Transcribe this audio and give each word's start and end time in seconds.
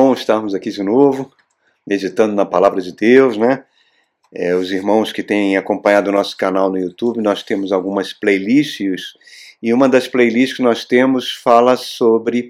bom 0.00 0.14
estarmos 0.14 0.54
aqui 0.54 0.70
de 0.70 0.82
novo, 0.82 1.30
meditando 1.86 2.34
na 2.34 2.46
palavra 2.46 2.80
de 2.80 2.90
Deus, 2.90 3.36
né? 3.36 3.64
É, 4.32 4.54
os 4.54 4.72
irmãos 4.72 5.12
que 5.12 5.22
têm 5.22 5.58
acompanhado 5.58 6.08
o 6.08 6.12
nosso 6.12 6.34
canal 6.38 6.70
no 6.70 6.78
YouTube, 6.78 7.20
nós 7.20 7.42
temos 7.42 7.70
algumas 7.70 8.14
playlists 8.14 9.12
e 9.62 9.74
uma 9.74 9.90
das 9.90 10.08
playlists 10.08 10.56
que 10.56 10.62
nós 10.62 10.86
temos 10.86 11.32
fala 11.32 11.76
sobre 11.76 12.48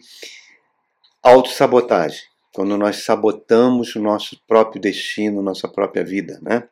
autossabotagem, 1.20 2.20
quando 2.54 2.78
nós 2.78 3.02
sabotamos 3.02 3.96
o 3.96 4.00
nosso 4.00 4.40
próprio 4.46 4.80
destino, 4.80 5.42
nossa 5.42 5.66
própria 5.66 6.04
vida, 6.04 6.38
né? 6.40 6.68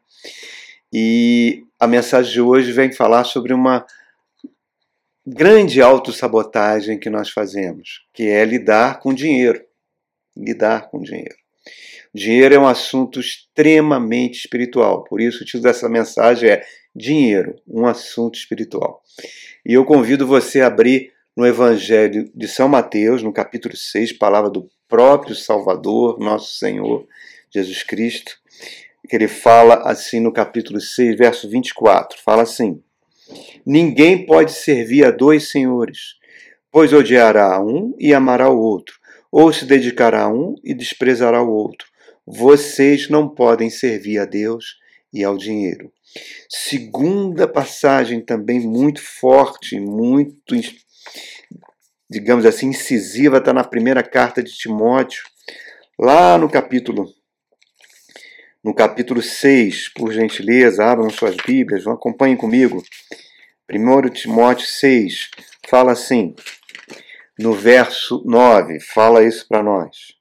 E 0.92 1.64
a 1.80 1.88
mensagem 1.88 2.32
de 2.32 2.40
hoje 2.40 2.70
vem 2.70 2.92
falar 2.92 3.24
sobre 3.24 3.52
uma 3.52 3.84
grande 5.26 5.82
autossabotagem 5.82 7.00
que 7.00 7.10
nós 7.10 7.30
fazemos, 7.30 8.06
que 8.14 8.28
é 8.28 8.44
lidar 8.44 9.00
com 9.00 9.12
dinheiro. 9.12 9.66
Lidar 10.38 10.88
com 10.88 11.02
dinheiro. 11.02 11.34
Dinheiro 12.14 12.54
é 12.54 12.58
um 12.58 12.66
assunto 12.66 13.20
extremamente 13.20 14.38
espiritual, 14.38 15.04
por 15.04 15.20
isso 15.20 15.42
o 15.42 15.44
título 15.44 15.64
dessa 15.64 15.88
mensagem 15.88 16.48
é 16.48 16.62
Dinheiro, 16.94 17.54
um 17.66 17.86
assunto 17.86 18.36
espiritual. 18.36 19.02
E 19.66 19.74
eu 19.74 19.84
convido 19.84 20.26
você 20.26 20.60
a 20.60 20.68
abrir 20.68 21.12
no 21.36 21.46
Evangelho 21.46 22.30
de 22.34 22.48
São 22.48 22.68
Mateus, 22.68 23.22
no 23.22 23.32
capítulo 23.32 23.76
6, 23.76 24.14
palavra 24.14 24.50
do 24.50 24.68
próprio 24.88 25.34
Salvador, 25.34 26.18
nosso 26.18 26.58
Senhor 26.58 27.06
Jesus 27.50 27.82
Cristo, 27.82 28.32
que 29.08 29.14
ele 29.14 29.28
fala 29.28 29.82
assim 29.84 30.18
no 30.18 30.32
capítulo 30.32 30.80
6, 30.80 31.16
verso 31.16 31.48
24, 31.48 32.18
fala 32.24 32.42
assim: 32.42 32.82
Ninguém 33.64 34.26
pode 34.26 34.52
servir 34.52 35.04
a 35.04 35.10
dois 35.10 35.50
senhores, 35.50 36.16
pois 36.72 36.92
odiará 36.92 37.62
um 37.62 37.94
e 37.98 38.12
amará 38.12 38.50
o 38.50 38.58
outro, 38.58 38.98
ou 39.30 39.52
se 39.52 39.64
dedicará 39.64 40.22
a 40.22 40.32
um 40.32 40.54
e 40.64 40.74
desprezará 40.74 41.42
o 41.42 41.50
outro. 41.50 41.86
Vocês 42.26 43.08
não 43.08 43.28
podem 43.28 43.70
servir 43.70 44.18
a 44.18 44.24
Deus 44.24 44.76
e 45.12 45.24
ao 45.24 45.36
dinheiro. 45.36 45.92
Segunda 46.48 47.46
passagem 47.46 48.20
também 48.20 48.60
muito 48.60 49.00
forte, 49.02 49.78
muito, 49.78 50.54
digamos 52.10 52.46
assim, 52.46 52.68
incisiva, 52.68 53.38
está 53.38 53.52
na 53.52 53.64
primeira 53.64 54.02
carta 54.02 54.42
de 54.42 54.52
Timóteo, 54.52 55.22
lá 55.98 56.38
no 56.38 56.48
capítulo 56.48 57.12
no 58.62 58.74
capítulo 58.74 59.22
6, 59.22 59.90
por 59.94 60.12
gentileza, 60.12 60.84
abram 60.84 61.08
suas 61.10 61.36
Bíblias, 61.36 61.86
acompanhem 61.86 62.36
comigo. 62.36 62.82
1 63.70 64.10
Timóteo 64.10 64.66
6 64.66 65.30
fala 65.68 65.92
assim, 65.92 66.34
no 67.38 67.52
verso 67.52 68.22
9, 68.26 68.80
fala 68.80 69.22
isso 69.22 69.46
para 69.48 69.62
nós. 69.62 70.18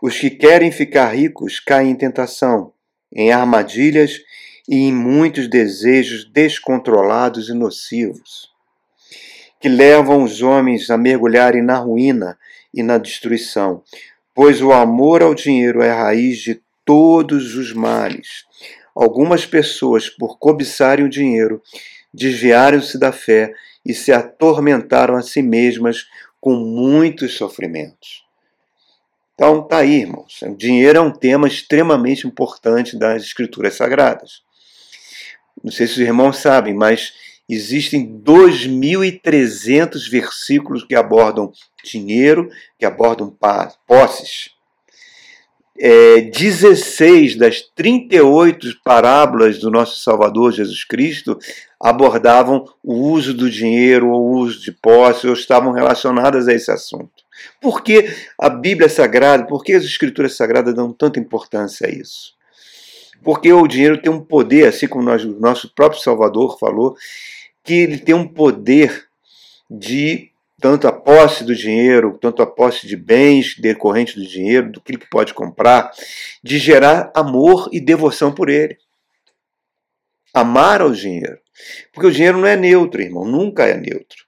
Os 0.00 0.18
que 0.18 0.30
querem 0.30 0.72
ficar 0.72 1.14
ricos 1.14 1.60
caem 1.60 1.90
em 1.90 1.94
tentação, 1.94 2.72
em 3.12 3.30
armadilhas 3.30 4.20
e 4.68 4.76
em 4.76 4.92
muitos 4.92 5.48
desejos 5.48 6.24
descontrolados 6.24 7.48
e 7.50 7.54
nocivos, 7.54 8.50
que 9.60 9.68
levam 9.68 10.22
os 10.22 10.40
homens 10.40 10.90
a 10.90 10.96
mergulharem 10.96 11.62
na 11.62 11.76
ruína 11.76 12.38
e 12.72 12.82
na 12.82 12.98
destruição, 12.98 13.82
pois 14.34 14.60
o 14.62 14.72
amor 14.72 15.22
ao 15.22 15.34
dinheiro 15.34 15.82
é 15.82 15.90
a 15.90 16.04
raiz 16.04 16.38
de 16.38 16.60
todos 16.84 17.54
os 17.54 17.72
males. 17.72 18.44
Algumas 18.94 19.44
pessoas, 19.44 20.08
por 20.08 20.38
cobiçarem 20.38 21.04
o 21.04 21.10
dinheiro, 21.10 21.62
desviaram-se 22.12 22.98
da 22.98 23.12
fé 23.12 23.52
e 23.84 23.92
se 23.92 24.10
atormentaram 24.12 25.16
a 25.16 25.22
si 25.22 25.42
mesmas 25.42 26.06
com 26.46 26.54
muitos 26.54 27.34
sofrimentos. 27.36 28.24
Então, 29.34 29.66
tá 29.66 29.78
aí, 29.78 30.02
irmãos. 30.02 30.42
O 30.42 30.54
dinheiro 30.54 30.96
é 30.96 31.00
um 31.00 31.10
tema 31.10 31.48
extremamente 31.48 32.24
importante 32.24 32.96
das 32.96 33.24
Escrituras 33.24 33.74
Sagradas. 33.74 34.44
Não 35.60 35.72
sei 35.72 35.88
se 35.88 35.94
os 35.94 35.98
irmãos 35.98 36.36
sabem, 36.38 36.72
mas 36.72 37.12
existem 37.48 38.22
2.300 38.22 40.08
versículos 40.08 40.84
que 40.84 40.94
abordam 40.94 41.50
dinheiro, 41.82 42.48
que 42.78 42.86
abordam 42.86 43.36
posses 43.84 44.50
é, 45.78 46.20
16 46.22 47.36
das 47.36 47.60
38 47.60 48.80
parábolas 48.84 49.58
do 49.58 49.70
nosso 49.70 49.98
Salvador 50.00 50.52
Jesus 50.52 50.84
Cristo 50.84 51.38
abordavam 51.80 52.64
o 52.82 52.94
uso 53.10 53.34
do 53.34 53.50
dinheiro 53.50 54.08
ou 54.08 54.22
o 54.22 54.38
uso 54.38 54.62
de 54.62 54.72
posse 54.72 55.26
ou 55.26 55.34
estavam 55.34 55.72
relacionadas 55.72 56.48
a 56.48 56.52
esse 56.52 56.70
assunto. 56.70 57.24
Por 57.60 57.82
que 57.82 58.08
a 58.40 58.48
Bíblia 58.48 58.88
Sagrada, 58.88 59.46
por 59.46 59.62
que 59.62 59.72
as 59.72 59.84
Escrituras 59.84 60.36
Sagradas 60.36 60.74
dão 60.74 60.92
tanta 60.92 61.20
importância 61.20 61.86
a 61.86 61.90
isso? 61.90 62.34
Porque 63.22 63.52
o 63.52 63.66
dinheiro 63.66 64.00
tem 64.00 64.10
um 64.10 64.20
poder, 64.20 64.68
assim 64.68 64.86
como 64.86 65.04
nós, 65.04 65.24
o 65.24 65.38
nosso 65.40 65.72
próprio 65.74 66.00
Salvador 66.00 66.58
falou, 66.58 66.96
que 67.64 67.74
ele 67.74 67.98
tem 67.98 68.14
um 68.14 68.26
poder 68.26 69.06
de 69.70 70.30
tanto 70.60 70.86
a 70.86 70.92
posse 71.16 71.44
do 71.44 71.54
dinheiro, 71.54 72.18
tanto 72.20 72.42
a 72.42 72.46
posse 72.46 72.86
de 72.86 72.94
bens 72.94 73.56
decorrentes 73.58 74.14
do 74.14 74.26
dinheiro, 74.26 74.70
do 74.70 74.82
que 74.82 74.98
pode 75.10 75.32
comprar, 75.32 75.90
de 76.44 76.58
gerar 76.58 77.10
amor 77.14 77.70
e 77.72 77.80
devoção 77.80 78.30
por 78.30 78.50
ele. 78.50 78.76
Amar 80.34 80.82
ao 80.82 80.92
dinheiro. 80.92 81.38
Porque 81.90 82.06
o 82.06 82.12
dinheiro 82.12 82.36
não 82.36 82.46
é 82.46 82.54
neutro, 82.54 83.00
irmão, 83.00 83.24
nunca 83.24 83.64
é 83.64 83.74
neutro. 83.74 84.26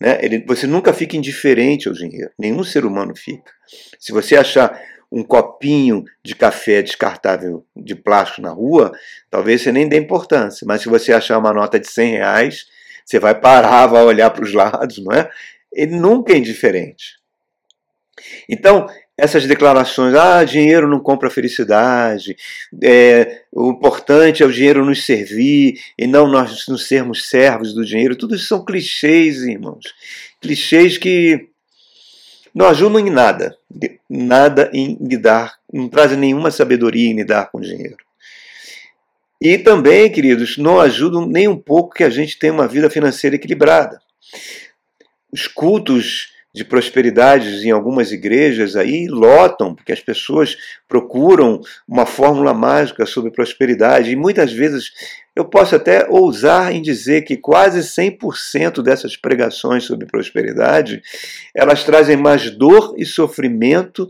Né? 0.00 0.16
Ele, 0.22 0.44
você 0.46 0.64
nunca 0.64 0.92
fica 0.92 1.16
indiferente 1.16 1.88
ao 1.88 1.94
dinheiro, 1.94 2.30
nenhum 2.38 2.62
ser 2.62 2.84
humano 2.84 3.16
fica. 3.16 3.52
Se 3.98 4.12
você 4.12 4.36
achar 4.36 4.80
um 5.10 5.24
copinho 5.24 6.04
de 6.22 6.36
café 6.36 6.82
descartável 6.82 7.66
de 7.74 7.96
plástico 7.96 8.42
na 8.42 8.50
rua, 8.50 8.92
talvez 9.28 9.62
você 9.62 9.72
nem 9.72 9.88
dê 9.88 9.96
importância, 9.98 10.64
mas 10.68 10.82
se 10.82 10.88
você 10.88 11.12
achar 11.12 11.36
uma 11.38 11.52
nota 11.52 11.80
de 11.80 11.88
100 11.88 12.12
reais, 12.12 12.66
você 13.04 13.18
vai 13.18 13.34
parar, 13.34 13.88
vai 13.88 14.04
olhar 14.04 14.30
para 14.30 14.44
os 14.44 14.52
lados, 14.52 14.98
não 14.98 15.12
é? 15.12 15.28
Ele 15.72 15.96
nunca 15.96 16.32
é 16.32 16.38
indiferente. 16.38 17.18
Então, 18.48 18.88
essas 19.16 19.46
declarações, 19.46 20.14
ah, 20.14 20.44
dinheiro 20.44 20.88
não 20.88 21.00
compra 21.00 21.30
felicidade, 21.30 22.36
é, 22.82 23.42
o 23.52 23.70
importante 23.70 24.42
é 24.42 24.46
o 24.46 24.52
dinheiro 24.52 24.84
nos 24.84 25.04
servir 25.04 25.80
e 25.98 26.06
não 26.06 26.28
nós 26.28 26.66
não 26.68 26.78
sermos 26.78 27.28
servos 27.28 27.74
do 27.74 27.84
dinheiro, 27.84 28.16
tudo 28.16 28.34
isso 28.36 28.46
são 28.46 28.64
clichês, 28.64 29.42
irmãos. 29.42 29.92
Clichês 30.40 30.98
que 30.98 31.48
não 32.54 32.66
ajudam 32.68 33.00
em 33.00 33.10
nada, 33.10 33.56
nada 34.08 34.70
em 34.72 34.96
lidar, 35.00 35.58
não 35.72 35.88
trazem 35.88 36.18
nenhuma 36.18 36.50
sabedoria 36.50 37.10
em 37.10 37.16
lidar 37.16 37.50
com 37.50 37.58
o 37.58 37.62
dinheiro. 37.62 37.96
E 39.40 39.58
também, 39.58 40.10
queridos, 40.10 40.58
não 40.58 40.80
ajudam 40.80 41.26
nem 41.26 41.46
um 41.46 41.56
pouco 41.56 41.94
que 41.94 42.02
a 42.02 42.10
gente 42.10 42.38
tenha 42.38 42.52
uma 42.52 42.66
vida 42.66 42.90
financeira 42.90 43.36
equilibrada 43.36 44.00
os 45.32 45.46
cultos 45.46 46.32
de 46.54 46.64
prosperidade 46.64 47.66
em 47.66 47.70
algumas 47.70 48.10
igrejas 48.10 48.74
aí 48.74 49.06
lotam, 49.06 49.74
porque 49.74 49.92
as 49.92 50.00
pessoas 50.00 50.56
procuram 50.88 51.60
uma 51.86 52.06
fórmula 52.06 52.54
mágica 52.54 53.06
sobre 53.06 53.30
prosperidade. 53.30 54.10
E 54.10 54.16
muitas 54.16 54.52
vezes 54.52 54.90
eu 55.36 55.44
posso 55.44 55.76
até 55.76 56.08
ousar 56.08 56.74
em 56.74 56.82
dizer 56.82 57.22
que 57.22 57.36
quase 57.36 57.80
100% 57.80 58.82
dessas 58.82 59.16
pregações 59.16 59.84
sobre 59.84 60.06
prosperidade, 60.06 61.00
elas 61.54 61.84
trazem 61.84 62.16
mais 62.16 62.50
dor 62.50 62.94
e 62.96 63.04
sofrimento 63.04 64.08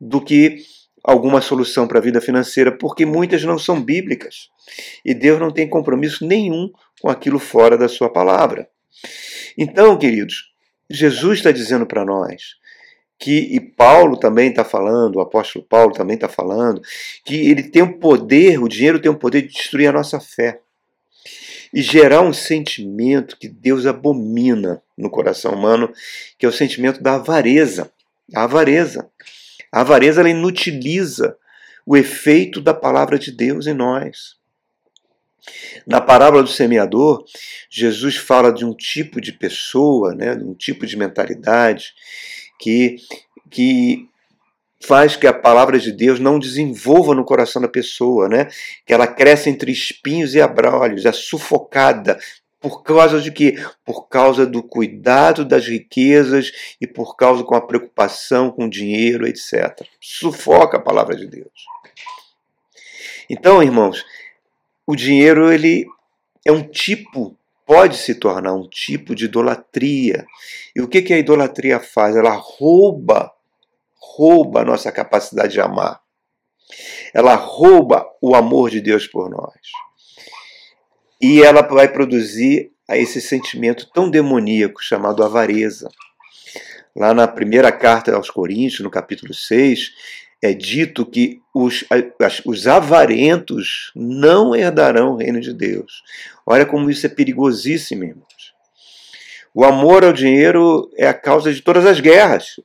do 0.00 0.20
que 0.20 0.58
alguma 1.02 1.40
solução 1.40 1.88
para 1.88 1.98
a 1.98 2.02
vida 2.02 2.20
financeira, 2.20 2.70
porque 2.70 3.06
muitas 3.06 3.42
não 3.42 3.58
são 3.58 3.82
bíblicas. 3.82 4.50
E 5.04 5.14
Deus 5.14 5.40
não 5.40 5.50
tem 5.50 5.66
compromisso 5.66 6.24
nenhum 6.26 6.70
com 7.00 7.08
aquilo 7.08 7.38
fora 7.38 7.78
da 7.78 7.88
sua 7.88 8.12
palavra. 8.12 8.68
Então, 9.56 9.96
queridos, 9.96 10.52
Jesus 10.90 11.38
está 11.38 11.50
dizendo 11.50 11.86
para 11.86 12.04
nós 12.04 12.56
que, 13.18 13.38
e 13.50 13.60
Paulo 13.60 14.16
também 14.16 14.50
está 14.50 14.64
falando, 14.64 15.16
o 15.16 15.20
apóstolo 15.20 15.64
Paulo 15.64 15.92
também 15.92 16.14
está 16.14 16.28
falando, 16.28 16.80
que 17.24 17.50
ele 17.50 17.64
tem 17.64 17.82
o 17.82 17.98
poder, 17.98 18.62
o 18.62 18.68
dinheiro 18.68 19.00
tem 19.00 19.10
o 19.10 19.18
poder 19.18 19.42
de 19.42 19.48
destruir 19.48 19.88
a 19.88 19.92
nossa 19.92 20.20
fé 20.20 20.60
e 21.74 21.82
gerar 21.82 22.22
um 22.22 22.32
sentimento 22.32 23.36
que 23.36 23.48
Deus 23.48 23.86
abomina 23.86 24.80
no 24.96 25.10
coração 25.10 25.52
humano, 25.52 25.92
que 26.38 26.46
é 26.46 26.48
o 26.48 26.52
sentimento 26.52 27.02
da 27.02 27.16
avareza. 27.16 27.90
A 28.34 28.44
avareza. 28.44 29.10
A 29.72 29.80
avareza 29.80 30.20
ela 30.20 30.30
inutiliza 30.30 31.36
o 31.84 31.96
efeito 31.96 32.60
da 32.60 32.72
palavra 32.72 33.18
de 33.18 33.32
Deus 33.32 33.66
em 33.66 33.74
nós. 33.74 34.37
Na 35.86 36.00
parábola 36.00 36.42
do 36.42 36.48
semeador, 36.48 37.24
Jesus 37.70 38.16
fala 38.16 38.52
de 38.52 38.64
um 38.64 38.74
tipo 38.74 39.20
de 39.20 39.32
pessoa, 39.32 40.14
né, 40.14 40.34
de 40.34 40.44
um 40.44 40.54
tipo 40.54 40.86
de 40.86 40.96
mentalidade 40.96 41.94
que, 42.58 42.96
que 43.50 44.08
faz 44.84 45.16
que 45.16 45.26
a 45.26 45.32
palavra 45.32 45.78
de 45.78 45.92
Deus 45.92 46.20
não 46.20 46.38
desenvolva 46.38 47.14
no 47.14 47.24
coração 47.24 47.60
da 47.60 47.68
pessoa, 47.68 48.28
né? 48.28 48.48
que 48.86 48.92
ela 48.92 49.06
cresce 49.06 49.50
entre 49.50 49.72
espinhos 49.72 50.34
e 50.34 50.40
abrolhos, 50.40 51.04
é 51.04 51.12
sufocada 51.12 52.18
Por 52.60 52.82
causa 52.82 53.20
de 53.20 53.30
quê? 53.30 53.56
Por 53.84 54.08
causa 54.08 54.46
do 54.46 54.62
cuidado 54.62 55.44
das 55.44 55.66
riquezas 55.66 56.50
e 56.80 56.86
por 56.86 57.16
causa 57.16 57.44
com 57.44 57.54
a 57.54 57.60
preocupação 57.60 58.50
com 58.50 58.66
o 58.66 58.70
dinheiro, 58.70 59.26
etc. 59.26 59.80
Sufoca 60.00 60.76
a 60.76 60.82
palavra 60.82 61.16
de 61.16 61.26
Deus. 61.26 61.66
Então, 63.30 63.62
irmãos, 63.62 64.04
o 64.88 64.96
dinheiro 64.96 65.52
ele 65.52 65.86
é 66.46 66.50
um 66.50 66.62
tipo, 66.62 67.36
pode 67.66 67.98
se 67.98 68.14
tornar 68.14 68.54
um 68.54 68.66
tipo 68.66 69.14
de 69.14 69.26
idolatria. 69.26 70.24
E 70.74 70.80
o 70.80 70.88
que, 70.88 71.02
que 71.02 71.12
a 71.12 71.18
idolatria 71.18 71.78
faz? 71.78 72.16
Ela 72.16 72.32
rouba, 72.32 73.30
rouba 74.00 74.62
a 74.62 74.64
nossa 74.64 74.90
capacidade 74.90 75.52
de 75.52 75.60
amar. 75.60 76.00
Ela 77.12 77.34
rouba 77.34 78.06
o 78.22 78.34
amor 78.34 78.70
de 78.70 78.80
Deus 78.80 79.06
por 79.06 79.28
nós. 79.28 79.60
E 81.20 81.42
ela 81.42 81.60
vai 81.60 81.92
produzir 81.92 82.72
esse 82.88 83.20
sentimento 83.20 83.90
tão 83.92 84.08
demoníaco 84.08 84.82
chamado 84.82 85.22
avareza. 85.22 85.90
Lá 86.96 87.12
na 87.12 87.28
primeira 87.28 87.70
carta 87.70 88.16
aos 88.16 88.30
Coríntios, 88.30 88.80
no 88.80 88.90
capítulo 88.90 89.34
6, 89.34 89.92
é 90.42 90.52
dito 90.52 91.04
que 91.04 91.40
os, 91.54 91.84
os 92.44 92.66
avarentos 92.66 93.90
não 93.94 94.54
herdarão 94.54 95.12
o 95.12 95.16
reino 95.16 95.40
de 95.40 95.52
Deus. 95.52 96.02
Olha 96.46 96.64
como 96.64 96.90
isso 96.90 97.06
é 97.06 97.08
perigosíssimo, 97.08 98.04
irmãos. 98.04 98.54
O 99.54 99.64
amor 99.64 100.04
ao 100.04 100.12
dinheiro 100.12 100.88
é 100.96 101.08
a 101.08 101.14
causa 101.14 101.52
de 101.52 101.60
todas 101.60 101.84
as 101.84 101.98
guerras. 101.98 102.60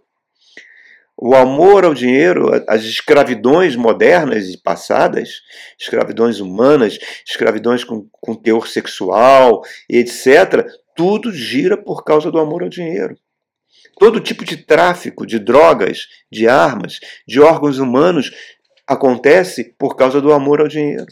O 1.17 1.35
amor 1.35 1.85
ao 1.85 1.93
dinheiro, 1.93 2.49
as 2.67 2.83
escravidões 2.83 3.75
modernas 3.75 4.49
e 4.49 4.57
passadas, 4.57 5.41
escravidões 5.79 6.39
humanas, 6.39 6.97
escravidões 7.25 7.83
com, 7.83 8.07
com 8.11 8.35
teor 8.35 8.67
sexual, 8.67 9.61
etc., 9.89 10.67
tudo 10.95 11.31
gira 11.31 11.77
por 11.77 12.03
causa 12.03 12.31
do 12.31 12.39
amor 12.39 12.63
ao 12.63 12.69
dinheiro. 12.69 13.15
Todo 13.99 14.19
tipo 14.19 14.43
de 14.43 14.57
tráfico 14.57 15.25
de 15.25 15.39
drogas, 15.39 16.07
de 16.31 16.47
armas, 16.47 16.99
de 17.27 17.39
órgãos 17.39 17.77
humanos 17.77 18.31
acontece 18.87 19.75
por 19.77 19.95
causa 19.95 20.19
do 20.19 20.33
amor 20.33 20.61
ao 20.61 20.67
dinheiro. 20.67 21.07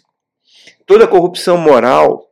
Toda 0.85 1.07
corrupção 1.07 1.57
moral, 1.57 2.27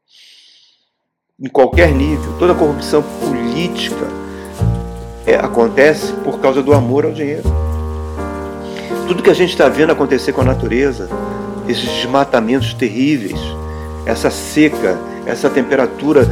em 1.39 1.47
qualquer 1.49 1.93
nível, 1.93 2.37
toda 2.37 2.53
corrupção 2.53 3.01
política 3.19 4.07
é, 5.25 5.35
acontece 5.35 6.11
por 6.23 6.39
causa 6.41 6.61
do 6.61 6.73
amor 6.73 7.05
ao 7.05 7.11
dinheiro. 7.11 7.43
Tudo 9.07 9.23
que 9.23 9.29
a 9.29 9.35
gente 9.35 9.51
está 9.51 9.69
vendo 9.69 9.91
acontecer 9.91 10.33
com 10.33 10.41
a 10.41 10.45
natureza, 10.45 11.09
esses 11.67 11.87
desmatamentos 11.87 12.73
terríveis, 12.73 13.39
essa 14.05 14.29
seca, 14.29 14.97
essa 15.29 15.49
temperatura 15.49 16.27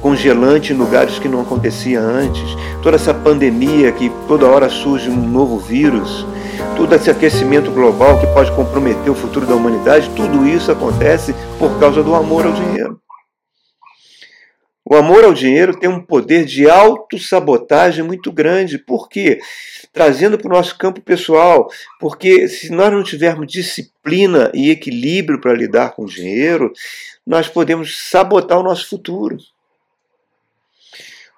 congelante 0.00 0.72
em 0.72 0.76
lugares 0.76 1.18
que 1.18 1.28
não 1.28 1.40
acontecia 1.40 2.00
antes, 2.00 2.44
toda 2.82 2.96
essa 2.96 3.14
pandemia 3.14 3.92
que 3.92 4.10
toda 4.26 4.46
hora 4.46 4.68
surge 4.68 5.08
um 5.08 5.16
novo 5.16 5.58
vírus, 5.58 6.26
todo 6.76 6.94
esse 6.94 7.10
aquecimento 7.10 7.70
global 7.70 8.18
que 8.18 8.26
pode 8.28 8.50
comprometer 8.52 9.10
o 9.10 9.14
futuro 9.14 9.46
da 9.46 9.54
humanidade, 9.54 10.10
tudo 10.14 10.46
isso 10.46 10.70
acontece 10.70 11.34
por 11.58 11.78
causa 11.78 12.02
do 12.02 12.14
amor 12.14 12.46
ao 12.46 12.52
dinheiro. 12.52 13.00
O 14.90 14.96
amor 14.96 15.22
ao 15.22 15.34
dinheiro 15.34 15.78
tem 15.78 15.90
um 15.90 16.00
poder 16.00 16.46
de 16.46 16.66
autossabotagem 16.66 18.02
muito 18.02 18.32
grande. 18.32 18.78
Por 18.78 19.06
quê? 19.06 19.38
Trazendo 19.92 20.38
para 20.38 20.48
o 20.48 20.56
nosso 20.56 20.78
campo 20.78 21.02
pessoal. 21.02 21.68
Porque 22.00 22.48
se 22.48 22.70
nós 22.70 22.90
não 22.90 23.02
tivermos 23.02 23.52
disciplina 23.52 24.50
e 24.54 24.70
equilíbrio 24.70 25.42
para 25.42 25.52
lidar 25.52 25.90
com 25.90 26.04
o 26.04 26.08
dinheiro, 26.08 26.72
nós 27.28 27.46
podemos 27.46 28.08
sabotar 28.08 28.58
o 28.58 28.62
nosso 28.62 28.88
futuro. 28.88 29.36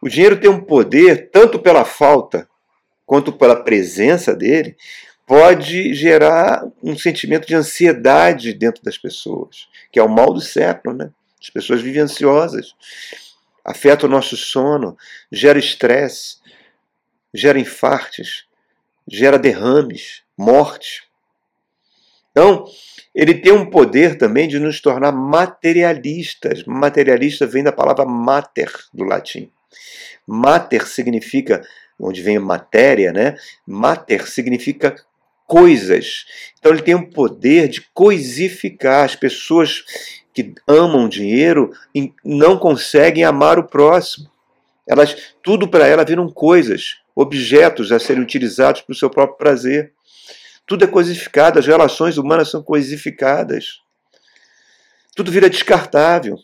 O 0.00 0.08
dinheiro 0.08 0.38
tem 0.38 0.48
um 0.48 0.64
poder, 0.64 1.30
tanto 1.32 1.58
pela 1.58 1.84
falta 1.84 2.48
quanto 3.04 3.32
pela 3.32 3.64
presença 3.64 4.32
dele, 4.32 4.76
pode 5.26 5.92
gerar 5.92 6.64
um 6.80 6.96
sentimento 6.96 7.44
de 7.44 7.56
ansiedade 7.56 8.54
dentro 8.54 8.84
das 8.84 8.96
pessoas, 8.96 9.66
que 9.90 9.98
é 9.98 10.02
o 10.02 10.08
mal 10.08 10.32
do 10.32 10.40
século, 10.40 10.96
né? 10.96 11.10
As 11.42 11.50
pessoas 11.50 11.82
vivem 11.82 12.02
ansiosas, 12.02 12.72
afeta 13.64 14.06
o 14.06 14.08
nosso 14.08 14.36
sono, 14.36 14.96
gera 15.32 15.58
estresse, 15.58 16.36
gera 17.34 17.58
infartes, 17.58 18.44
gera 19.08 19.36
derrames, 19.36 20.22
morte. 20.38 21.09
Então, 22.30 22.64
ele 23.14 23.34
tem 23.34 23.52
um 23.52 23.68
poder 23.68 24.16
também 24.16 24.48
de 24.48 24.58
nos 24.58 24.80
tornar 24.80 25.12
materialistas. 25.12 26.64
Materialista 26.64 27.46
vem 27.46 27.62
da 27.62 27.72
palavra 27.72 28.04
mater, 28.04 28.72
do 28.94 29.04
latim. 29.04 29.50
Mater 30.26 30.86
significa, 30.86 31.62
onde 31.98 32.22
vem 32.22 32.38
matéria, 32.38 33.12
né? 33.12 33.36
Mater 33.66 34.28
significa 34.28 34.94
coisas. 35.50 36.26
Então 36.58 36.72
ele 36.72 36.82
tem 36.82 36.94
o 36.94 37.10
poder 37.10 37.68
de 37.68 37.80
coisificar 37.92 39.04
as 39.04 39.16
pessoas 39.16 39.82
que 40.32 40.54
amam 40.68 41.08
dinheiro 41.08 41.72
não 42.24 42.56
conseguem 42.56 43.24
amar 43.24 43.58
o 43.58 43.66
próximo. 43.66 44.30
Elas 44.86 45.34
tudo 45.42 45.66
para 45.66 45.88
ela 45.88 46.04
viram 46.04 46.30
coisas, 46.30 46.98
objetos 47.16 47.90
a 47.90 47.98
serem 47.98 48.22
utilizados 48.22 48.82
para 48.82 48.92
o 48.92 48.96
seu 48.96 49.10
próprio 49.10 49.36
prazer. 49.36 49.92
Tudo 50.70 50.84
é 50.84 50.86
coisificado, 50.86 51.58
as 51.58 51.66
relações 51.66 52.16
humanas 52.16 52.48
são 52.48 52.62
coisificadas. 52.62 53.80
Tudo 55.16 55.32
vira 55.32 55.50
descartável. 55.50 56.36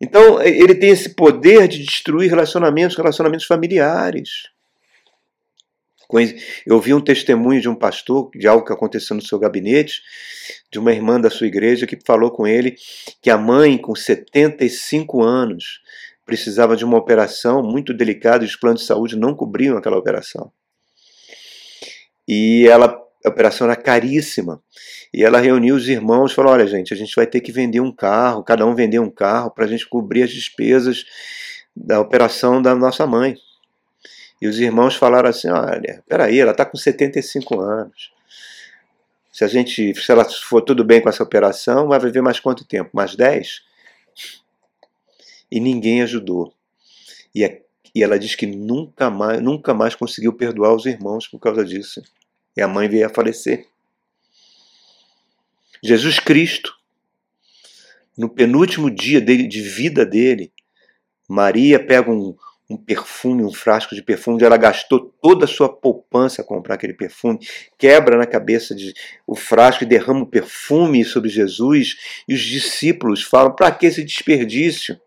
Então, 0.00 0.40
ele 0.40 0.72
tem 0.72 0.90
esse 0.90 1.08
poder 1.08 1.66
de 1.66 1.82
destruir 1.82 2.30
relacionamentos, 2.30 2.96
relacionamentos 2.96 3.44
familiares. 3.44 4.44
Eu 6.64 6.78
vi 6.78 6.94
um 6.94 7.00
testemunho 7.00 7.60
de 7.60 7.68
um 7.68 7.74
pastor, 7.74 8.30
de 8.36 8.46
algo 8.46 8.64
que 8.64 8.72
aconteceu 8.72 9.16
no 9.16 9.22
seu 9.22 9.36
gabinete, 9.36 10.00
de 10.70 10.78
uma 10.78 10.92
irmã 10.92 11.20
da 11.20 11.28
sua 11.28 11.48
igreja 11.48 11.88
que 11.88 11.98
falou 12.06 12.30
com 12.30 12.46
ele 12.46 12.76
que 13.20 13.30
a 13.30 13.36
mãe, 13.36 13.78
com 13.78 13.96
75 13.96 15.20
anos, 15.24 15.80
precisava 16.24 16.76
de 16.76 16.84
uma 16.84 16.98
operação 16.98 17.64
muito 17.64 17.92
delicada 17.92 18.44
e 18.44 18.46
os 18.46 18.54
planos 18.54 18.82
de 18.82 18.86
saúde 18.86 19.16
não 19.16 19.34
cobriam 19.34 19.76
aquela 19.76 19.98
operação. 19.98 20.52
E 22.26 22.66
ela 22.68 23.02
a 23.24 23.28
operação 23.28 23.66
era 23.66 23.76
caríssima. 23.76 24.60
E 25.14 25.22
ela 25.22 25.38
reuniu 25.38 25.76
os 25.76 25.88
irmãos 25.88 26.32
e 26.32 26.34
falou: 26.34 26.52
Olha, 26.52 26.66
gente, 26.66 26.92
a 26.92 26.96
gente 26.96 27.14
vai 27.14 27.26
ter 27.26 27.40
que 27.40 27.52
vender 27.52 27.80
um 27.80 27.92
carro, 27.92 28.42
cada 28.42 28.66
um 28.66 28.74
vender 28.74 28.98
um 28.98 29.10
carro, 29.10 29.50
para 29.50 29.64
a 29.64 29.68
gente 29.68 29.88
cobrir 29.88 30.24
as 30.24 30.30
despesas 30.30 31.04
da 31.74 32.00
operação 32.00 32.60
da 32.60 32.74
nossa 32.74 33.06
mãe. 33.06 33.36
E 34.40 34.48
os 34.48 34.58
irmãos 34.58 34.96
falaram 34.96 35.28
assim: 35.28 35.48
Olha, 35.48 36.02
peraí, 36.08 36.38
ela 36.38 36.50
está 36.50 36.64
com 36.64 36.76
75 36.76 37.60
anos. 37.60 38.12
Se 39.32 39.44
a 39.44 39.48
gente, 39.48 39.94
se 39.94 40.12
ela 40.12 40.24
for 40.24 40.60
tudo 40.60 40.84
bem 40.84 41.00
com 41.00 41.08
essa 41.08 41.22
operação, 41.22 41.88
vai 41.88 41.98
viver 41.98 42.20
mais 42.20 42.38
quanto 42.38 42.66
tempo? 42.66 42.90
Mais 42.92 43.14
10? 43.14 43.62
E 45.50 45.58
ninguém 45.58 46.02
ajudou. 46.02 46.52
E, 47.34 47.62
e 47.94 48.02
ela 48.02 48.18
diz 48.18 48.34
que 48.34 48.46
nunca 48.46 49.10
mais, 49.10 49.40
nunca 49.42 49.74
mais 49.74 49.94
conseguiu 49.94 50.32
perdoar 50.32 50.74
os 50.74 50.86
irmãos 50.86 51.26
por 51.26 51.38
causa 51.38 51.64
disso 51.64 52.02
e 52.56 52.62
a 52.62 52.68
mãe 52.68 52.88
veio 52.88 53.06
a 53.06 53.10
falecer. 53.10 53.66
Jesus 55.82 56.18
Cristo, 56.20 56.74
no 58.16 58.28
penúltimo 58.28 58.90
dia 58.90 59.20
dele, 59.20 59.48
de 59.48 59.60
vida 59.60 60.06
dele, 60.06 60.52
Maria 61.28 61.84
pega 61.84 62.10
um, 62.10 62.36
um 62.68 62.76
perfume, 62.76 63.42
um 63.42 63.52
frasco 63.52 63.94
de 63.94 64.02
perfume, 64.02 64.42
ela 64.42 64.56
gastou 64.56 65.12
toda 65.20 65.44
a 65.44 65.48
sua 65.48 65.68
poupança 65.68 66.42
a 66.42 66.44
comprar 66.44 66.74
aquele 66.74 66.94
perfume, 66.94 67.38
quebra 67.78 68.16
na 68.16 68.26
cabeça 68.26 68.74
de, 68.74 68.94
o 69.26 69.34
frasco 69.34 69.82
e 69.82 69.86
derrama 69.86 70.22
o 70.22 70.26
perfume 70.26 71.04
sobre 71.04 71.30
Jesus, 71.30 71.96
e 72.28 72.34
os 72.34 72.40
discípulos 72.40 73.22
falam: 73.22 73.54
para 73.54 73.72
que 73.72 73.86
esse 73.86 74.04
desperdício? 74.04 75.00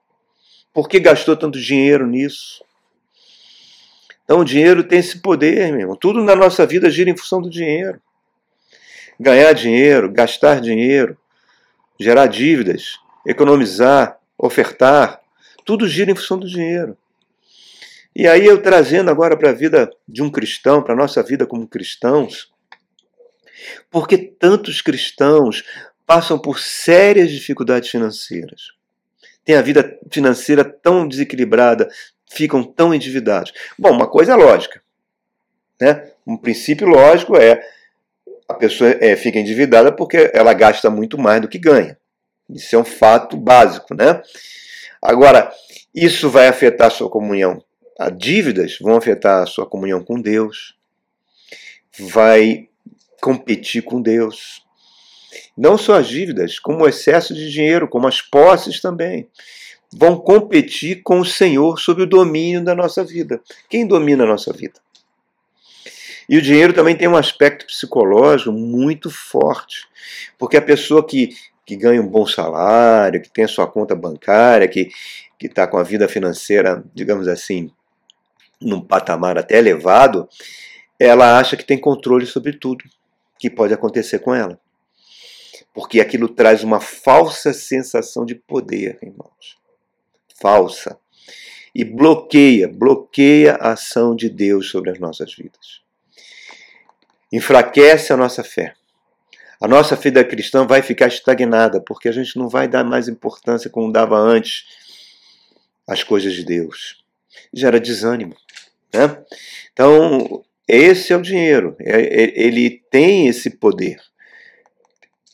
Por 0.74 0.90
que 0.90 1.00
gastou 1.00 1.38
tanto 1.38 1.60
dinheiro 1.60 2.06
nisso? 2.06 2.62
Então 4.26 4.40
o 4.40 4.46
dinheiro 4.46 4.84
tem 4.84 5.00
esse 5.00 5.20
poder, 5.20 5.72
meu 5.72 5.82
irmão. 5.82 5.96
Tudo 5.96 6.22
na 6.22 6.36
nossa 6.36 6.66
vida 6.66 6.90
gira 6.90 7.10
em 7.10 7.16
função 7.16 7.42
do 7.42 7.50
dinheiro. 7.50 8.02
Ganhar 9.20 9.54
dinheiro, 9.54 10.12
gastar 10.12 10.60
dinheiro, 10.60 11.18
gerar 11.98 12.26
dívidas, 12.26 13.00
economizar, 13.26 14.20
ofertar, 14.38 15.22
tudo 15.64 15.88
gira 15.88 16.12
em 16.12 16.16
função 16.16 16.38
do 16.38 16.48
dinheiro. 16.48 16.98
E 18.16 18.28
aí 18.28 18.46
eu 18.46 18.62
trazendo 18.62 19.10
agora 19.12 19.38
para 19.38 19.52
a 19.52 19.54
vida 19.54 19.90
de 20.08 20.24
um 20.24 20.30
cristão, 20.30 20.82
para 20.82 20.94
a 20.94 20.98
nossa 20.98 21.22
vida 21.22 21.46
como 21.46 21.68
cristãos, 21.68 22.52
porque 23.90 24.18
tantos 24.18 24.82
cristãos 24.82 25.64
passam 26.06 26.38
por 26.40 26.60
sérias 26.60 27.32
dificuldades 27.32 27.90
financeiras. 27.90 28.74
Tem 29.44 29.56
a 29.56 29.62
vida 29.62 30.00
financeira 30.12 30.64
tão 30.64 31.08
desequilibrada, 31.08 31.90
ficam 32.28 32.64
tão 32.64 32.94
endividados? 32.94 33.54
Bom, 33.78 33.92
uma 33.92 34.08
coisa 34.08 34.34
é 34.34 34.36
lógica. 34.36 34.82
Né? 35.80 36.12
Um 36.26 36.38
princípio 36.38 36.88
lógico 36.88 37.36
é 37.38 37.62
a 38.48 38.54
pessoa 38.54 38.92
é, 39.00 39.16
fica 39.16 39.40
endividada 39.40 39.92
porque 39.92 40.32
ela 40.34 40.54
gasta 40.54 40.90
muito 40.90 41.18
mais 41.18 41.42
do 41.42 41.48
que 41.48 41.58
ganha. 41.58 41.98
Isso 42.50 42.76
é 42.76 42.80
um 42.80 42.86
fato 42.86 43.36
básico. 43.36 43.96
Né? 43.96 44.22
Agora, 45.02 45.52
isso 45.94 46.30
vai 46.30 46.48
afetar 46.48 46.88
a 46.88 46.92
sua 46.92 47.10
comunhão. 47.10 47.64
As 47.98 48.16
dívidas 48.18 48.78
vão 48.80 48.96
afetar 48.96 49.44
a 49.44 49.46
sua 49.46 49.66
comunhão 49.66 50.04
com 50.04 50.22
Deus. 50.22 50.76
Vai 51.98 52.68
competir 53.22 53.82
com 53.82 54.02
Deus. 54.02 54.64
Não 55.58 55.78
só 55.78 55.96
as 55.96 56.08
dívidas, 56.08 56.60
como 56.60 56.84
o 56.84 56.88
excesso 56.88 57.34
de 57.34 57.50
dinheiro, 57.50 57.88
como 57.88 58.08
as 58.08 58.22
posses 58.22 58.82
também. 58.82 59.30
Vão 59.98 60.18
competir 60.18 61.02
com 61.04 61.22
o 61.22 61.26
Senhor 61.26 61.80
sobre 61.80 62.04
o 62.04 62.06
domínio 62.06 62.62
da 62.62 62.76
nossa 62.76 63.02
vida. 63.02 63.42
Quem 63.70 63.88
domina 63.88 64.26
a 64.26 64.28
nossa 64.28 64.52
vida? 64.52 64.82
E 66.28 66.38
o 66.38 66.42
dinheiro 66.42 66.74
também 66.74 66.98
tem 66.98 67.08
um 67.08 67.16
aspecto 67.16 67.66
psicológico 67.66 68.52
muito 68.52 69.10
forte, 69.10 69.88
porque 70.38 70.58
a 70.58 70.62
pessoa 70.62 71.06
que, 71.06 71.30
que 71.66 71.78
ganha 71.78 72.02
um 72.02 72.08
bom 72.08 72.26
salário, 72.26 73.22
que 73.22 73.32
tem 73.32 73.46
a 73.46 73.48
sua 73.48 73.68
conta 73.68 73.96
bancária, 73.96 74.68
que 74.68 74.90
está 75.42 75.66
com 75.66 75.78
a 75.78 75.84
vida 75.84 76.10
financeira, 76.10 76.84
digamos 76.94 77.28
assim, 77.30 77.72
num 78.60 78.82
patamar 78.82 79.38
até 79.38 79.60
elevado, 79.60 80.28
ela 81.00 81.40
acha 81.40 81.56
que 81.56 81.64
tem 81.64 81.78
controle 81.78 82.26
sobre 82.26 82.52
tudo 82.52 82.84
que 83.40 83.50
pode 83.50 83.74
acontecer 83.74 84.20
com 84.20 84.36
ela. 84.36 84.60
Porque 85.74 86.02
aquilo 86.02 86.28
traz 86.28 86.64
uma 86.64 86.82
falsa 86.82 87.54
sensação 87.54 88.26
de 88.26 88.36
poder, 88.36 88.98
irmãos. 89.02 89.64
Falsa. 90.46 91.00
E 91.74 91.84
bloqueia, 91.84 92.68
bloqueia 92.68 93.56
a 93.56 93.72
ação 93.72 94.16
de 94.16 94.30
Deus 94.30 94.70
sobre 94.70 94.92
as 94.92 95.00
nossas 95.00 95.34
vidas 95.34 95.86
enfraquece 97.36 98.14
a 98.14 98.18
nossa 98.18 98.44
fé. 98.44 98.74
A 99.60 99.68
nossa 99.68 99.96
vida 99.96 100.24
cristã 100.24 100.66
vai 100.66 100.82
ficar 100.82 101.08
estagnada, 101.08 101.82
porque 101.82 102.08
a 102.08 102.12
gente 102.12 102.38
não 102.38 102.48
vai 102.48 102.68
dar 102.68 102.84
mais 102.84 103.08
importância 103.08 103.70
como 103.70 103.92
dava 103.92 104.18
antes 104.18 104.66
às 105.88 106.04
coisas 106.04 106.34
de 106.34 106.44
Deus. 106.46 107.04
Gera 107.54 107.80
desânimo. 107.80 108.36
Né? 108.94 109.18
Então, 109.74 110.44
esse 110.68 111.12
é 111.12 111.18
o 111.18 111.22
dinheiro. 111.22 111.76
É, 111.80 112.02
é, 112.02 112.34
ele 112.42 112.82
tem 112.90 113.28
esse 113.28 113.50
poder. 113.50 113.98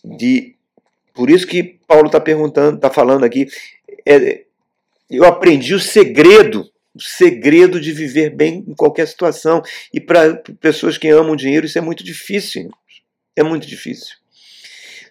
De, 0.04 0.56
por 1.14 1.30
isso 1.30 1.46
que 1.46 1.80
Paulo 1.88 2.08
está 2.08 2.20
perguntando, 2.20 2.78
está 2.78 2.90
falando 2.90 3.24
aqui. 3.24 3.48
É, 4.06 4.46
eu 5.12 5.26
aprendi 5.26 5.74
o 5.74 5.80
segredo 5.80 6.72
o 6.94 7.02
segredo 7.02 7.80
de 7.80 7.92
viver 7.92 8.30
bem 8.32 8.66
em 8.68 8.76
qualquer 8.76 9.08
situação. 9.08 9.62
E 9.94 10.00
para 10.00 10.36
pessoas 10.60 10.98
que 10.98 11.08
amam 11.08 11.36
dinheiro, 11.36 11.66
isso 11.66 11.78
é 11.78 11.82
muito 11.82 12.04
difícil. 12.04 12.70
É 13.36 13.44
muito 13.44 13.66
difícil. 13.66 14.18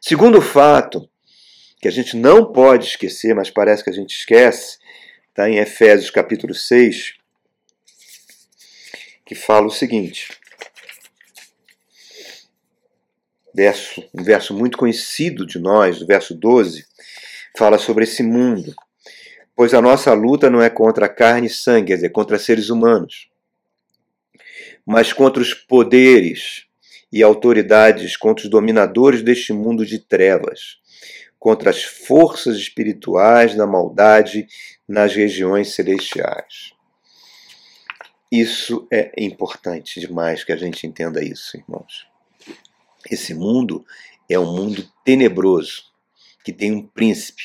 Segundo 0.00 0.40
fato, 0.40 1.08
que 1.80 1.88
a 1.88 1.90
gente 1.90 2.16
não 2.16 2.52
pode 2.52 2.86
esquecer, 2.86 3.34
mas 3.34 3.50
parece 3.50 3.82
que 3.82 3.90
a 3.90 3.92
gente 3.92 4.14
esquece, 4.14 4.78
está 5.28 5.48
em 5.48 5.56
Efésios 5.56 6.10
capítulo 6.10 6.54
6, 6.54 7.14
que 9.24 9.34
fala 9.34 9.66
o 9.66 9.70
seguinte. 9.70 10.28
Verso, 13.54 14.08
um 14.14 14.22
verso 14.22 14.54
muito 14.54 14.76
conhecido 14.76 15.46
de 15.46 15.58
nós, 15.58 16.00
o 16.00 16.06
verso 16.06 16.34
12, 16.34 16.84
fala 17.56 17.78
sobre 17.78 18.04
esse 18.04 18.22
mundo 18.22 18.74
pois 19.60 19.74
a 19.74 19.82
nossa 19.82 20.14
luta 20.14 20.48
não 20.48 20.62
é 20.62 20.70
contra 20.70 21.06
carne 21.06 21.46
e 21.46 21.50
sangue, 21.50 21.92
é 21.92 22.08
contra 22.08 22.38
seres 22.38 22.70
humanos, 22.70 23.28
mas 24.86 25.12
contra 25.12 25.42
os 25.42 25.52
poderes 25.52 26.64
e 27.12 27.22
autoridades, 27.22 28.16
contra 28.16 28.46
os 28.46 28.50
dominadores 28.50 29.20
deste 29.20 29.52
mundo 29.52 29.84
de 29.84 29.98
trevas, 29.98 30.78
contra 31.38 31.68
as 31.68 31.84
forças 31.84 32.56
espirituais 32.56 33.54
da 33.54 33.66
maldade 33.66 34.46
nas 34.88 35.14
regiões 35.14 35.74
celestiais. 35.74 36.72
Isso 38.32 38.88
é 38.90 39.12
importante 39.18 40.00
demais 40.00 40.42
que 40.42 40.52
a 40.52 40.56
gente 40.56 40.86
entenda 40.86 41.22
isso, 41.22 41.54
irmãos. 41.58 42.06
Esse 43.10 43.34
mundo 43.34 43.84
é 44.26 44.38
um 44.38 44.56
mundo 44.56 44.90
tenebroso, 45.04 45.82
que 46.42 46.50
tem 46.50 46.72
um 46.72 46.86
príncipe 46.86 47.42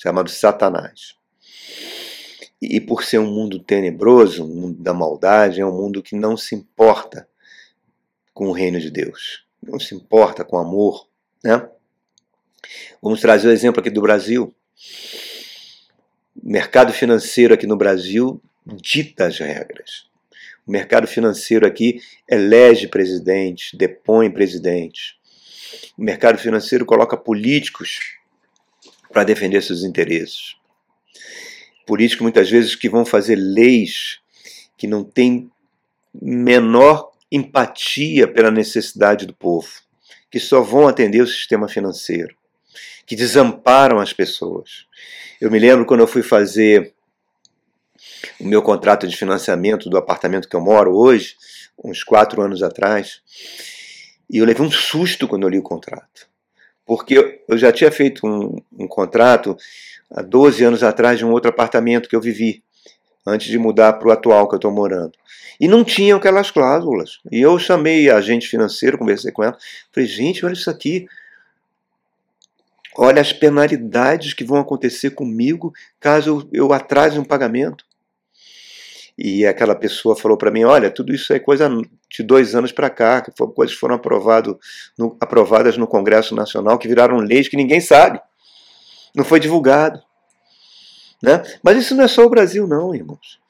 chamado 0.00 0.30
Satanás. 0.30 1.17
E 2.60 2.80
por 2.80 3.04
ser 3.04 3.18
um 3.18 3.30
mundo 3.30 3.58
tenebroso, 3.60 4.44
um 4.44 4.54
mundo 4.54 4.82
da 4.82 4.92
maldade, 4.92 5.60
é 5.60 5.66
um 5.66 5.72
mundo 5.72 6.02
que 6.02 6.16
não 6.16 6.36
se 6.36 6.54
importa 6.54 7.28
com 8.34 8.48
o 8.48 8.52
reino 8.52 8.80
de 8.80 8.90
Deus, 8.90 9.44
não 9.62 9.78
se 9.78 9.94
importa 9.94 10.44
com 10.44 10.58
amor. 10.58 11.08
Né? 11.42 11.68
Vamos 13.00 13.20
trazer 13.20 13.48
o 13.48 13.52
exemplo 13.52 13.80
aqui 13.80 13.90
do 13.90 14.02
Brasil. 14.02 14.54
O 16.40 16.50
mercado 16.50 16.92
financeiro 16.92 17.54
aqui 17.54 17.66
no 17.66 17.76
Brasil 17.76 18.42
dita 18.66 19.26
as 19.26 19.38
regras. 19.38 20.08
O 20.66 20.70
mercado 20.70 21.06
financeiro 21.06 21.66
aqui 21.66 22.00
elege 22.28 22.88
presidente, 22.88 23.76
depõe 23.76 24.30
presidente. 24.30 25.16
O 25.96 26.02
mercado 26.02 26.38
financeiro 26.38 26.84
coloca 26.84 27.16
políticos 27.16 28.18
para 29.12 29.24
defender 29.24 29.62
seus 29.62 29.82
interesses 29.84 30.58
políticos 31.88 32.20
muitas 32.20 32.50
vezes 32.50 32.74
que 32.76 32.86
vão 32.86 33.02
fazer 33.02 33.34
leis 33.34 34.20
que 34.76 34.86
não 34.86 35.02
têm 35.02 35.50
menor 36.12 37.10
empatia 37.32 38.28
pela 38.28 38.50
necessidade 38.50 39.24
do 39.24 39.34
povo, 39.34 39.68
que 40.30 40.38
só 40.38 40.60
vão 40.60 40.86
atender 40.86 41.22
o 41.22 41.26
sistema 41.26 41.66
financeiro, 41.66 42.36
que 43.06 43.16
desamparam 43.16 43.98
as 43.98 44.12
pessoas. 44.12 44.86
Eu 45.40 45.50
me 45.50 45.58
lembro 45.58 45.86
quando 45.86 46.00
eu 46.00 46.06
fui 46.06 46.22
fazer 46.22 46.92
o 48.38 48.44
meu 48.44 48.60
contrato 48.60 49.08
de 49.08 49.16
financiamento 49.16 49.88
do 49.88 49.96
apartamento 49.96 50.48
que 50.48 50.56
eu 50.56 50.60
moro 50.60 50.94
hoje, 50.94 51.36
uns 51.82 52.04
quatro 52.04 52.42
anos 52.42 52.62
atrás, 52.62 53.22
e 54.28 54.38
eu 54.38 54.44
levei 54.44 54.64
um 54.64 54.70
susto 54.70 55.26
quando 55.26 55.44
eu 55.44 55.48
li 55.48 55.58
o 55.58 55.62
contrato. 55.62 56.28
Porque 56.84 57.42
eu 57.48 57.56
já 57.56 57.72
tinha 57.72 57.90
feito 57.90 58.26
um, 58.26 58.62
um 58.78 58.86
contrato 58.86 59.56
há 60.10 60.22
12 60.22 60.64
anos 60.64 60.82
atrás 60.82 61.18
de 61.18 61.24
um 61.24 61.32
outro 61.32 61.50
apartamento 61.50 62.08
que 62.08 62.16
eu 62.16 62.20
vivi, 62.20 62.62
antes 63.26 63.48
de 63.48 63.58
mudar 63.58 63.94
para 63.94 64.08
o 64.08 64.12
atual 64.12 64.48
que 64.48 64.54
eu 64.54 64.58
estou 64.58 64.70
morando. 64.70 65.12
E 65.60 65.68
não 65.68 65.84
tinham 65.84 66.18
aquelas 66.18 66.50
cláusulas. 66.50 67.18
E 67.30 67.40
eu 67.40 67.58
chamei 67.58 68.08
a 68.08 68.16
agente 68.16 68.48
financeiro, 68.48 68.98
conversei 68.98 69.32
com 69.32 69.42
ela, 69.42 69.56
falei, 69.92 70.08
gente, 70.08 70.44
olha 70.44 70.54
isso 70.54 70.70
aqui. 70.70 71.06
Olha 72.96 73.20
as 73.20 73.32
penalidades 73.32 74.34
que 74.34 74.44
vão 74.44 74.58
acontecer 74.58 75.10
comigo 75.10 75.72
caso 76.00 76.48
eu 76.52 76.72
atrase 76.72 77.18
um 77.18 77.24
pagamento. 77.24 77.84
E 79.16 79.44
aquela 79.46 79.74
pessoa 79.74 80.16
falou 80.16 80.36
para 80.36 80.50
mim: 80.50 80.64
olha, 80.64 80.90
tudo 80.90 81.12
isso 81.12 81.32
é 81.32 81.38
coisa 81.38 81.68
de 82.10 82.22
dois 82.22 82.54
anos 82.54 82.72
para 82.72 82.88
cá, 82.88 83.20
que 83.20 83.32
coisas 83.54 83.76
foram 83.76 83.96
aprovado, 83.96 84.58
no, 84.96 85.16
aprovadas 85.20 85.76
no 85.76 85.86
Congresso 85.86 86.34
Nacional, 86.34 86.78
que 86.78 86.88
viraram 86.88 87.18
leis 87.18 87.48
que 87.48 87.56
ninguém 87.56 87.80
sabe 87.80 88.20
não 89.18 89.24
foi 89.24 89.40
divulgado. 89.40 90.00
Né? 91.20 91.42
Mas 91.60 91.76
isso 91.76 91.94
não 91.96 92.04
é 92.04 92.08
só 92.08 92.24
o 92.24 92.30
Brasil, 92.30 92.68
não, 92.68 92.94
irmãos. 92.94 93.40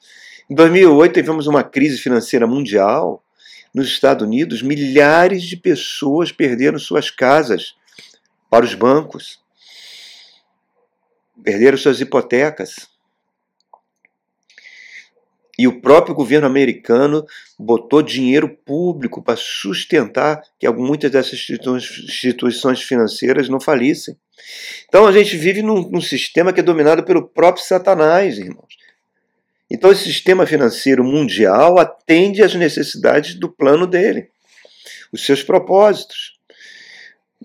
Em 0.49 0.55
2008 0.55 1.13
tivemos 1.13 1.45
uma 1.45 1.63
crise 1.63 1.99
financeira 1.99 2.47
mundial. 2.47 3.23
Nos 3.71 3.87
Estados 3.87 4.25
Unidos, 4.25 4.63
milhares 4.63 5.43
de 5.43 5.55
pessoas 5.55 6.31
perderam 6.31 6.79
suas 6.79 7.11
casas 7.11 7.75
para 8.49 8.65
os 8.65 8.73
bancos, 8.73 9.39
perderam 11.43 11.77
suas 11.77 12.01
hipotecas. 12.01 12.89
E 15.59 15.67
o 15.67 15.81
próprio 15.81 16.15
governo 16.15 16.47
americano 16.47 17.25
botou 17.59 18.01
dinheiro 18.01 18.47
público 18.47 19.21
para 19.21 19.35
sustentar 19.35 20.41
que 20.57 20.69
muitas 20.69 21.11
dessas 21.11 21.45
instituições 21.49 22.81
financeiras 22.81 23.49
não 23.49 23.59
falissem. 23.59 24.15
Então 24.87 25.05
a 25.05 25.11
gente 25.11 25.35
vive 25.35 25.61
num, 25.61 25.81
num 25.89 25.99
sistema 25.99 26.53
que 26.53 26.61
é 26.61 26.63
dominado 26.63 27.03
pelo 27.03 27.27
próprio 27.27 27.65
Satanás, 27.65 28.37
irmãos. 28.37 28.77
Então 29.69 29.91
esse 29.91 30.05
sistema 30.05 30.45
financeiro 30.45 31.03
mundial 31.03 31.77
atende 31.77 32.41
às 32.41 32.55
necessidades 32.55 33.35
do 33.35 33.49
plano 33.49 33.85
dele, 33.85 34.29
os 35.11 35.25
seus 35.25 35.43
propósitos. 35.43 36.38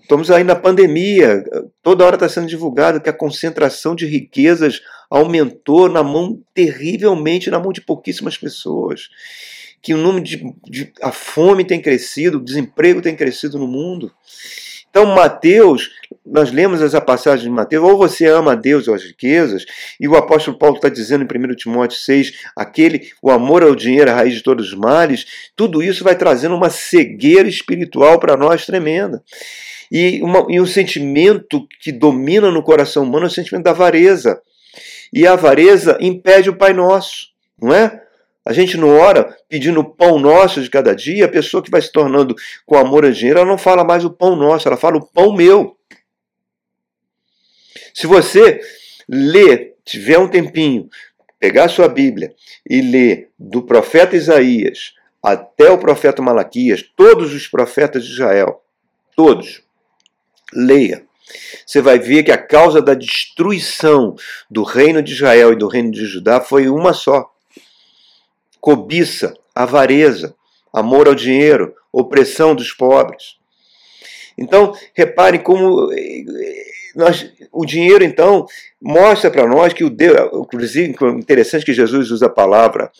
Estamos 0.01 0.29
aí 0.29 0.43
na 0.43 0.55
pandemia, 0.55 1.43
toda 1.81 2.05
hora 2.05 2.15
está 2.15 2.27
sendo 2.27 2.47
divulgado 2.47 2.99
que 2.99 3.09
a 3.09 3.13
concentração 3.13 3.95
de 3.95 4.05
riquezas 4.05 4.81
aumentou 5.09 5.89
na 5.89 6.03
mão, 6.03 6.41
terrivelmente, 6.53 7.49
na 7.49 7.59
mão 7.59 7.71
de 7.71 7.81
pouquíssimas 7.81 8.37
pessoas. 8.37 9.09
Que 9.81 9.93
o 9.93 9.97
número 9.97 10.23
de, 10.23 10.43
de. 10.65 10.91
a 11.01 11.11
fome 11.11 11.63
tem 11.63 11.81
crescido, 11.81 12.37
o 12.37 12.43
desemprego 12.43 13.01
tem 13.01 13.15
crescido 13.15 13.57
no 13.57 13.67
mundo. 13.67 14.11
Então, 14.89 15.05
Mateus, 15.07 15.89
nós 16.25 16.51
lemos 16.51 16.81
essa 16.81 17.01
passagem 17.01 17.43
de 17.43 17.49
Mateus, 17.49 17.83
ou 17.83 17.97
você 17.97 18.27
ama 18.27 18.53
a 18.53 18.55
Deus 18.55 18.87
ou 18.87 18.95
as 18.95 19.03
riquezas, 19.03 19.65
e 19.99 20.07
o 20.07 20.15
apóstolo 20.15 20.57
Paulo 20.57 20.77
está 20.77 20.87
dizendo 20.87 21.23
em 21.23 21.51
1 21.51 21.55
Timóteo 21.55 21.97
6, 21.97 22.31
aquele, 22.55 23.09
o 23.21 23.29
amor 23.29 23.61
ao 23.61 23.75
dinheiro 23.75 24.09
é 24.09 24.13
a 24.13 24.15
raiz 24.15 24.35
de 24.35 24.41
todos 24.41 24.69
os 24.69 24.73
males, 24.73 25.25
tudo 25.53 25.83
isso 25.83 26.01
vai 26.01 26.15
trazendo 26.15 26.55
uma 26.55 26.69
cegueira 26.69 27.47
espiritual 27.47 28.19
para 28.19 28.37
nós 28.37 28.65
tremenda. 28.65 29.21
E, 29.91 30.21
uma, 30.21 30.45
e 30.49 30.59
um 30.59 30.65
sentimento 30.65 31.67
que 31.81 31.91
domina 31.91 32.49
no 32.51 32.63
coração 32.63 33.03
humano 33.03 33.25
é 33.25 33.27
o 33.27 33.31
sentimento 33.31 33.63
da 33.63 33.71
avareza. 33.71 34.41
E 35.13 35.25
a 35.25 35.33
avareza 35.33 35.97
impede 36.01 36.49
o 36.49 36.57
Pai 36.57 36.73
Nosso, 36.73 37.29
não 37.61 37.73
é? 37.73 38.01
A 38.45 38.53
gente 38.53 38.77
não 38.77 38.89
ora 38.89 39.35
pedindo 39.49 39.79
o 39.79 39.83
pão 39.83 40.19
nosso 40.19 40.61
de 40.61 40.69
cada 40.69 40.95
dia, 40.95 41.25
a 41.25 41.29
pessoa 41.29 41.63
que 41.63 41.71
vai 41.71 41.81
se 41.81 41.91
tornando 41.91 42.35
com 42.63 42.77
amor 42.77 43.03
ao 43.03 43.11
dinheiro, 43.11 43.39
ela 43.39 43.47
não 43.47 43.57
fala 43.57 43.83
mais 43.83 44.05
o 44.05 44.11
pão 44.11 44.35
nosso, 44.35 44.67
ela 44.67 44.77
fala 44.77 44.97
o 44.97 45.05
pão 45.05 45.33
meu. 45.33 45.75
Se 47.91 48.05
você 48.05 48.61
ler, 49.09 49.75
tiver 49.83 50.19
um 50.19 50.27
tempinho, 50.27 50.87
pegar 51.39 51.65
a 51.65 51.69
sua 51.69 51.87
Bíblia 51.87 52.35
e 52.69 52.81
ler 52.81 53.29
do 53.39 53.63
profeta 53.63 54.15
Isaías 54.15 54.93
até 55.23 55.71
o 55.71 55.79
profeta 55.79 56.21
Malaquias, 56.21 56.83
todos 56.95 57.33
os 57.33 57.47
profetas 57.47 58.05
de 58.05 58.11
Israel, 58.11 58.63
todos, 59.15 59.63
leia. 60.55 61.03
Você 61.65 61.81
vai 61.81 61.99
ver 61.99 62.23
que 62.23 62.31
a 62.31 62.37
causa 62.37 62.81
da 62.81 62.93
destruição 62.93 64.15
do 64.49 64.63
reino 64.63 65.01
de 65.01 65.13
Israel 65.13 65.53
e 65.53 65.57
do 65.57 65.67
reino 65.67 65.91
de 65.91 66.05
Judá 66.05 66.39
foi 66.39 66.69
uma 66.69 66.93
só: 66.93 67.31
cobiça, 68.61 69.33
avareza, 69.53 70.35
amor 70.71 71.07
ao 71.07 71.15
dinheiro, 71.15 71.73
opressão 71.91 72.53
dos 72.53 72.71
pobres. 72.71 73.37
Então, 74.37 74.73
reparem 74.93 75.41
como 75.41 75.89
nós, 76.95 77.29
o 77.51 77.65
dinheiro, 77.65 78.03
então, 78.03 78.45
mostra 78.81 79.31
para 79.31 79.47
nós 79.47 79.73
que 79.73 79.83
o 79.83 79.89
Deus, 79.89 80.17
inclusive, 80.33 80.95
interessante 81.17 81.65
que 81.65 81.73
Jesus 81.73 82.11
usa 82.11 82.27
a 82.27 82.29
palavra 82.29 82.91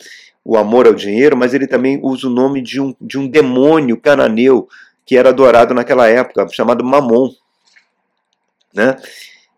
o 0.44 0.56
amor 0.56 0.86
ao 0.86 0.94
dinheiro, 0.94 1.36
mas 1.36 1.54
ele 1.54 1.66
também 1.66 1.98
usa 2.00 2.28
o 2.28 2.30
nome 2.30 2.62
de 2.62 2.80
um, 2.80 2.94
de 3.00 3.18
um 3.18 3.26
demônio 3.26 3.96
cananeu 3.96 4.68
que 5.04 5.16
era 5.16 5.30
adorado 5.30 5.74
naquela 5.74 6.08
época, 6.08 6.46
chamado 6.52 6.84
Mamon, 6.84 7.30
né? 8.76 8.96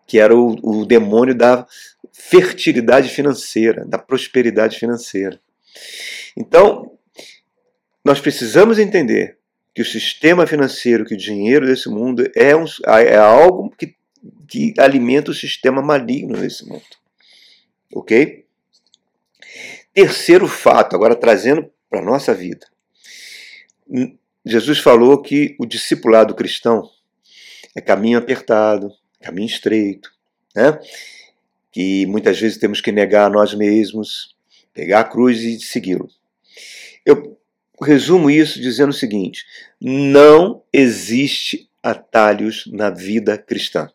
que 0.07 0.17
era 0.17 0.35
o, 0.35 0.55
o 0.63 0.85
demônio 0.85 1.35
da 1.35 1.67
fertilidade 2.11 3.09
financeira, 3.09 3.85
da 3.85 3.99
prosperidade 3.99 4.79
financeira. 4.79 5.39
Então, 6.35 6.97
nós 8.03 8.19
precisamos 8.19 8.79
entender 8.79 9.37
que 9.75 9.83
o 9.83 9.85
sistema 9.85 10.47
financeiro, 10.47 11.05
que 11.05 11.13
o 11.13 11.17
dinheiro 11.17 11.67
desse 11.67 11.89
mundo 11.89 12.27
é, 12.35 12.55
um, 12.55 12.65
é 12.87 13.17
algo 13.17 13.69
que 13.77 13.95
que 14.49 14.73
alimenta 14.77 15.31
o 15.31 15.33
sistema 15.33 15.81
maligno 15.81 16.37
nesse 16.37 16.67
mundo. 16.67 16.83
Ok? 17.93 18.45
Terceiro 19.93 20.47
fato, 20.47 20.95
agora 20.95 21.15
trazendo 21.15 21.71
para 21.89 21.99
a 21.99 22.05
nossa 22.05 22.33
vida. 22.33 22.67
Jesus 24.45 24.79
falou 24.79 25.21
que 25.21 25.55
o 25.59 25.65
discipulado 25.65 26.35
cristão 26.35 26.89
é 27.75 27.81
caminho 27.81 28.17
apertado, 28.17 28.91
caminho 29.21 29.47
estreito, 29.47 30.11
né? 30.55 30.79
que 31.71 32.05
muitas 32.05 32.39
vezes 32.39 32.57
temos 32.57 32.81
que 32.81 32.91
negar 32.91 33.25
a 33.25 33.29
nós 33.29 33.53
mesmos, 33.53 34.35
pegar 34.73 35.01
a 35.01 35.03
cruz 35.03 35.41
e 35.41 35.59
segui-lo. 35.59 36.09
Eu 37.05 37.37
resumo 37.81 38.29
isso 38.29 38.59
dizendo 38.59 38.89
o 38.89 38.93
seguinte: 38.93 39.45
não 39.79 40.63
existe 40.73 41.69
atalhos 41.81 42.65
na 42.71 42.89
vida 42.89 43.37
cristã. 43.37 43.89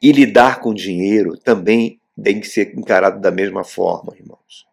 E 0.00 0.12
lidar 0.12 0.60
com 0.60 0.72
dinheiro 0.72 1.36
também 1.36 2.00
tem 2.22 2.40
que 2.40 2.46
ser 2.46 2.74
encarado 2.76 3.20
da 3.20 3.30
mesma 3.30 3.64
forma, 3.64 4.14
irmãos. 4.16 4.66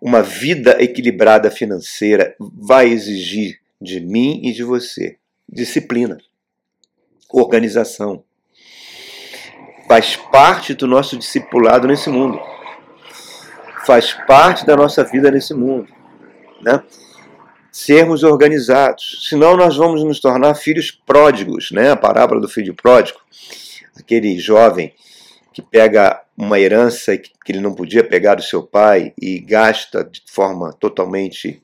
Uma 0.00 0.22
vida 0.22 0.82
equilibrada 0.82 1.50
financeira 1.50 2.36
vai 2.38 2.88
exigir 2.88 3.60
de 3.80 4.00
mim 4.00 4.40
e 4.44 4.52
de 4.52 4.62
você 4.62 5.16
disciplina, 5.48 6.18
organização. 7.40 8.24
Faz 9.88 10.16
parte 10.16 10.74
do 10.74 10.86
nosso 10.86 11.16
discipulado 11.16 11.86
nesse 11.86 12.10
mundo. 12.10 12.40
Faz 13.84 14.12
parte 14.26 14.66
da 14.66 14.76
nossa 14.76 15.04
vida 15.04 15.30
nesse 15.30 15.54
mundo. 15.54 15.88
Né? 16.60 16.82
sermos 17.76 18.22
organizados, 18.22 19.26
senão 19.28 19.54
nós 19.54 19.76
vamos 19.76 20.02
nos 20.02 20.18
tornar 20.18 20.54
filhos 20.54 20.90
pródigos, 20.90 21.70
né? 21.70 21.90
A 21.90 21.96
parábola 21.96 22.40
do 22.40 22.48
filho 22.48 22.74
pródigo, 22.74 23.20
aquele 23.94 24.38
jovem 24.38 24.94
que 25.52 25.60
pega 25.60 26.22
uma 26.34 26.58
herança 26.58 27.18
que 27.18 27.30
ele 27.46 27.60
não 27.60 27.74
podia 27.74 28.02
pegar 28.02 28.36
do 28.36 28.42
seu 28.42 28.62
pai 28.62 29.12
e 29.20 29.38
gasta 29.38 30.02
de 30.02 30.22
forma 30.26 30.72
totalmente 30.72 31.62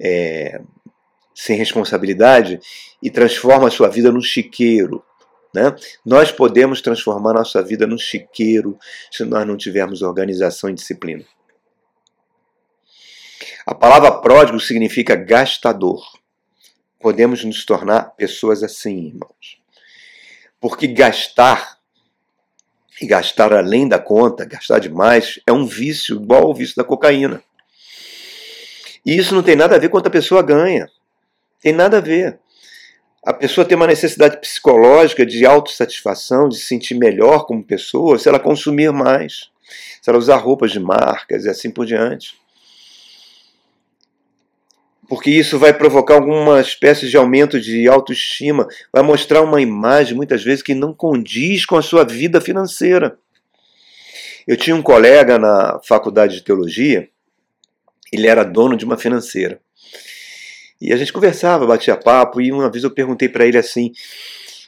é, 0.00 0.60
sem 1.34 1.56
responsabilidade 1.56 2.60
e 3.02 3.10
transforma 3.10 3.68
a 3.68 3.70
sua 3.70 3.88
vida 3.88 4.12
num 4.12 4.20
chiqueiro. 4.20 5.04
Né? 5.54 5.74
Nós 6.04 6.32
podemos 6.32 6.80
transformar 6.80 7.34
nossa 7.34 7.62
vida 7.62 7.86
num 7.86 7.98
chiqueiro 7.98 8.78
se 9.10 9.24
nós 9.24 9.46
não 9.46 9.56
tivermos 9.56 10.02
organização 10.02 10.70
e 10.70 10.74
disciplina. 10.74 11.24
A 13.66 13.74
palavra 13.74 14.10
pródigo 14.10 14.58
significa 14.58 15.14
gastador. 15.14 16.02
Podemos 16.98 17.44
nos 17.44 17.64
tornar 17.64 18.14
pessoas 18.16 18.62
assim, 18.62 19.08
irmãos. 19.08 19.60
Porque 20.60 20.86
gastar, 20.86 21.78
e 23.00 23.06
gastar 23.06 23.52
além 23.52 23.88
da 23.88 23.98
conta, 23.98 24.44
gastar 24.44 24.78
demais, 24.78 25.40
é 25.46 25.52
um 25.52 25.66
vício 25.66 26.16
igual 26.16 26.44
ao 26.44 26.54
vício 26.54 26.76
da 26.76 26.84
cocaína. 26.84 27.42
E 29.04 29.16
isso 29.16 29.34
não 29.34 29.42
tem 29.42 29.56
nada 29.56 29.74
a 29.74 29.78
ver 29.78 29.88
com 29.88 29.96
quanto 29.96 30.06
a 30.06 30.10
pessoa 30.10 30.42
ganha. 30.42 30.88
Tem 31.62 31.72
nada 31.72 31.98
a 31.98 32.00
ver. 32.00 32.38
A 33.24 33.32
pessoa 33.32 33.64
tem 33.64 33.76
uma 33.76 33.86
necessidade 33.86 34.38
psicológica 34.40 35.24
de 35.24 35.46
autossatisfação, 35.46 36.48
de 36.48 36.56
se 36.56 36.66
sentir 36.66 36.94
melhor 36.94 37.46
como 37.46 37.62
pessoa, 37.62 38.18
se 38.18 38.28
ela 38.28 38.40
consumir 38.40 38.92
mais, 38.92 39.50
se 40.02 40.10
ela 40.10 40.18
usar 40.18 40.36
roupas 40.36 40.72
de 40.72 40.80
marcas 40.80 41.44
e 41.44 41.48
assim 41.48 41.70
por 41.70 41.86
diante 41.86 42.42
porque 45.12 45.28
isso 45.28 45.58
vai 45.58 45.74
provocar 45.74 46.14
alguma 46.14 46.58
espécie 46.58 47.06
de 47.06 47.18
aumento 47.18 47.60
de 47.60 47.86
autoestima, 47.86 48.66
vai 48.90 49.02
mostrar 49.02 49.42
uma 49.42 49.60
imagem 49.60 50.16
muitas 50.16 50.42
vezes 50.42 50.62
que 50.62 50.74
não 50.74 50.94
condiz 50.94 51.66
com 51.66 51.76
a 51.76 51.82
sua 51.82 52.02
vida 52.02 52.40
financeira. 52.40 53.18
Eu 54.48 54.56
tinha 54.56 54.74
um 54.74 54.80
colega 54.80 55.38
na 55.38 55.78
faculdade 55.86 56.36
de 56.36 56.42
teologia, 56.42 57.10
ele 58.10 58.26
era 58.26 58.42
dono 58.42 58.74
de 58.74 58.86
uma 58.86 58.96
financeira. 58.96 59.60
E 60.82 60.92
a 60.92 60.96
gente 60.96 61.12
conversava, 61.12 61.64
batia 61.64 61.96
papo, 61.96 62.40
e 62.40 62.50
uma 62.50 62.68
vez 62.68 62.82
eu 62.82 62.90
perguntei 62.90 63.28
para 63.28 63.46
ele 63.46 63.56
assim: 63.56 63.92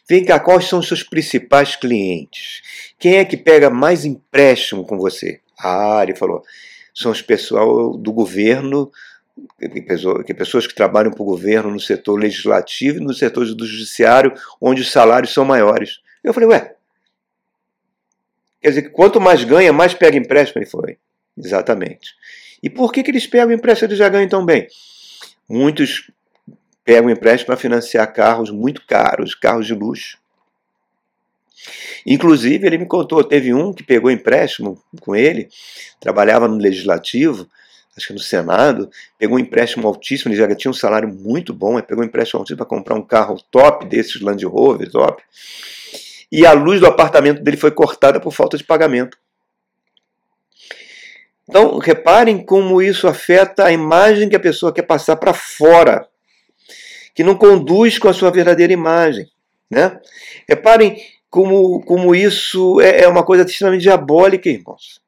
vem 0.09 0.25
cá, 0.25 0.39
quais 0.39 0.67
são 0.67 0.79
os 0.79 0.87
seus 0.87 1.03
principais 1.03 1.75
clientes? 1.75 2.63
Quem 3.01 3.17
é 3.17 3.25
que 3.25 3.37
pega 3.37 3.69
mais 3.69 4.05
empréstimo 4.05 4.85
com 4.87 4.97
você? 4.97 5.41
Ah, 5.59 5.99
ele 6.05 6.15
falou: 6.15 6.45
são 6.95 7.11
os 7.11 7.21
pessoal 7.21 7.97
do 7.97 8.13
governo 8.13 8.93
que 10.25 10.35
pessoas 10.35 10.69
que 10.69 10.75
trabalham 10.75 11.11
para 11.11 11.21
o 11.21 11.27
governo 11.27 11.69
no 11.69 11.81
setor 11.81 12.15
legislativo 12.15 12.99
e 12.99 13.05
no 13.05 13.13
setor 13.13 13.45
do 13.53 13.67
judiciário, 13.67 14.33
onde 14.61 14.83
os 14.83 14.93
salários 14.93 15.35
são 15.35 15.45
maiores. 15.45 15.99
Eu 16.23 16.33
falei, 16.33 16.49
ué, 16.51 16.77
quer 18.61 18.69
dizer 18.69 18.91
quanto 18.93 19.21
mais 19.21 19.43
ganha, 19.43 19.73
mais 19.73 19.93
pega 19.93 20.17
empréstimo? 20.17 20.63
Ele 20.63 20.71
foi, 20.71 20.97
exatamente. 21.37 22.15
E 22.63 22.71
por 22.71 22.93
que, 22.93 23.03
que 23.03 23.11
eles 23.11 23.27
pegam 23.27 23.53
empréstimo 23.53 23.93
e 23.93 23.97
já 23.97 24.09
ganham 24.09 24.29
tão 24.29 24.47
bem? 24.47 24.69
Muitos 25.49 26.11
pegam 26.85 27.11
empréstimo 27.11 27.47
para 27.47 27.57
financiar 27.57 28.13
carros 28.13 28.51
muito 28.51 28.85
caros, 28.87 29.35
carros 29.35 29.67
de 29.67 29.75
luxo. 29.75 30.19
Inclusive, 32.07 32.67
ele 32.67 32.79
me 32.79 32.87
contou, 32.87 33.25
teve 33.25 33.55
um 33.55 33.73
que 33.73 33.83
pegou 33.83 34.11
empréstimo 34.11 34.83
com 35.01 35.17
ele, 35.17 35.49
trabalhava 35.99 36.47
no 36.47 36.57
legislativo, 36.57 37.49
acho 37.97 38.09
que 38.09 38.13
no 38.13 38.19
Senado, 38.19 38.91
pegou 39.19 39.37
um 39.37 39.41
empréstimo 39.41 39.87
altíssimo, 39.89 40.33
ele 40.33 40.39
já 40.39 40.55
tinha 40.55 40.71
um 40.71 40.75
salário 40.75 41.09
muito 41.09 41.55
bom, 41.55 41.81
pegou 41.81 42.05
um 42.05 42.07
empréstimo 42.07 42.41
altíssimo 42.41 42.59
para 42.59 42.67
comprar 42.67 42.95
um 42.95 43.03
carro 43.03 43.43
top 43.51 43.87
desses 43.87 44.21
Land 44.21 44.45
Rover, 44.45 44.91
top. 44.91 45.23
E 46.31 46.45
a 46.45 46.53
luz 46.53 46.81
do 46.81 46.87
apartamento 46.87 47.43
dele 47.43 47.57
foi 47.57 47.71
cortada 47.71 48.21
por 48.21 48.33
falta 48.33 48.59
de 48.59 48.65
pagamento. 48.65 49.17
Então, 51.49 51.79
reparem 51.79 52.45
como 52.45 52.81
isso 52.81 53.07
afeta 53.07 53.67
a 53.67 53.73
imagem 53.73 54.29
que 54.29 54.37
a 54.37 54.41
pessoa 54.41 54.73
quer 54.73 54.83
passar 54.83 55.17
para 55.17 55.35
fora, 55.35 56.09
que 57.15 57.23
não 57.23 57.37
conduz 57.37 57.99
com 57.99 58.09
a 58.09 58.15
sua 58.15 58.31
verdadeira 58.31 58.73
imagem. 58.73 59.29
Né? 59.71 60.01
Reparem 60.49 61.03
como, 61.29 61.81
como 61.85 62.15
isso 62.15 62.81
é, 62.81 63.03
é 63.03 63.09
uma 63.09 63.25
coisa 63.25 63.45
extremamente 63.45 63.83
diabólica, 63.83 64.49
irmãos. 64.49 65.01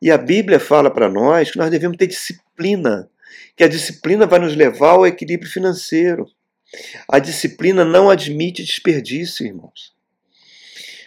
E 0.00 0.10
a 0.10 0.16
Bíblia 0.16 0.58
fala 0.58 0.90
para 0.90 1.08
nós 1.08 1.50
que 1.50 1.58
nós 1.58 1.70
devemos 1.70 1.96
ter 1.96 2.06
disciplina, 2.06 3.08
que 3.56 3.64
a 3.64 3.68
disciplina 3.68 4.26
vai 4.26 4.38
nos 4.38 4.56
levar 4.56 4.92
ao 4.92 5.06
equilíbrio 5.06 5.50
financeiro. 5.50 6.26
A 7.08 7.18
disciplina 7.18 7.84
não 7.84 8.08
admite 8.08 8.64
desperdício, 8.64 9.44
irmãos. 9.44 9.92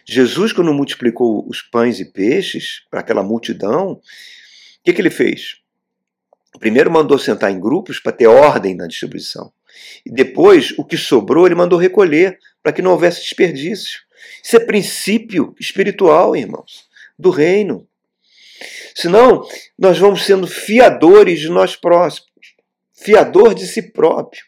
Jesus, 0.07 0.51
quando 0.51 0.73
multiplicou 0.73 1.47
os 1.47 1.61
pães 1.61 1.99
e 1.99 2.05
peixes 2.05 2.83
para 2.89 2.99
aquela 2.99 3.23
multidão, 3.23 3.93
o 3.93 3.99
que, 4.83 4.93
que 4.93 5.01
ele 5.01 5.09
fez? 5.09 5.57
Primeiro 6.59 6.91
mandou 6.91 7.17
sentar 7.17 7.51
em 7.51 7.59
grupos 7.59 7.99
para 7.99 8.11
ter 8.11 8.27
ordem 8.27 8.75
na 8.75 8.87
distribuição. 8.87 9.51
E 10.05 10.11
depois, 10.11 10.73
o 10.77 10.85
que 10.85 10.97
sobrou, 10.97 11.45
ele 11.45 11.55
mandou 11.55 11.79
recolher 11.79 12.37
para 12.61 12.71
que 12.71 12.81
não 12.81 12.91
houvesse 12.91 13.21
desperdício. 13.21 14.01
Isso 14.43 14.55
é 14.55 14.59
princípio 14.59 15.55
espiritual, 15.59 16.35
irmãos, 16.35 16.87
do 17.17 17.29
reino. 17.29 17.87
Senão, 18.95 19.45
nós 19.77 19.97
vamos 19.97 20.23
sendo 20.23 20.47
fiadores 20.47 21.39
de 21.39 21.49
nós 21.49 21.75
próximos, 21.75 22.29
fiador 22.93 23.53
de 23.53 23.65
si 23.65 23.81
próprio. 23.91 24.43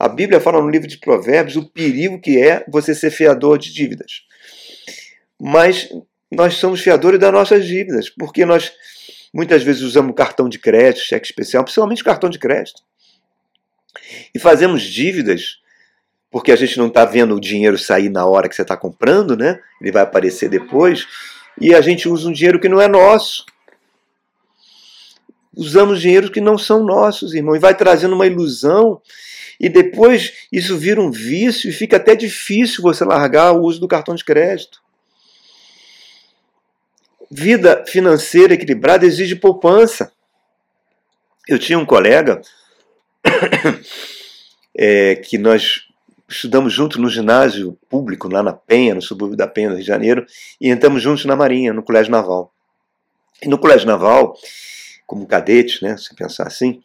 A 0.00 0.08
Bíblia 0.08 0.40
fala 0.40 0.62
no 0.62 0.70
livro 0.70 0.88
de 0.88 0.96
Provérbios 0.96 1.56
o 1.56 1.68
perigo 1.68 2.18
que 2.18 2.40
é 2.40 2.64
você 2.66 2.94
ser 2.94 3.10
fiador 3.10 3.58
de 3.58 3.70
dívidas. 3.70 4.22
Mas 5.38 5.90
nós 6.32 6.54
somos 6.54 6.80
fiadores 6.80 7.20
das 7.20 7.30
nossas 7.30 7.66
dívidas, 7.66 8.08
porque 8.08 8.46
nós 8.46 8.72
muitas 9.30 9.62
vezes 9.62 9.82
usamos 9.82 10.14
cartão 10.16 10.48
de 10.48 10.58
crédito, 10.58 11.04
cheque 11.04 11.26
especial, 11.26 11.64
principalmente 11.64 12.02
cartão 12.02 12.30
de 12.30 12.38
crédito. 12.38 12.80
E 14.34 14.38
fazemos 14.38 14.82
dívidas 14.84 15.58
porque 16.30 16.50
a 16.50 16.56
gente 16.56 16.78
não 16.78 16.86
está 16.86 17.04
vendo 17.04 17.34
o 17.34 17.40
dinheiro 17.40 17.76
sair 17.76 18.08
na 18.08 18.24
hora 18.24 18.48
que 18.48 18.54
você 18.54 18.62
está 18.62 18.78
comprando, 18.78 19.36
né? 19.36 19.60
Ele 19.82 19.92
vai 19.92 20.02
aparecer 20.02 20.48
depois. 20.48 21.06
E 21.60 21.74
a 21.74 21.82
gente 21.82 22.08
usa 22.08 22.26
um 22.26 22.32
dinheiro 22.32 22.58
que 22.58 22.70
não 22.70 22.80
é 22.80 22.88
nosso. 22.88 23.44
Usamos 25.54 26.00
dinheiros 26.00 26.30
que 26.30 26.40
não 26.40 26.56
são 26.56 26.82
nossos, 26.82 27.34
irmão, 27.34 27.54
e 27.54 27.58
vai 27.58 27.74
trazendo 27.74 28.14
uma 28.14 28.26
ilusão. 28.26 29.02
E 29.60 29.68
depois 29.68 30.46
isso 30.50 30.78
vira 30.78 31.02
um 31.02 31.10
vício 31.10 31.68
e 31.68 31.72
fica 31.72 31.98
até 31.98 32.16
difícil 32.16 32.82
você 32.82 33.04
largar 33.04 33.52
o 33.52 33.60
uso 33.60 33.78
do 33.78 33.86
cartão 33.86 34.14
de 34.14 34.24
crédito. 34.24 34.80
Vida 37.30 37.84
financeira 37.86 38.54
equilibrada 38.54 39.04
exige 39.04 39.36
poupança. 39.36 40.10
Eu 41.46 41.58
tinha 41.58 41.78
um 41.78 41.84
colega 41.84 42.40
é, 44.74 45.16
que 45.22 45.36
nós 45.36 45.86
estudamos 46.26 46.72
juntos 46.72 46.96
no 46.96 47.10
ginásio 47.10 47.76
público, 47.88 48.32
lá 48.32 48.42
na 48.42 48.54
Penha, 48.54 48.94
no 48.94 49.02
subúrbio 49.02 49.36
da 49.36 49.46
Penha, 49.46 49.68
no 49.68 49.74
Rio 49.74 49.82
de 49.82 49.88
Janeiro, 49.88 50.26
e 50.58 50.70
entramos 50.70 51.02
juntos 51.02 51.26
na 51.26 51.36
Marinha, 51.36 51.72
no 51.72 51.82
Colégio 51.82 52.10
Naval. 52.10 52.50
E 53.42 53.48
no 53.48 53.58
Colégio 53.58 53.86
Naval, 53.86 54.36
como 55.06 55.26
cadete, 55.26 55.82
né, 55.82 55.96
se 55.98 56.14
pensar 56.14 56.46
assim, 56.46 56.82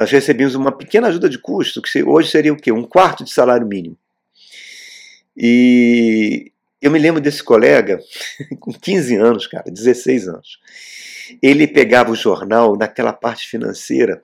nós 0.00 0.10
recebíamos 0.10 0.54
uma 0.54 0.72
pequena 0.72 1.08
ajuda 1.08 1.28
de 1.28 1.38
custo, 1.38 1.82
que 1.82 2.02
hoje 2.02 2.30
seria 2.30 2.54
o 2.54 2.56
quê? 2.56 2.72
Um 2.72 2.84
quarto 2.84 3.22
de 3.22 3.30
salário 3.30 3.66
mínimo. 3.66 3.98
E 5.36 6.50
eu 6.80 6.90
me 6.90 6.98
lembro 6.98 7.20
desse 7.20 7.44
colega, 7.44 8.00
com 8.58 8.72
15 8.72 9.16
anos, 9.16 9.46
cara, 9.46 9.70
16 9.70 10.26
anos. 10.26 10.58
Ele 11.42 11.66
pegava 11.66 12.10
o 12.10 12.16
jornal 12.16 12.78
naquela 12.78 13.12
parte 13.12 13.46
financeira 13.46 14.22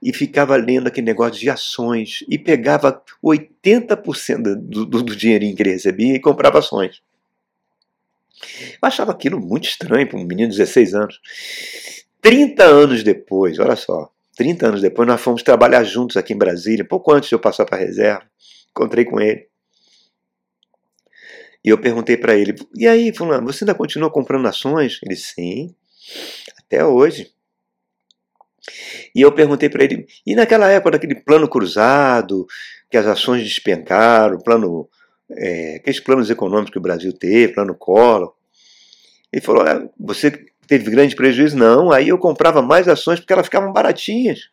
e 0.00 0.14
ficava 0.14 0.56
lendo 0.56 0.86
aquele 0.86 1.04
negócio 1.04 1.38
de 1.38 1.50
ações 1.50 2.24
e 2.26 2.38
pegava 2.38 3.02
80% 3.22 4.54
do, 4.56 4.86
do, 4.86 5.02
do 5.02 5.14
dinheirinho 5.14 5.54
que 5.54 5.62
ele 5.62 5.72
recebia 5.72 6.14
e 6.14 6.20
comprava 6.20 6.60
ações. 6.60 7.02
Eu 8.80 8.88
achava 8.88 9.12
aquilo 9.12 9.38
muito 9.38 9.68
estranho 9.68 10.08
para 10.08 10.18
um 10.18 10.24
menino 10.24 10.50
de 10.50 10.56
16 10.56 10.94
anos. 10.94 11.20
30 12.22 12.64
anos 12.64 13.02
depois, 13.02 13.58
olha 13.58 13.76
só, 13.76 14.10
30 14.38 14.68
anos 14.68 14.80
depois, 14.80 15.08
nós 15.08 15.20
fomos 15.20 15.42
trabalhar 15.42 15.82
juntos 15.82 16.16
aqui 16.16 16.32
em 16.32 16.38
Brasília, 16.38 16.84
pouco 16.84 17.12
antes 17.12 17.28
de 17.28 17.34
eu 17.34 17.40
passar 17.40 17.66
para 17.66 17.76
a 17.76 17.80
reserva. 17.80 18.22
Encontrei 18.70 19.04
com 19.04 19.20
ele. 19.20 19.48
E 21.64 21.68
eu 21.70 21.76
perguntei 21.76 22.16
para 22.16 22.36
ele: 22.36 22.54
E 22.76 22.86
aí, 22.86 23.12
Fulano, 23.12 23.52
você 23.52 23.64
ainda 23.64 23.74
continua 23.74 24.08
comprando 24.12 24.46
ações? 24.46 25.00
Ele: 25.02 25.16
Sim, 25.16 25.74
até 26.56 26.84
hoje. 26.84 27.32
E 29.12 29.22
eu 29.22 29.32
perguntei 29.32 29.68
para 29.68 29.82
ele, 29.82 30.06
e 30.24 30.36
naquela 30.36 30.70
época 30.70 30.92
daquele 30.92 31.16
plano 31.16 31.48
cruzado, 31.48 32.46
que 32.88 32.96
as 32.96 33.06
ações 33.06 33.42
despencaram, 33.42 34.38
plano, 34.38 34.88
é, 35.32 35.76
aqueles 35.76 35.98
planos 35.98 36.30
econômicos 36.30 36.70
que 36.70 36.78
o 36.78 36.82
Brasil 36.82 37.12
teve, 37.12 37.54
plano 37.54 37.74
Collor. 37.74 38.34
Ele 39.32 39.42
falou, 39.42 39.62
ah, 39.62 39.88
você 39.98 40.47
teve 40.68 40.90
grande 40.90 41.16
prejuízo? 41.16 41.56
Não, 41.56 41.90
aí 41.90 42.08
eu 42.08 42.18
comprava 42.18 42.62
mais 42.62 42.86
ações 42.86 43.18
porque 43.18 43.32
elas 43.32 43.46
ficavam 43.46 43.72
baratinhas. 43.72 44.50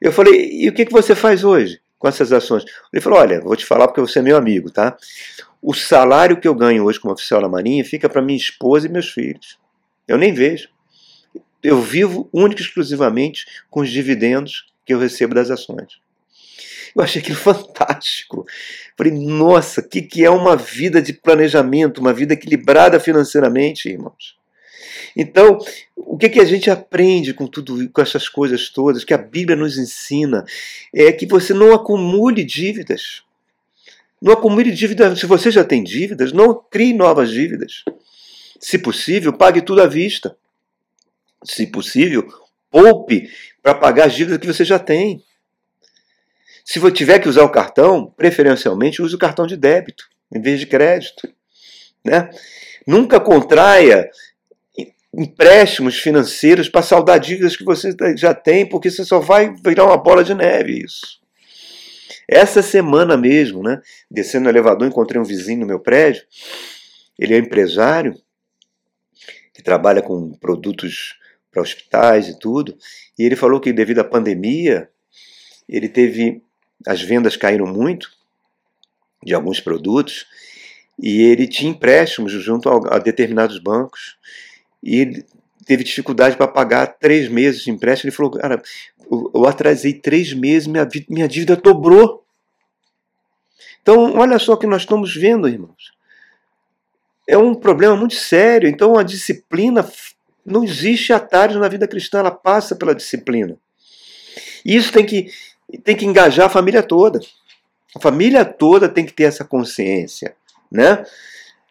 Eu 0.00 0.10
falei, 0.10 0.50
e 0.50 0.68
o 0.68 0.72
que, 0.72 0.84
que 0.84 0.92
você 0.92 1.14
faz 1.14 1.44
hoje 1.44 1.80
com 1.98 2.08
essas 2.08 2.32
ações? 2.32 2.64
Ele 2.92 3.00
falou, 3.00 3.20
olha, 3.20 3.40
vou 3.40 3.54
te 3.54 3.64
falar 3.64 3.86
porque 3.86 4.00
você 4.00 4.18
é 4.18 4.22
meu 4.22 4.36
amigo, 4.36 4.70
tá? 4.70 4.96
O 5.62 5.72
salário 5.72 6.40
que 6.40 6.48
eu 6.48 6.54
ganho 6.54 6.84
hoje 6.84 6.98
como 6.98 7.14
oficial 7.14 7.40
da 7.40 7.48
Marinha 7.48 7.84
fica 7.84 8.08
para 8.08 8.20
minha 8.20 8.36
esposa 8.36 8.86
e 8.86 8.90
meus 8.90 9.10
filhos. 9.10 9.58
Eu 10.08 10.18
nem 10.18 10.32
vejo 10.32 10.68
eu 11.64 11.80
vivo 11.80 12.28
única 12.30 12.60
e 12.60 12.64
exclusivamente 12.64 13.46
com 13.70 13.80
os 13.80 13.90
dividendos 13.90 14.66
que 14.84 14.92
eu 14.92 14.98
recebo 14.98 15.34
das 15.34 15.50
ações. 15.50 15.98
Eu 16.94 17.02
achei 17.02 17.22
aquilo 17.22 17.38
fantástico. 17.40 18.44
Falei, 18.96 19.12
nossa, 19.14 19.80
o 19.80 19.88
que, 19.88 20.02
que 20.02 20.22
é 20.22 20.30
uma 20.30 20.54
vida 20.54 21.00
de 21.00 21.14
planejamento, 21.14 22.02
uma 22.02 22.12
vida 22.12 22.34
equilibrada 22.34 23.00
financeiramente, 23.00 23.88
irmãos? 23.88 24.36
Então, 25.16 25.58
o 25.96 26.16
que, 26.16 26.28
que 26.28 26.40
a 26.40 26.44
gente 26.44 26.70
aprende 26.70 27.34
com 27.34 27.46
tudo, 27.46 27.88
com 27.90 28.00
essas 28.00 28.28
coisas 28.28 28.68
todas, 28.68 29.04
que 29.04 29.14
a 29.14 29.18
Bíblia 29.18 29.56
nos 29.56 29.78
ensina, 29.78 30.44
é 30.94 31.12
que 31.12 31.26
você 31.26 31.52
não 31.52 31.72
acumule 31.72 32.44
dívidas. 32.44 33.22
Não 34.20 34.32
acumule 34.32 34.70
dívidas. 34.70 35.18
Se 35.18 35.26
você 35.26 35.50
já 35.50 35.64
tem 35.64 35.82
dívidas, 35.82 36.32
não 36.32 36.54
crie 36.54 36.92
novas 36.92 37.30
dívidas. 37.30 37.84
Se 38.60 38.78
possível, 38.78 39.32
pague 39.32 39.60
tudo 39.60 39.82
à 39.82 39.86
vista 39.86 40.36
se 41.44 41.66
possível, 41.66 42.26
poupe 42.70 43.30
para 43.62 43.74
pagar 43.74 44.06
as 44.06 44.14
dívidas 44.14 44.38
que 44.38 44.46
você 44.46 44.64
já 44.64 44.78
tem. 44.78 45.22
Se 46.64 46.78
você 46.78 46.94
tiver 46.94 47.18
que 47.18 47.28
usar 47.28 47.44
o 47.44 47.52
cartão, 47.52 48.12
preferencialmente 48.16 49.02
use 49.02 49.14
o 49.14 49.18
cartão 49.18 49.46
de 49.46 49.56
débito 49.56 50.08
em 50.34 50.40
vez 50.40 50.58
de 50.58 50.66
crédito. 50.66 51.28
Né? 52.02 52.30
Nunca 52.86 53.20
contraia 53.20 54.08
empréstimos 55.18 55.98
financeiros 55.98 56.68
para 56.68 56.82
saldar 56.82 57.20
dívidas 57.20 57.56
que 57.56 57.64
você 57.64 57.94
já 58.16 58.34
tem, 58.34 58.68
porque 58.68 58.90
você 58.90 59.04
só 59.04 59.20
vai 59.20 59.54
virar 59.64 59.84
uma 59.84 59.96
bola 59.96 60.24
de 60.24 60.34
neve 60.34 60.82
isso. 60.84 61.20
Essa 62.28 62.62
semana 62.62 63.16
mesmo, 63.16 63.62
né, 63.62 63.80
descendo 64.10 64.44
no 64.44 64.50
elevador, 64.50 64.88
encontrei 64.88 65.20
um 65.20 65.24
vizinho 65.24 65.60
no 65.60 65.66
meu 65.66 65.78
prédio. 65.78 66.22
Ele 67.18 67.34
é 67.34 67.38
empresário 67.38 68.14
que 69.52 69.62
trabalha 69.62 70.02
com 70.02 70.32
produtos 70.32 71.16
para 71.50 71.62
hospitais 71.62 72.28
e 72.28 72.38
tudo. 72.38 72.76
E 73.18 73.24
ele 73.24 73.36
falou 73.36 73.60
que 73.60 73.72
devido 73.72 74.00
à 74.00 74.04
pandemia, 74.04 74.88
ele 75.68 75.88
teve 75.88 76.42
as 76.86 77.00
vendas 77.02 77.36
caíram 77.36 77.66
muito 77.66 78.10
de 79.22 79.34
alguns 79.34 79.60
produtos 79.60 80.26
e 81.00 81.22
ele 81.22 81.46
tinha 81.46 81.70
empréstimos 81.70 82.32
junto 82.32 82.68
a, 82.68 82.96
a 82.96 82.98
determinados 82.98 83.58
bancos 83.58 84.18
e 84.84 85.00
ele 85.00 85.26
teve 85.64 85.82
dificuldade 85.82 86.36
para 86.36 86.46
pagar 86.46 86.86
três 86.86 87.28
meses 87.28 87.62
de 87.62 87.70
empréstimo. 87.70 88.10
Ele 88.10 88.16
falou, 88.16 88.32
cara, 88.32 88.62
eu, 89.10 89.46
atrasei 89.46 89.94
três 89.94 90.34
meses, 90.34 90.68
minha, 90.68 90.86
minha 91.08 91.26
dívida 91.26 91.56
dobrou. 91.56 92.22
Então, 93.80 94.14
olha 94.16 94.38
só 94.38 94.52
o 94.52 94.56
que 94.58 94.66
nós 94.66 94.82
estamos 94.82 95.16
vendo, 95.16 95.48
irmãos. 95.48 95.92
É 97.26 97.38
um 97.38 97.54
problema 97.54 97.96
muito 97.96 98.14
sério. 98.14 98.68
Então, 98.68 98.98
a 98.98 99.02
disciplina 99.02 99.90
não 100.44 100.62
existe 100.62 101.12
atalho 101.12 101.58
na 101.58 101.68
vida 101.68 101.88
cristã, 101.88 102.18
ela 102.18 102.30
passa 102.30 102.76
pela 102.76 102.94
disciplina. 102.94 103.56
E 104.64 104.76
isso 104.76 104.92
tem 104.92 105.06
que, 105.06 105.30
tem 105.82 105.96
que 105.96 106.04
engajar 106.04 106.46
a 106.46 106.50
família 106.50 106.82
toda. 106.82 107.20
A 107.96 108.00
família 108.00 108.44
toda 108.44 108.88
tem 108.88 109.06
que 109.06 109.12
ter 109.12 109.24
essa 109.24 109.44
consciência, 109.44 110.36
né? 110.70 111.04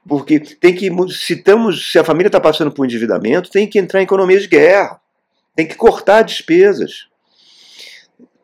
Porque 0.07 0.39
tem 0.39 0.75
que, 0.75 0.89
se, 1.09 1.33
estamos, 1.33 1.91
se 1.91 1.97
a 1.97 2.03
família 2.03 2.27
está 2.27 2.39
passando 2.39 2.71
por 2.71 2.85
endividamento, 2.85 3.49
tem 3.49 3.67
que 3.67 3.79
entrar 3.79 4.01
em 4.01 4.03
economia 4.03 4.39
de 4.39 4.47
guerra, 4.47 4.99
tem 5.55 5.65
que 5.65 5.75
cortar 5.75 6.23
despesas. 6.23 7.07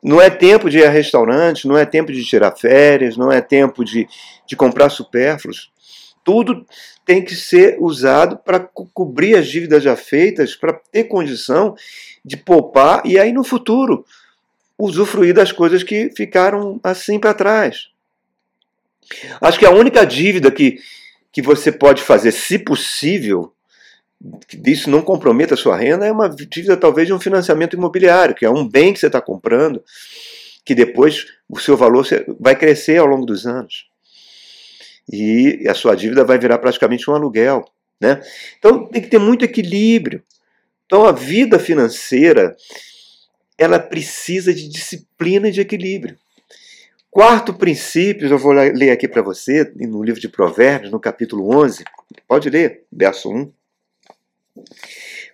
Não 0.02 0.22
é 0.22 0.30
tempo 0.30 0.70
de 0.70 0.78
ir 0.78 0.86
a 0.86 0.90
restaurante, 0.90 1.68
não 1.68 1.78
é 1.78 1.86
tempo 1.86 2.14
de 2.14 2.24
tirar 2.24 2.56
férias, 2.56 3.18
não 3.18 3.30
é 3.30 3.42
tempo 3.42 3.84
de, 3.84 4.08
de 4.48 4.56
comprar 4.56 4.90
supérfluos. 4.90 5.70
Tudo 6.24 6.66
tem 7.06 7.22
que 7.24 7.36
ser 7.36 7.78
usado 7.80 8.38
para 8.38 8.60
co 8.60 8.88
cobrir 8.94 9.36
as 9.36 9.48
dívidas 9.48 9.84
já 9.84 9.96
feitas, 9.96 10.56
para 10.56 10.74
ter 10.92 11.06
condição 11.06 11.76
de 12.24 12.38
poupar 12.38 13.02
e 13.06 13.20
aí 13.20 13.34
no 13.34 13.44
futuro 13.44 14.06
usufruir 14.78 15.34
das 15.34 15.52
coisas 15.52 15.84
que 15.84 16.10
ficaram 16.16 16.80
assim 16.82 17.20
para 17.20 17.34
trás. 17.34 17.90
Acho 19.42 19.60
que 19.60 19.66
a 19.66 19.72
única 19.72 20.06
dívida 20.06 20.52
que, 20.52 20.80
que 21.32 21.42
você 21.42 21.72
pode 21.72 22.02
fazer, 22.02 22.32
se 22.32 22.58
possível, 22.58 23.54
que 24.48 24.60
isso 24.70 24.90
não 24.90 25.02
comprometa 25.02 25.54
a 25.54 25.58
sua 25.58 25.78
renda, 25.78 26.06
é 26.06 26.12
uma 26.12 26.30
dívida 26.30 26.76
talvez 26.76 27.08
de 27.08 27.14
um 27.14 27.20
financiamento 27.20 27.76
imobiliário, 27.76 28.36
que 28.36 28.46
é 28.46 28.50
um 28.50 28.68
bem 28.68 28.94
que 28.94 29.00
você 29.00 29.08
está 29.08 29.22
comprando, 29.22 29.84
que 30.66 30.76
depois 30.76 31.28
o 31.48 31.60
seu 31.60 31.78
valor 31.78 32.06
vai 32.40 32.56
crescer 32.56 32.98
ao 32.98 33.08
longo 33.08 33.26
dos 33.26 33.46
anos 33.46 33.90
e 35.12 35.68
a 35.68 35.74
sua 35.74 35.96
dívida 35.96 36.24
vai 36.24 36.38
virar 36.38 36.60
praticamente 36.60 37.10
um 37.10 37.16
aluguel. 37.16 37.66
Né? 38.00 38.22
Então 38.58 38.86
tem 38.88 39.02
que 39.02 39.08
ter 39.08 39.18
muito 39.18 39.44
equilíbrio. 39.44 40.24
Então 40.86 41.06
a 41.06 41.12
vida 41.12 41.60
financeira 41.60 42.56
ela 43.58 43.80
precisa 43.80 44.54
de 44.54 44.70
disciplina 44.70 45.50
e 45.50 45.52
de 45.52 45.62
equilíbrio. 45.62 46.18
Quarto 47.12 47.56
princípio, 47.56 48.28
eu 48.28 48.38
vou 48.38 48.52
ler 48.52 48.92
aqui 48.92 49.08
para 49.08 49.24
você, 49.24 49.64
no 49.76 50.04
livro 50.04 50.22
de 50.22 50.30
Provérbios, 50.30 50.92
no 50.92 51.00
capítulo 51.00 51.50
11, 51.58 51.84
pode 52.28 52.52
ler, 52.52 52.84
verso 52.92 53.32
1. 53.32 53.52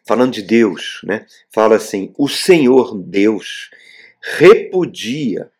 Falando 0.08 0.32
de 0.32 0.42
Deus, 0.42 1.02
né? 1.04 1.26
Fala 1.52 1.76
assim: 1.76 2.14
O 2.18 2.30
Senhor 2.30 2.98
Deus 2.98 3.72
repudia 4.22 5.52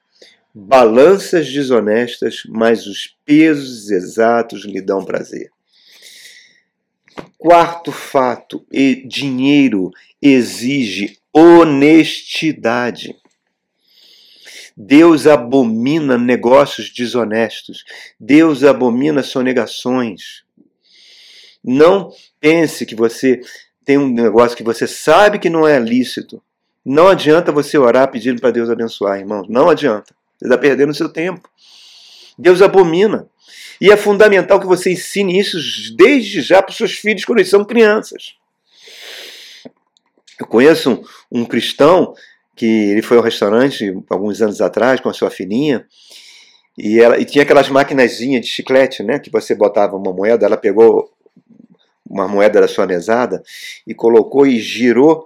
balanças 0.54 1.52
desonestas, 1.52 2.44
mas 2.48 2.88
os 2.88 3.14
pesos 3.26 3.92
exatos 3.92 4.64
lhe 4.64 4.82
dão 4.82 5.04
prazer. 5.04 5.52
Quarto 7.38 7.92
fato: 7.92 8.66
dinheiro 9.06 9.92
exige 10.22 11.20
honestidade. 11.34 13.18
Deus 14.76 15.26
abomina 15.26 16.18
negócios 16.18 16.92
desonestos. 16.92 17.86
Deus 18.20 18.64
abomina 18.64 19.24
sonegações. 19.24 20.44
Não 21.64 22.12
pense 22.40 22.86
que 22.86 22.96
você 22.96 23.40
tem 23.86 23.98
um 23.98 24.10
negócio 24.10 24.58
que 24.58 24.64
você 24.64 24.86
sabe 24.88 25.40
que 25.40 25.50
não 25.50 25.68
é 25.68 25.80
lícito. 25.80 26.42
Não 26.84 27.08
adianta 27.08 27.52
você 27.52 27.78
orar 27.78 28.12
pedindo 28.12 28.42
para 28.42 28.52
Deus 28.52 28.70
abençoar, 28.70 29.20
irmãos. 29.20 29.48
Não 29.48 29.70
adianta. 29.70 30.14
Você 30.38 30.46
está 30.46 30.58
perdendo 30.58 30.94
seu 30.94 31.08
tempo. 31.08 31.50
Deus 32.38 32.62
abomina. 32.62 33.30
E 33.80 33.92
é 33.92 33.98
fundamental 33.98 34.60
que 34.60 34.68
você 34.68 34.92
ensine 34.92 35.40
isso 35.40 35.58
desde 35.96 36.42
já 36.42 36.62
para 36.62 36.72
os 36.72 36.78
seus 36.78 36.94
filhos 36.94 37.26
quando 37.26 37.40
eles 37.40 37.50
são 37.50 37.64
crianças. 37.64 38.36
Eu 40.40 40.46
conheço 40.46 40.92
um, 41.32 41.42
um 41.42 41.46
cristão 41.46 42.14
que 42.56 42.66
ele 42.66 43.02
foi 43.02 43.18
ao 43.18 43.24
restaurante 43.24 43.94
alguns 44.10 44.42
anos 44.42 44.62
atrás 44.62 45.00
com 45.00 45.10
a 45.10 45.14
sua 45.14 45.30
filhinha 45.30 45.86
e 46.78 47.00
ela 47.00 47.20
e 47.20 47.26
tinha 47.26 47.44
aquelas 47.44 47.70
maquinazinhas 47.70 48.42
de 48.42 48.48
chiclete, 48.48 49.04
né, 49.04 49.20
que 49.20 49.32
você 49.32 49.56
botava 49.56 49.96
uma 49.96 50.12
moeda, 50.12 50.46
ela 50.46 50.58
pegou 50.58 51.12
uma 52.08 52.28
moeda 52.28 52.62
da 52.62 52.68
sua 52.68 52.86
mesada 52.86 53.42
e 53.88 53.94
colocou 53.94 54.46
e 54.46 54.60
girou 54.60 55.26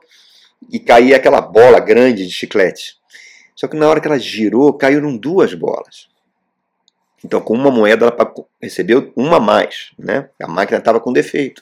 e 0.72 0.80
caía 0.80 1.18
aquela 1.18 1.42
bola 1.42 1.80
grande 1.80 2.26
de 2.26 2.32
chiclete. 2.32 2.98
Só 3.56 3.68
que 3.68 3.76
na 3.76 3.90
hora 3.90 4.00
que 4.00 4.08
ela 4.08 4.18
girou, 4.18 4.74
caíram 4.74 5.18
duas 5.18 5.54
bolas. 5.54 6.08
Então, 7.24 7.42
com 7.42 7.54
uma 7.54 7.70
moeda, 7.70 8.06
ela 8.06 8.34
recebeu 8.62 9.12
uma 9.16 9.38
a 9.38 9.40
mais, 9.40 9.92
né? 10.00 10.30
A 10.42 10.48
máquina 10.48 10.80
estava 10.80 11.00
com 11.00 11.12
defeito. 11.12 11.62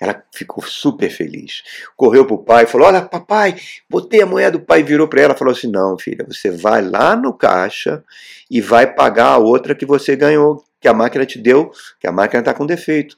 Ela 0.00 0.22
ficou 0.32 0.64
super 0.64 1.10
feliz. 1.10 1.62
Correu 1.96 2.26
para 2.26 2.34
o 2.34 2.44
pai 2.44 2.64
e 2.64 2.66
falou: 2.66 2.86
Olha, 2.86 3.02
papai, 3.02 3.56
botei 3.88 4.20
a 4.20 4.26
moeda. 4.26 4.56
O 4.56 4.60
pai 4.60 4.82
virou 4.82 5.08
para 5.08 5.22
ela 5.22 5.34
e 5.34 5.38
falou 5.38 5.52
assim: 5.52 5.70
Não, 5.70 5.98
filha, 5.98 6.24
você 6.28 6.50
vai 6.50 6.82
lá 6.82 7.16
no 7.16 7.32
caixa 7.32 8.02
e 8.50 8.60
vai 8.60 8.86
pagar 8.92 9.32
a 9.32 9.38
outra 9.38 9.74
que 9.74 9.86
você 9.86 10.16
ganhou, 10.16 10.64
que 10.80 10.88
a 10.88 10.94
máquina 10.94 11.24
te 11.24 11.38
deu, 11.38 11.70
que 12.00 12.06
a 12.06 12.12
máquina 12.12 12.40
está 12.40 12.52
com 12.52 12.66
defeito. 12.66 13.16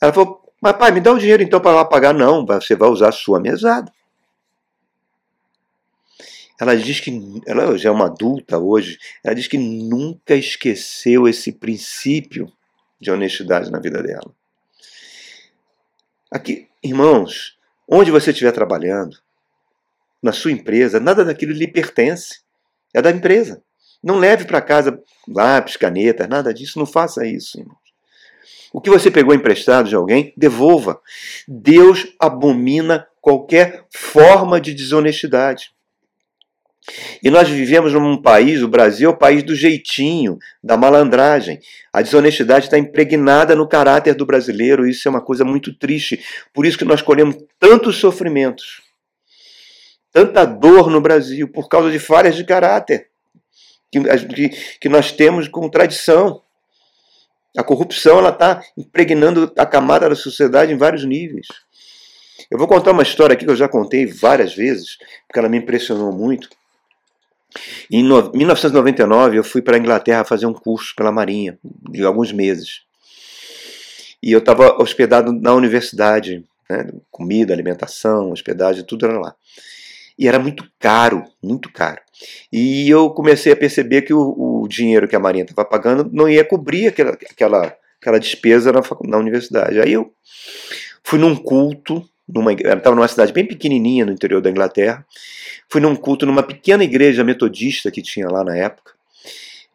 Ela 0.00 0.12
falou: 0.12 0.42
Mas 0.60 0.76
pai, 0.76 0.92
me 0.92 1.00
dá 1.00 1.12
o 1.12 1.18
dinheiro 1.18 1.42
então 1.42 1.60
para 1.60 1.76
lá 1.76 1.84
pagar. 1.84 2.14
Não, 2.14 2.46
você 2.46 2.74
vai 2.74 2.88
usar 2.88 3.08
a 3.08 3.12
sua 3.12 3.40
mesada. 3.40 3.92
Ela 6.58 6.74
diz 6.74 7.00
que, 7.00 7.42
ela 7.46 7.76
já 7.76 7.90
é 7.90 7.92
uma 7.92 8.06
adulta 8.06 8.58
hoje, 8.58 8.98
ela 9.22 9.34
diz 9.34 9.46
que 9.46 9.58
nunca 9.58 10.34
esqueceu 10.34 11.28
esse 11.28 11.52
princípio 11.52 12.50
de 12.98 13.10
honestidade 13.10 13.70
na 13.70 13.78
vida 13.78 14.02
dela. 14.02 14.34
Aqui, 16.36 16.68
irmãos, 16.84 17.56
onde 17.88 18.10
você 18.10 18.30
estiver 18.30 18.52
trabalhando, 18.52 19.16
na 20.22 20.34
sua 20.34 20.52
empresa, 20.52 21.00
nada 21.00 21.24
daquilo 21.24 21.54
lhe 21.54 21.66
pertence. 21.66 22.40
É 22.92 23.00
da 23.00 23.10
empresa. 23.10 23.62
Não 24.04 24.18
leve 24.18 24.44
para 24.44 24.60
casa 24.60 25.02
lápis, 25.26 25.78
caneta, 25.78 26.28
nada 26.28 26.52
disso. 26.52 26.78
Não 26.78 26.84
faça 26.84 27.26
isso, 27.26 27.58
irmãos. 27.58 27.78
O 28.70 28.82
que 28.82 28.90
você 28.90 29.10
pegou 29.10 29.34
emprestado 29.34 29.88
de 29.88 29.94
alguém, 29.94 30.34
devolva. 30.36 31.00
Deus 31.48 32.06
abomina 32.20 33.08
qualquer 33.18 33.86
forma 33.90 34.60
de 34.60 34.74
desonestidade. 34.74 35.72
E 37.22 37.30
nós 37.30 37.48
vivemos 37.48 37.92
num 37.92 38.20
país, 38.20 38.62
o 38.62 38.68
Brasil 38.68 39.10
é 39.10 39.12
o 39.12 39.16
país 39.16 39.42
do 39.42 39.54
jeitinho, 39.54 40.38
da 40.62 40.76
malandragem. 40.76 41.60
A 41.92 42.02
desonestidade 42.02 42.66
está 42.66 42.78
impregnada 42.78 43.54
no 43.54 43.68
caráter 43.68 44.14
do 44.14 44.24
brasileiro, 44.24 44.86
e 44.86 44.90
isso 44.90 45.08
é 45.08 45.10
uma 45.10 45.20
coisa 45.20 45.44
muito 45.44 45.74
triste. 45.74 46.20
Por 46.54 46.64
isso 46.64 46.78
que 46.78 46.84
nós 46.84 47.02
colhemos 47.02 47.36
tantos 47.58 47.96
sofrimentos, 47.96 48.82
tanta 50.12 50.44
dor 50.44 50.88
no 50.88 51.00
Brasil, 51.00 51.48
por 51.48 51.68
causa 51.68 51.90
de 51.90 51.98
falhas 51.98 52.36
de 52.36 52.44
caráter 52.44 53.08
que, 53.90 54.48
que 54.80 54.88
nós 54.88 55.12
temos 55.12 55.48
com 55.48 55.68
tradição. 55.68 56.42
A 57.56 57.62
corrupção 57.62 58.18
ela 58.18 58.30
está 58.30 58.62
impregnando 58.76 59.50
a 59.56 59.64
camada 59.64 60.08
da 60.08 60.14
sociedade 60.14 60.72
em 60.72 60.76
vários 60.76 61.04
níveis. 61.04 61.46
Eu 62.50 62.58
vou 62.58 62.68
contar 62.68 62.92
uma 62.92 63.02
história 63.02 63.34
aqui 63.34 63.44
que 63.44 63.50
eu 63.50 63.56
já 63.56 63.68
contei 63.68 64.06
várias 64.06 64.54
vezes, 64.54 64.98
porque 65.26 65.38
ela 65.38 65.48
me 65.48 65.58
impressionou 65.58 66.12
muito. 66.12 66.48
Em 67.90 68.02
1999, 68.02 69.38
eu 69.38 69.44
fui 69.44 69.62
para 69.62 69.76
a 69.76 69.78
Inglaterra 69.78 70.24
fazer 70.24 70.46
um 70.46 70.52
curso 70.52 70.94
pela 70.96 71.12
Marinha, 71.12 71.58
de 71.90 72.04
alguns 72.04 72.32
meses. 72.32 72.82
E 74.22 74.32
eu 74.32 74.38
estava 74.38 74.80
hospedado 74.82 75.32
na 75.32 75.54
universidade, 75.54 76.44
né? 76.68 76.88
comida, 77.10 77.52
alimentação, 77.52 78.32
hospedagem, 78.32 78.84
tudo 78.84 79.06
era 79.06 79.18
lá. 79.18 79.34
E 80.18 80.26
era 80.26 80.38
muito 80.38 80.64
caro, 80.78 81.24
muito 81.42 81.70
caro. 81.70 82.00
E 82.50 82.88
eu 82.88 83.10
comecei 83.10 83.52
a 83.52 83.56
perceber 83.56 84.02
que 84.02 84.14
o, 84.14 84.62
o 84.62 84.68
dinheiro 84.68 85.06
que 85.06 85.14
a 85.14 85.20
Marinha 85.20 85.44
estava 85.44 85.68
pagando 85.68 86.10
não 86.12 86.28
ia 86.28 86.44
cobrir 86.44 86.88
aquela, 86.88 87.10
aquela, 87.10 87.76
aquela 88.00 88.18
despesa 88.18 88.72
na, 88.72 88.80
na 89.04 89.18
universidade. 89.18 89.78
Aí 89.78 89.92
eu 89.92 90.10
fui 91.04 91.18
num 91.18 91.36
culto 91.36 92.02
numa 92.28 92.52
estava 92.52 92.94
numa 92.94 93.08
cidade 93.08 93.32
bem 93.32 93.46
pequenininha 93.46 94.04
no 94.04 94.12
interior 94.12 94.40
da 94.40 94.50
Inglaterra. 94.50 95.06
Fui 95.68 95.80
num 95.80 95.94
culto 95.94 96.26
numa 96.26 96.42
pequena 96.42 96.84
igreja 96.84 97.24
metodista 97.24 97.90
que 97.90 98.02
tinha 98.02 98.28
lá 98.28 98.44
na 98.44 98.56
época. 98.56 98.92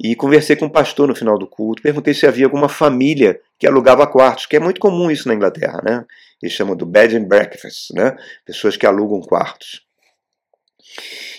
E 0.04 0.16
conversei 0.16 0.56
com 0.56 0.66
o 0.66 0.68
um 0.68 0.72
pastor 0.72 1.08
no 1.08 1.16
final 1.16 1.38
do 1.38 1.46
culto. 1.46 1.82
Perguntei 1.82 2.14
se 2.14 2.26
havia 2.26 2.46
alguma 2.46 2.68
família 2.68 3.40
que 3.60 3.68
alugava 3.68 4.08
quartos, 4.08 4.48
que 4.48 4.56
é 4.56 4.60
muito 4.60 4.80
comum 4.80 5.12
isso 5.12 5.28
na 5.28 5.36
Inglaterra, 5.36 5.80
né? 5.84 6.06
Eles 6.42 6.56
chamam 6.56 6.76
do 6.76 6.88
bed 6.88 7.16
and 7.16 7.26
breakfast, 7.26 7.92
né? 7.94 8.18
Pessoas 8.44 8.76
que 8.76 8.86
alugam 8.88 9.22
quartos. 9.22 9.84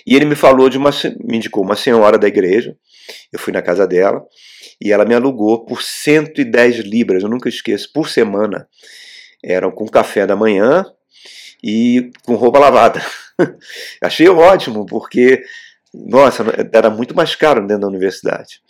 E 0.07 0.15
ele 0.15 0.25
me 0.25 0.37
falou 0.37 0.69
de 0.69 0.79
uma, 0.79 0.91
me 1.21 1.37
indicou 1.37 1.65
uma 1.65 1.75
senhora 1.75 2.17
da 2.17 2.29
igreja. 2.29 2.77
Eu 3.33 3.39
fui 3.39 3.53
na 3.53 3.61
casa 3.61 3.87
dela 3.87 4.25
e 4.81 4.93
ela 4.93 5.05
me 5.05 5.15
alugou 5.15 5.65
por 5.65 5.83
110 5.83 6.79
libras, 6.79 7.23
eu 7.23 7.29
nunca 7.29 7.49
esqueço, 7.49 7.93
por 7.93 8.09
semana. 8.09 8.69
Eram 9.43 9.71
com 9.73 9.89
café 9.89 10.27
da 10.27 10.37
manhã, 10.37 10.85
e 11.63 12.11
com 12.25 12.35
roupa 12.35 12.59
lavada. 12.59 13.01
Achei 14.03 14.29
ótimo, 14.29 14.85
porque, 14.87 15.43
nossa, 15.95 16.45
era 16.73 16.91
muito 16.91 17.15
mais 17.15 17.35
caro 17.35 17.67
dentro 17.67 17.83
da 17.83 17.89
universidade. 17.89 18.61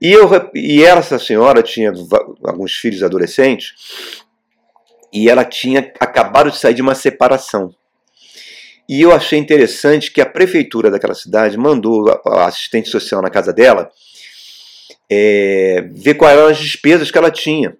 E, 0.00 0.12
eu, 0.12 0.28
e 0.54 0.84
essa 0.84 1.18
senhora 1.18 1.62
tinha 1.62 1.92
alguns 2.44 2.74
filhos 2.74 3.02
adolescentes 3.02 3.72
e 5.12 5.30
ela 5.30 5.44
tinha 5.44 5.92
acabado 5.98 6.50
de 6.50 6.58
sair 6.58 6.74
de 6.74 6.82
uma 6.82 6.94
separação. 6.94 7.74
E 8.88 9.00
eu 9.00 9.10
achei 9.10 9.38
interessante 9.38 10.12
que 10.12 10.20
a 10.20 10.26
prefeitura 10.26 10.90
daquela 10.90 11.14
cidade 11.14 11.56
mandou 11.56 12.08
a 12.26 12.46
assistente 12.46 12.88
social 12.88 13.22
na 13.22 13.30
casa 13.30 13.52
dela 13.52 13.90
é, 15.10 15.88
ver 15.92 16.14
quais 16.14 16.36
eram 16.36 16.48
as 16.48 16.58
despesas 16.58 17.10
que 17.10 17.18
ela 17.18 17.30
tinha 17.30 17.76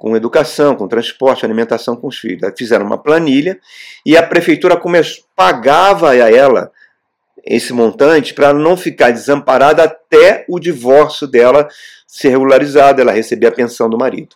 com 0.00 0.16
educação, 0.16 0.74
com 0.74 0.88
transporte, 0.88 1.44
alimentação 1.44 1.94
com 1.94 2.06
os 2.08 2.16
filhos. 2.16 2.50
Fizeram 2.56 2.86
uma 2.86 2.96
planilha 2.96 3.60
e 4.04 4.16
a 4.16 4.22
prefeitura 4.22 4.80
pagava 5.36 6.12
a 6.12 6.32
ela 6.32 6.72
esse 7.44 7.70
montante 7.74 8.32
para 8.32 8.54
não 8.54 8.78
ficar 8.78 9.10
desamparada 9.10 9.84
até 9.84 10.46
o 10.48 10.58
divórcio 10.58 11.26
dela 11.26 11.68
ser 12.06 12.30
regularizado, 12.30 13.02
ela 13.02 13.12
receber 13.12 13.48
a 13.48 13.52
pensão 13.52 13.90
do 13.90 13.98
marido. 13.98 14.34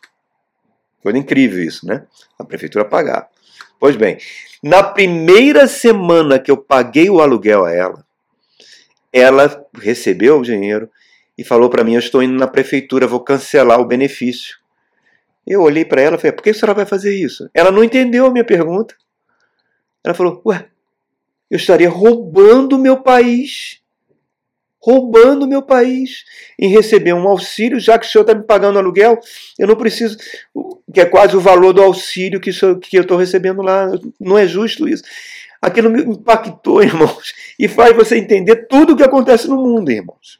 Foi 1.02 1.16
incrível 1.16 1.64
isso, 1.64 1.86
né? 1.86 2.04
A 2.38 2.44
prefeitura 2.44 2.84
pagava. 2.84 3.26
Pois 3.80 3.96
bem, 3.96 4.18
na 4.62 4.82
primeira 4.82 5.66
semana 5.66 6.38
que 6.38 6.50
eu 6.50 6.58
paguei 6.58 7.08
o 7.08 7.22
aluguel 7.22 7.64
a 7.64 7.72
ela, 7.72 8.04
ela 9.10 9.66
recebeu 9.80 10.40
o 10.40 10.42
dinheiro 10.42 10.90
e 11.38 11.42
falou 11.42 11.70
para 11.70 11.82
mim: 11.82 11.94
Eu 11.94 12.00
estou 12.00 12.22
indo 12.22 12.38
na 12.38 12.46
prefeitura, 12.46 13.06
vou 13.06 13.20
cancelar 13.20 13.80
o 13.80 13.86
benefício. 13.86 14.62
Eu 15.46 15.62
olhei 15.62 15.84
para 15.84 16.00
ela 16.00 16.16
e 16.16 16.18
falei: 16.18 16.32
por 16.32 16.42
que 16.42 16.50
a 16.50 16.54
senhora 16.54 16.74
vai 16.74 16.86
fazer 16.86 17.14
isso? 17.14 17.48
Ela 17.52 17.70
não 17.70 17.84
entendeu 17.84 18.26
a 18.26 18.30
minha 18.30 18.44
pergunta. 18.44 18.94
Ela 20.02 20.14
falou: 20.14 20.40
ué, 20.46 20.66
eu 21.50 21.56
estaria 21.56 21.88
roubando 21.88 22.76
o 22.76 22.78
meu 22.78 22.98
país. 22.98 23.80
Roubando 24.80 25.44
o 25.44 25.48
meu 25.48 25.62
país 25.62 26.24
em 26.58 26.68
receber 26.68 27.14
um 27.14 27.26
auxílio, 27.26 27.80
já 27.80 27.98
que 27.98 28.06
o 28.06 28.08
senhor 28.08 28.22
está 28.22 28.34
me 28.34 28.42
pagando 28.42 28.78
aluguel, 28.78 29.18
eu 29.58 29.66
não 29.66 29.76
preciso, 29.76 30.18
que 30.92 31.00
é 31.00 31.06
quase 31.06 31.34
o 31.34 31.40
valor 31.40 31.72
do 31.72 31.82
auxílio 31.82 32.38
que, 32.38 32.50
que 32.52 32.98
eu 32.98 33.02
estou 33.02 33.16
recebendo 33.16 33.62
lá. 33.62 33.90
Não 34.20 34.36
é 34.36 34.46
justo 34.46 34.86
isso. 34.86 35.02
Aquilo 35.60 35.88
me 35.88 36.02
impactou, 36.02 36.82
irmãos, 36.84 37.32
e 37.58 37.66
faz 37.66 37.96
você 37.96 38.18
entender 38.18 38.66
tudo 38.66 38.92
o 38.92 38.96
que 38.96 39.02
acontece 39.02 39.48
no 39.48 39.56
mundo, 39.56 39.90
irmãos. 39.90 40.38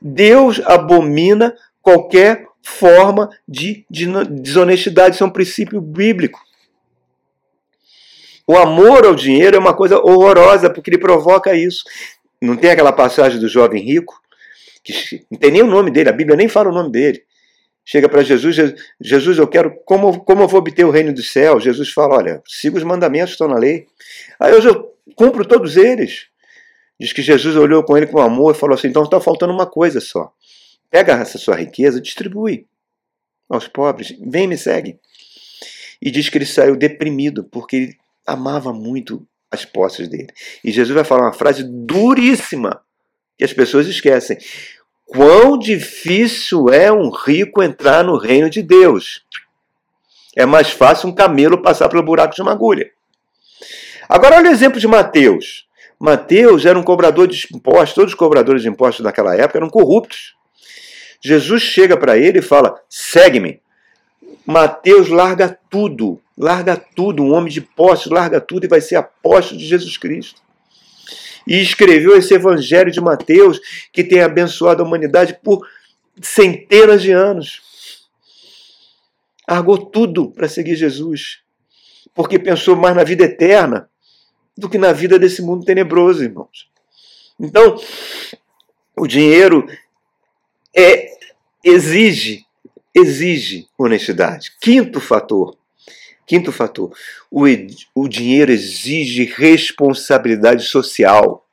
Deus 0.00 0.60
abomina 0.64 1.56
qualquer 1.82 2.46
forma 2.64 3.28
de, 3.46 3.84
de 3.90 4.06
desonestidade. 4.30 5.14
Isso 5.14 5.22
é 5.22 5.26
um 5.26 5.30
princípio 5.30 5.80
bíblico. 5.80 6.40
O 8.46 8.56
amor 8.56 9.04
ao 9.04 9.14
dinheiro 9.14 9.56
é 9.56 9.58
uma 9.58 9.74
coisa 9.74 9.98
horrorosa, 9.98 10.70
porque 10.70 10.90
ele 10.90 10.98
provoca 10.98 11.54
isso. 11.54 11.84
Não 12.40 12.56
tem 12.56 12.70
aquela 12.70 12.92
passagem 12.92 13.38
do 13.38 13.48
jovem 13.48 13.82
rico? 13.82 14.20
Que 14.82 15.24
não 15.30 15.38
tem 15.38 15.50
nem 15.50 15.62
o 15.62 15.66
nome 15.66 15.90
dele, 15.90 16.08
a 16.08 16.12
Bíblia 16.12 16.36
nem 16.36 16.48
fala 16.48 16.70
o 16.70 16.74
nome 16.74 16.90
dele. 16.90 17.22
Chega 17.86 18.08
para 18.08 18.22
Jesus, 18.22 18.56
Jesus, 18.98 19.38
eu 19.38 19.46
quero, 19.46 19.74
como, 19.84 20.24
como 20.24 20.42
eu 20.42 20.48
vou 20.48 20.60
obter 20.60 20.84
o 20.84 20.90
reino 20.90 21.12
dos 21.12 21.30
céus? 21.30 21.62
Jesus 21.62 21.90
fala, 21.90 22.16
olha, 22.16 22.42
siga 22.46 22.78
os 22.78 22.82
mandamentos 22.82 23.30
que 23.30 23.34
estão 23.34 23.48
na 23.48 23.58
lei. 23.58 23.86
Aí 24.40 24.52
eu, 24.52 24.62
eu 24.62 24.94
cumpro 25.14 25.44
todos 25.44 25.76
eles. 25.76 26.26
Diz 26.98 27.12
que 27.12 27.20
Jesus 27.20 27.56
olhou 27.56 27.82
com 27.82 27.96
ele 27.96 28.06
com 28.06 28.20
amor 28.20 28.54
e 28.54 28.58
falou 28.58 28.74
assim, 28.74 28.88
então 28.88 29.04
está 29.04 29.20
faltando 29.20 29.52
uma 29.52 29.66
coisa 29.66 30.00
só. 30.00 30.32
Pega 30.94 31.14
essa 31.14 31.38
sua 31.38 31.56
riqueza, 31.56 32.00
distribui 32.00 32.68
aos 33.50 33.66
pobres, 33.66 34.16
vem 34.24 34.46
me 34.46 34.56
segue. 34.56 34.96
E 36.00 36.08
diz 36.08 36.28
que 36.28 36.38
ele 36.38 36.46
saiu 36.46 36.76
deprimido, 36.76 37.42
porque 37.42 37.74
ele 37.74 37.96
amava 38.24 38.72
muito 38.72 39.26
as 39.50 39.64
posses 39.64 40.06
dele. 40.08 40.28
E 40.62 40.70
Jesus 40.70 40.94
vai 40.94 41.02
falar 41.02 41.22
uma 41.22 41.32
frase 41.32 41.64
duríssima 41.64 42.80
que 43.36 43.42
as 43.42 43.52
pessoas 43.52 43.88
esquecem. 43.88 44.38
Quão 45.04 45.58
difícil 45.58 46.68
é 46.68 46.92
um 46.92 47.10
rico 47.10 47.60
entrar 47.60 48.04
no 48.04 48.16
reino 48.16 48.48
de 48.48 48.62
Deus. 48.62 49.24
É 50.36 50.46
mais 50.46 50.70
fácil 50.70 51.08
um 51.08 51.12
camelo 51.12 51.60
passar 51.60 51.88
pelo 51.88 52.04
buraco 52.04 52.36
de 52.36 52.40
uma 52.40 52.52
agulha. 52.52 52.88
Agora 54.08 54.36
olha 54.36 54.48
o 54.48 54.52
exemplo 54.52 54.78
de 54.78 54.86
Mateus. 54.86 55.66
Mateus 55.98 56.64
era 56.64 56.78
um 56.78 56.84
cobrador 56.84 57.26
de 57.26 57.48
impostos, 57.52 57.94
todos 57.96 58.12
os 58.12 58.16
cobradores 58.16 58.62
de 58.62 58.68
impostos 58.68 59.04
naquela 59.04 59.34
época 59.34 59.58
eram 59.58 59.68
corruptos. 59.68 60.34
Jesus 61.24 61.62
chega 61.62 61.96
para 61.96 62.18
ele 62.18 62.40
e 62.40 62.42
fala: 62.42 62.78
segue-me. 62.86 63.62
Mateus 64.44 65.08
larga 65.08 65.58
tudo, 65.70 66.20
larga 66.36 66.76
tudo, 66.76 67.22
um 67.22 67.32
homem 67.32 67.50
de 67.50 67.62
posses 67.62 68.12
larga 68.12 68.42
tudo 68.42 68.66
e 68.66 68.68
vai 68.68 68.82
ser 68.82 68.96
apóstolo 68.96 69.58
de 69.58 69.66
Jesus 69.66 69.96
Cristo. 69.96 70.42
E 71.46 71.62
escreveu 71.62 72.14
esse 72.14 72.34
evangelho 72.34 72.90
de 72.90 73.00
Mateus 73.00 73.58
que 73.90 74.04
tem 74.04 74.20
abençoado 74.20 74.82
a 74.82 74.86
humanidade 74.86 75.38
por 75.42 75.66
centenas 76.20 77.00
de 77.00 77.10
anos. 77.10 77.62
Largou 79.48 79.78
tudo 79.78 80.30
para 80.30 80.46
seguir 80.46 80.76
Jesus, 80.76 81.40
porque 82.14 82.38
pensou 82.38 82.76
mais 82.76 82.94
na 82.94 83.02
vida 83.02 83.24
eterna 83.24 83.88
do 84.56 84.68
que 84.68 84.76
na 84.76 84.92
vida 84.92 85.18
desse 85.18 85.40
mundo 85.40 85.64
tenebroso, 85.64 86.22
irmãos. 86.22 86.68
Então, 87.40 87.80
o 88.94 89.06
dinheiro 89.06 89.66
é, 90.74 91.13
exige, 91.64 92.44
exige 92.94 93.66
honestidade. 93.78 94.52
Quinto 94.60 95.00
fator, 95.00 95.56
quinto 96.26 96.52
fator, 96.52 96.94
o, 97.30 97.44
o 97.94 98.06
dinheiro 98.06 98.52
exige 98.52 99.24
responsabilidade 99.24 100.64
social. 100.64 101.46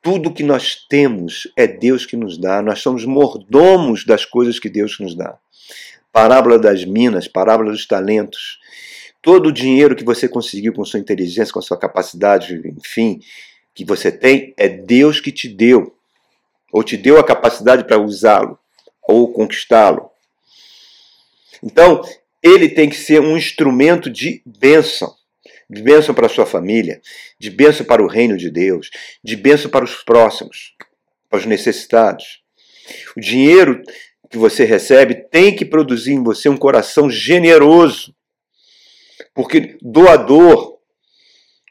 Tudo 0.00 0.32
que 0.32 0.42
nós 0.42 0.76
temos 0.88 1.48
é 1.56 1.66
Deus 1.66 2.06
que 2.06 2.16
nos 2.16 2.38
dá, 2.38 2.62
nós 2.62 2.80
somos 2.80 3.04
mordomos 3.04 4.04
das 4.04 4.24
coisas 4.24 4.58
que 4.58 4.68
Deus 4.68 4.98
nos 4.98 5.14
dá. 5.14 5.36
Parábola 6.12 6.58
das 6.58 6.84
minas, 6.84 7.28
parábola 7.28 7.72
dos 7.72 7.86
talentos. 7.86 8.58
Todo 9.20 9.48
o 9.48 9.52
dinheiro 9.52 9.96
que 9.96 10.04
você 10.04 10.28
conseguiu 10.28 10.72
com 10.72 10.84
sua 10.84 11.00
inteligência, 11.00 11.52
com 11.52 11.60
sua 11.60 11.76
capacidade, 11.76 12.62
enfim, 12.78 13.20
que 13.74 13.84
você 13.84 14.10
tem, 14.12 14.54
é 14.56 14.68
Deus 14.68 15.20
que 15.20 15.32
te 15.32 15.48
deu 15.48 15.94
ou 16.72 16.84
te 16.84 16.96
deu 16.96 17.18
a 17.18 17.24
capacidade 17.24 17.84
para 17.84 17.98
usá-lo 17.98 18.58
ou 19.08 19.32
conquistá-lo. 19.32 20.10
Então, 21.62 22.02
ele 22.42 22.68
tem 22.68 22.88
que 22.88 22.96
ser 22.96 23.20
um 23.20 23.36
instrumento 23.36 24.10
de 24.10 24.42
bênção, 24.44 25.14
de 25.68 25.82
bênção 25.82 26.14
para 26.14 26.26
a 26.26 26.28
sua 26.28 26.46
família, 26.46 27.00
de 27.38 27.50
bênção 27.50 27.84
para 27.84 28.02
o 28.02 28.06
reino 28.06 28.36
de 28.36 28.50
Deus, 28.50 28.90
de 29.22 29.36
bênção 29.36 29.70
para 29.70 29.84
os 29.84 29.96
próximos, 30.02 30.74
para 31.28 31.40
os 31.40 31.46
necessitados. 31.46 32.42
O 33.16 33.20
dinheiro 33.20 33.82
que 34.30 34.38
você 34.38 34.64
recebe 34.64 35.14
tem 35.30 35.54
que 35.54 35.64
produzir 35.64 36.12
em 36.12 36.22
você 36.22 36.48
um 36.48 36.56
coração 36.56 37.10
generoso, 37.10 38.14
porque 39.34 39.76
doador 39.82 40.75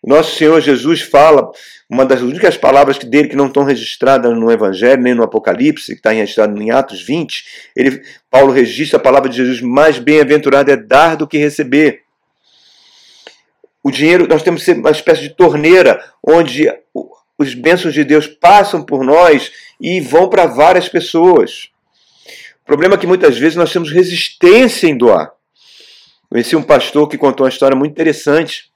nosso 0.07 0.35
Senhor 0.35 0.61
Jesus 0.61 1.01
fala, 1.01 1.51
uma 1.89 2.05
das 2.05 2.21
únicas 2.21 2.55
palavras 2.55 2.97
dele 2.99 3.27
que 3.27 3.35
não 3.35 3.47
estão 3.47 3.63
registradas 3.63 4.37
no 4.37 4.51
Evangelho, 4.51 5.01
nem 5.01 5.15
no 5.15 5.23
Apocalipse, 5.23 5.93
que 5.93 5.99
está 5.99 6.11
registrado 6.11 6.61
em 6.61 6.69
Atos 6.69 7.01
20, 7.01 7.45
ele, 7.75 8.03
Paulo 8.29 8.51
registra 8.51 8.99
a 8.99 9.01
palavra 9.01 9.29
de 9.29 9.37
Jesus, 9.37 9.61
mais 9.61 9.97
bem-aventurado 9.97 10.69
é 10.69 10.77
dar 10.77 11.15
do 11.15 11.27
que 11.27 11.39
receber. 11.39 12.03
O 13.83 13.89
dinheiro, 13.89 14.27
nós 14.27 14.43
temos 14.43 14.61
que 14.61 14.65
ser 14.65 14.77
uma 14.77 14.91
espécie 14.91 15.23
de 15.23 15.29
torneira, 15.29 16.03
onde 16.23 16.71
os 17.37 17.53
bênçãos 17.53 17.93
de 17.93 18.03
Deus 18.03 18.27
passam 18.27 18.83
por 18.83 19.03
nós 19.03 19.51
e 19.81 19.99
vão 20.01 20.29
para 20.29 20.45
várias 20.45 20.87
pessoas. 20.87 21.69
O 22.61 22.65
problema 22.65 22.95
é 22.95 22.97
que 22.97 23.07
muitas 23.07 23.37
vezes 23.37 23.55
nós 23.55 23.71
temos 23.71 23.91
resistência 23.91 24.87
em 24.87 24.97
doar. 24.97 25.31
Conheci 26.29 26.55
um 26.55 26.63
pastor 26.63 27.07
que 27.07 27.17
contou 27.17 27.45
uma 27.45 27.49
história 27.49 27.75
muito 27.75 27.91
interessante 27.91 28.74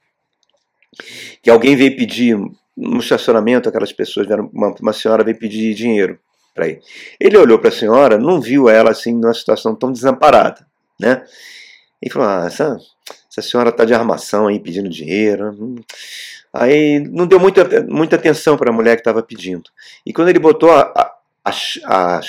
que 1.42 1.50
alguém 1.50 1.76
veio 1.76 1.96
pedir 1.96 2.36
no 2.76 2.98
estacionamento, 2.98 3.68
aquelas 3.68 3.92
pessoas, 3.92 4.26
uma, 4.52 4.74
uma 4.80 4.92
senhora 4.92 5.24
veio 5.24 5.38
pedir 5.38 5.74
dinheiro 5.74 6.18
para 6.54 6.68
ele. 6.68 6.80
Ele 7.18 7.36
olhou 7.36 7.58
para 7.58 7.68
a 7.68 7.72
senhora, 7.72 8.18
não 8.18 8.40
viu 8.40 8.68
ela 8.68 8.90
assim 8.90 9.14
numa 9.14 9.34
situação 9.34 9.74
tão 9.74 9.92
desamparada, 9.92 10.66
né? 10.98 11.24
E 12.02 12.10
falou: 12.10 12.28
ah, 12.28 12.44
essa, 12.46 12.78
essa 13.30 13.42
senhora 13.42 13.70
está 13.70 13.84
de 13.84 13.94
armação 13.94 14.46
aí 14.46 14.58
pedindo 14.58 14.88
dinheiro. 14.88 15.76
Aí 16.52 16.98
não 17.00 17.26
deu 17.26 17.38
muita, 17.38 17.64
muita 17.84 18.16
atenção 18.16 18.56
para 18.56 18.70
a 18.70 18.72
mulher 18.72 18.96
que 18.96 19.02
estava 19.02 19.22
pedindo. 19.22 19.70
E 20.04 20.12
quando 20.12 20.28
ele 20.28 20.38
botou 20.38 20.72
a, 20.72 20.92
a, 21.44 21.50
a, 21.84 22.20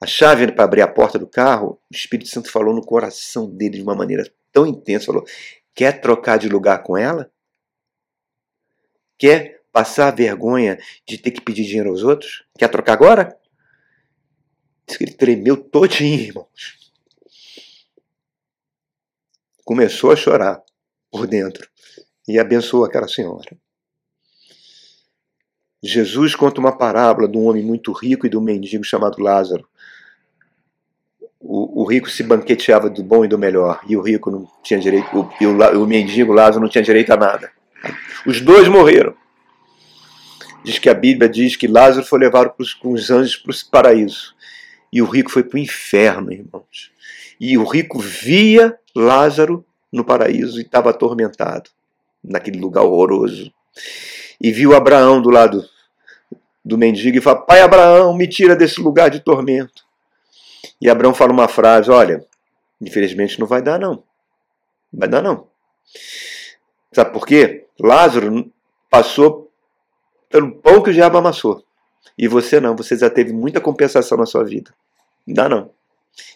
a 0.00 0.06
chave 0.06 0.52
para 0.52 0.64
abrir 0.64 0.82
a 0.82 0.88
porta 0.88 1.18
do 1.18 1.26
carro, 1.26 1.80
o 1.90 1.94
Espírito 1.94 2.28
Santo 2.28 2.50
falou 2.50 2.74
no 2.74 2.84
coração 2.84 3.50
dele 3.50 3.78
de 3.78 3.82
uma 3.82 3.94
maneira 3.94 4.30
tão 4.52 4.66
intensa: 4.66 5.06
falou, 5.06 5.24
quer 5.74 6.00
trocar 6.00 6.38
de 6.38 6.48
lugar 6.48 6.82
com 6.82 6.96
ela? 6.96 7.30
Quer 9.18 9.62
passar 9.72 10.14
vergonha 10.14 10.78
de 11.06 11.18
ter 11.18 11.30
que 11.30 11.40
pedir 11.40 11.64
dinheiro 11.64 11.90
aos 11.90 12.02
outros? 12.02 12.44
Quer 12.58 12.68
trocar 12.68 12.94
agora? 12.94 13.36
Diz 14.86 14.96
que 14.96 15.04
ele 15.04 15.12
tremeu 15.12 15.56
todinho, 15.56 16.20
irmãos. 16.20 16.92
Começou 19.64 20.12
a 20.12 20.16
chorar 20.16 20.62
por 21.10 21.26
dentro 21.26 21.68
e 22.28 22.38
abençoou 22.38 22.84
aquela 22.84 23.08
senhora. 23.08 23.56
Jesus 25.82 26.34
conta 26.34 26.60
uma 26.60 26.76
parábola 26.76 27.28
de 27.28 27.36
um 27.36 27.46
homem 27.46 27.62
muito 27.62 27.92
rico 27.92 28.26
e 28.26 28.30
de 28.30 28.36
um 28.36 28.40
mendigo 28.40 28.84
chamado 28.84 29.22
Lázaro. 29.22 29.68
O, 31.38 31.82
o, 31.82 31.84
rico 31.84 32.10
se 32.10 32.22
banqueteava 32.22 32.90
do 32.90 33.04
bom 33.04 33.24
e 33.24 33.28
do 33.28 33.38
melhor, 33.38 33.80
e 33.86 33.96
o 33.96 34.00
rico 34.00 34.30
não 34.30 34.50
tinha 34.64 34.80
direito, 34.80 35.06
o, 35.16 35.20
o, 35.22 35.82
o 35.82 35.86
mendigo 35.86 36.32
Lázaro 36.32 36.60
não 36.60 36.68
tinha 36.68 36.82
direito 36.82 37.12
a 37.12 37.16
nada. 37.16 37.52
Os 38.26 38.40
dois 38.40 38.68
morreram. 38.68 39.14
Diz 40.64 40.78
que 40.78 40.88
a 40.88 40.94
Bíblia 40.94 41.28
diz 41.28 41.54
que 41.54 41.68
Lázaro 41.68 42.04
foi 42.04 42.18
levado 42.18 42.52
com 42.80 42.92
os 42.92 43.10
anjos 43.10 43.36
para 43.36 43.52
o 43.52 43.70
paraíso. 43.70 44.34
E 44.92 45.00
o 45.00 45.04
rico 45.04 45.30
foi 45.30 45.44
para 45.44 45.56
o 45.56 45.60
inferno, 45.60 46.32
irmãos. 46.32 46.90
E 47.38 47.56
o 47.56 47.64
rico 47.64 48.00
via 48.00 48.76
Lázaro 48.94 49.64
no 49.92 50.04
paraíso 50.04 50.58
e 50.58 50.62
estava 50.62 50.90
atormentado, 50.90 51.70
naquele 52.22 52.58
lugar 52.58 52.82
horroroso. 52.82 53.52
E 54.40 54.50
viu 54.50 54.74
Abraão 54.74 55.20
do 55.20 55.30
lado 55.30 55.64
do 56.64 56.76
mendigo 56.76 57.16
e 57.16 57.20
fala: 57.20 57.42
Pai 57.42 57.60
Abraão, 57.60 58.14
me 58.14 58.26
tira 58.26 58.56
desse 58.56 58.80
lugar 58.80 59.10
de 59.10 59.20
tormento. 59.20 59.84
E 60.80 60.88
Abraão 60.88 61.14
fala 61.14 61.32
uma 61.32 61.46
frase: 61.46 61.90
Olha, 61.90 62.24
infelizmente 62.80 63.38
não 63.38 63.46
vai 63.46 63.62
dar, 63.62 63.78
não. 63.78 64.02
Não 64.92 65.00
vai 65.00 65.08
dar, 65.08 65.22
não. 65.22 65.46
Sabe 66.92 67.12
por 67.12 67.26
quê? 67.26 67.65
Lázaro 67.78 68.50
passou 68.90 69.50
pelo 70.28 70.56
pão 70.56 70.82
que 70.82 70.90
o 70.90 70.92
diabo 70.92 71.18
amassou. 71.18 71.64
E 72.16 72.26
você 72.28 72.60
não, 72.60 72.76
você 72.76 72.96
já 72.96 73.10
teve 73.10 73.32
muita 73.32 73.60
compensação 73.60 74.16
na 74.16 74.26
sua 74.26 74.44
vida. 74.44 74.72
Não 75.26 75.34
dá 75.34 75.48
não. 75.48 75.70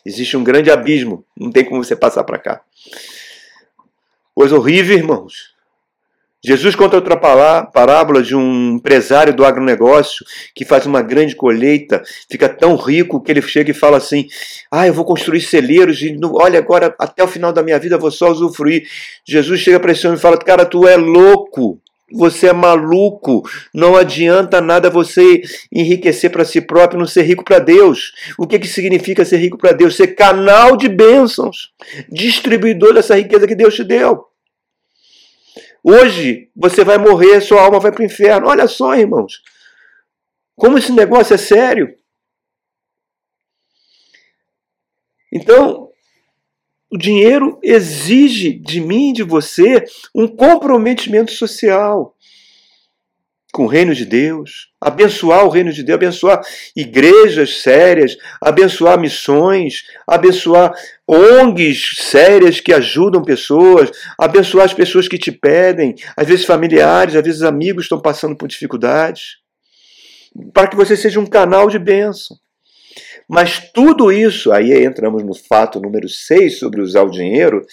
Existe 0.05 0.37
um 0.37 0.45
grande 0.45 0.71
abismo, 0.71 1.25
não 1.37 1.51
tem 1.51 1.65
como 1.65 1.83
você 1.83 1.97
passar 1.97 2.25
para 2.25 2.39
cá. 2.39 2.63
Coisa 4.35 4.57
horrível, 4.57 4.97
irmãos. 4.97 5.55
Jesus 6.43 6.75
conta 6.75 6.97
outra 6.97 7.17
parábola 7.17 8.23
de 8.23 8.35
um 8.35 8.77
empresário 8.77 9.35
do 9.35 9.45
agronegócio 9.45 10.25
que 10.55 10.65
faz 10.65 10.87
uma 10.87 11.03
grande 11.03 11.37
colheita, 11.37 12.03
fica 12.31 12.49
tão 12.49 12.77
rico 12.77 13.21
que 13.21 13.31
ele 13.31 13.43
chega 13.43 13.71
e 13.71 13.75
fala 13.75 13.99
assim: 13.99 14.27
Ah, 14.71 14.87
eu 14.87 14.95
vou 14.95 15.05
construir 15.05 15.43
celeiros 15.43 16.01
e 16.01 16.19
olha, 16.33 16.59
agora 16.59 16.95
até 16.99 17.23
o 17.23 17.29
final 17.29 17.53
da 17.53 17.63
minha 17.63 17.79
vida 17.79 17.97
eu 17.97 18.01
vou 18.01 18.11
só 18.11 18.31
usufruir. 18.31 18.89
Jesus 19.27 19.61
chega 19.61 19.79
para 19.79 19.93
esse 19.93 20.07
homem 20.07 20.19
e 20.19 20.23
fala: 20.23 20.39
Cara, 20.39 20.65
tu 20.65 20.89
é 20.89 20.97
louco, 20.97 21.79
você 22.11 22.49
é 22.49 22.53
maluco. 22.55 23.43
Não 23.75 23.95
adianta 23.95 24.63
nada 24.63 24.89
você 24.89 25.43
enriquecer 25.71 26.31
para 26.31 26.47
si 26.47 26.63
próprio 26.63 26.97
e 26.97 27.01
não 27.01 27.07
ser 27.07 27.23
rico 27.23 27.45
para 27.45 27.59
Deus. 27.59 28.13
O 28.39 28.47
que, 28.47 28.59
que 28.59 28.67
significa 28.67 29.27
ser 29.27 29.37
rico 29.37 29.59
para 29.59 29.73
Deus? 29.73 29.95
Ser 29.95 30.09
canal 30.09 30.75
de 30.75 30.89
bênçãos, 30.89 31.71
distribuidor 32.11 32.95
dessa 32.95 33.15
riqueza 33.15 33.47
que 33.47 33.55
Deus 33.55 33.75
te 33.75 33.85
deu. 33.85 34.30
Hoje 35.83 36.51
você 36.55 36.85
vai 36.85 36.99
morrer, 36.99 37.41
sua 37.41 37.63
alma 37.63 37.81
vai 37.81 37.91
para 37.91 38.03
o 38.03 38.07
inferno. 38.07 38.49
Olha 38.49 38.67
só, 38.69 38.95
irmãos. 38.95 39.43
Como 40.55 40.79
esse 40.79 40.93
negócio 40.93 41.35
é 41.35 41.39
sério. 41.39 41.97
Então, 45.33 45.91
o 46.91 46.99
dinheiro 46.99 47.59
exige 47.63 48.53
de 48.53 48.81
mim, 48.81 49.13
de 49.13 49.23
você, 49.23 49.85
um 50.15 50.27
comprometimento 50.27 51.31
social 51.33 52.17
com 53.53 53.65
o 53.65 53.67
reino 53.67 53.95
de 53.95 54.05
Deus, 54.05 54.69
abençoar 54.81 55.45
o 55.45 55.49
reino 55.49 55.73
de 55.73 55.83
Deus, 55.83 55.97
abençoar 55.97 56.41
igrejas 56.75 57.63
sérias, 57.63 58.17
abençoar 58.41 58.99
missões, 58.99 59.85
abençoar 60.07 60.73
ONGs 61.07 61.97
sérias 61.99 62.61
que 62.61 62.73
ajudam 62.73 63.23
pessoas, 63.23 63.91
abençoar 64.17 64.67
as 64.67 64.75
pessoas 64.75 65.09
que 65.09 65.19
te 65.19 65.33
pedem, 65.33 65.97
às 66.17 66.29
vezes 66.29 66.45
familiares, 66.45 67.17
às 67.17 67.25
vezes 67.25 67.43
amigos 67.43 67.85
estão 67.85 68.01
passando 68.01 68.37
por 68.37 68.49
dificuldades, 68.49 69.39
para 70.55 70.69
que 70.69 70.77
você 70.77 70.97
seja 70.97 71.19
um 71.19 71.27
canal 71.27 71.69
de 71.69 71.79
bênção. 71.79 72.37
Mas 73.29 73.71
tudo 73.73 74.13
isso, 74.13 74.53
aí 74.53 74.85
entramos 74.85 75.25
no 75.25 75.35
fato 75.35 75.81
número 75.81 76.09
6 76.09 76.59
sobre 76.59 76.81
usar 76.81 77.03
o 77.03 77.11
dinheiro, 77.11 77.65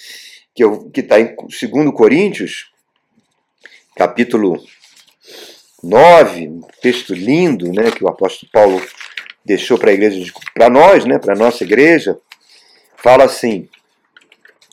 que 0.92 1.00
está 1.00 1.20
em 1.20 1.34
2 1.36 1.92
Coríntios, 1.94 2.66
capítulo 3.96 4.60
9, 5.82 6.48
um 6.48 6.60
texto 6.82 7.14
lindo 7.14 7.70
né, 7.72 7.90
que 7.90 8.02
o 8.04 8.08
apóstolo 8.08 8.50
Paulo 8.52 8.82
deixou 9.44 9.78
para 9.78 9.90
a 9.90 9.94
igreja, 9.94 10.32
para 10.54 10.68
nós, 10.68 11.04
né, 11.04 11.18
para 11.18 11.34
a 11.34 11.38
nossa 11.38 11.64
igreja, 11.64 12.18
fala 12.96 13.24
assim, 13.24 13.68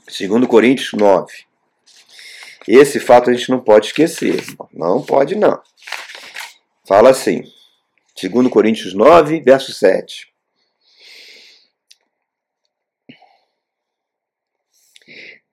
2 0.05 0.45
Coríntios 0.47 0.93
9. 0.93 1.31
Esse 2.67 2.99
fato 2.99 3.29
a 3.29 3.33
gente 3.33 3.49
não 3.49 3.59
pode 3.59 3.87
esquecer, 3.87 4.43
não 4.73 5.01
pode 5.01 5.35
não. 5.35 5.61
Fala 6.87 7.11
assim, 7.11 7.43
2 8.21 8.47
Coríntios 8.49 8.93
9, 8.93 9.41
verso 9.41 9.71
7. 9.71 10.33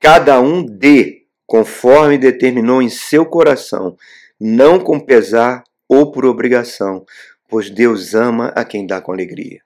Cada 0.01 0.41
um 0.41 0.65
dê 0.65 1.27
conforme 1.47 2.19
determinou 2.19 2.83
em 2.83 2.89
seu 2.89 3.27
coração, 3.27 3.97
não 4.45 4.81
com 4.81 4.99
pesar 4.99 5.63
ou 5.89 6.11
por 6.11 6.27
obrigação, 6.27 7.07
pois 7.49 7.71
Deus 7.71 8.13
ama 8.13 8.49
a 8.57 8.65
quem 8.65 8.85
dá 8.85 9.01
com 9.01 9.13
alegria. 9.13 9.63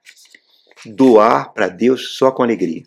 Doar 0.85 1.51
para 1.51 1.67
Deus 1.67 2.15
só 2.15 2.31
com 2.31 2.43
alegria, 2.43 2.83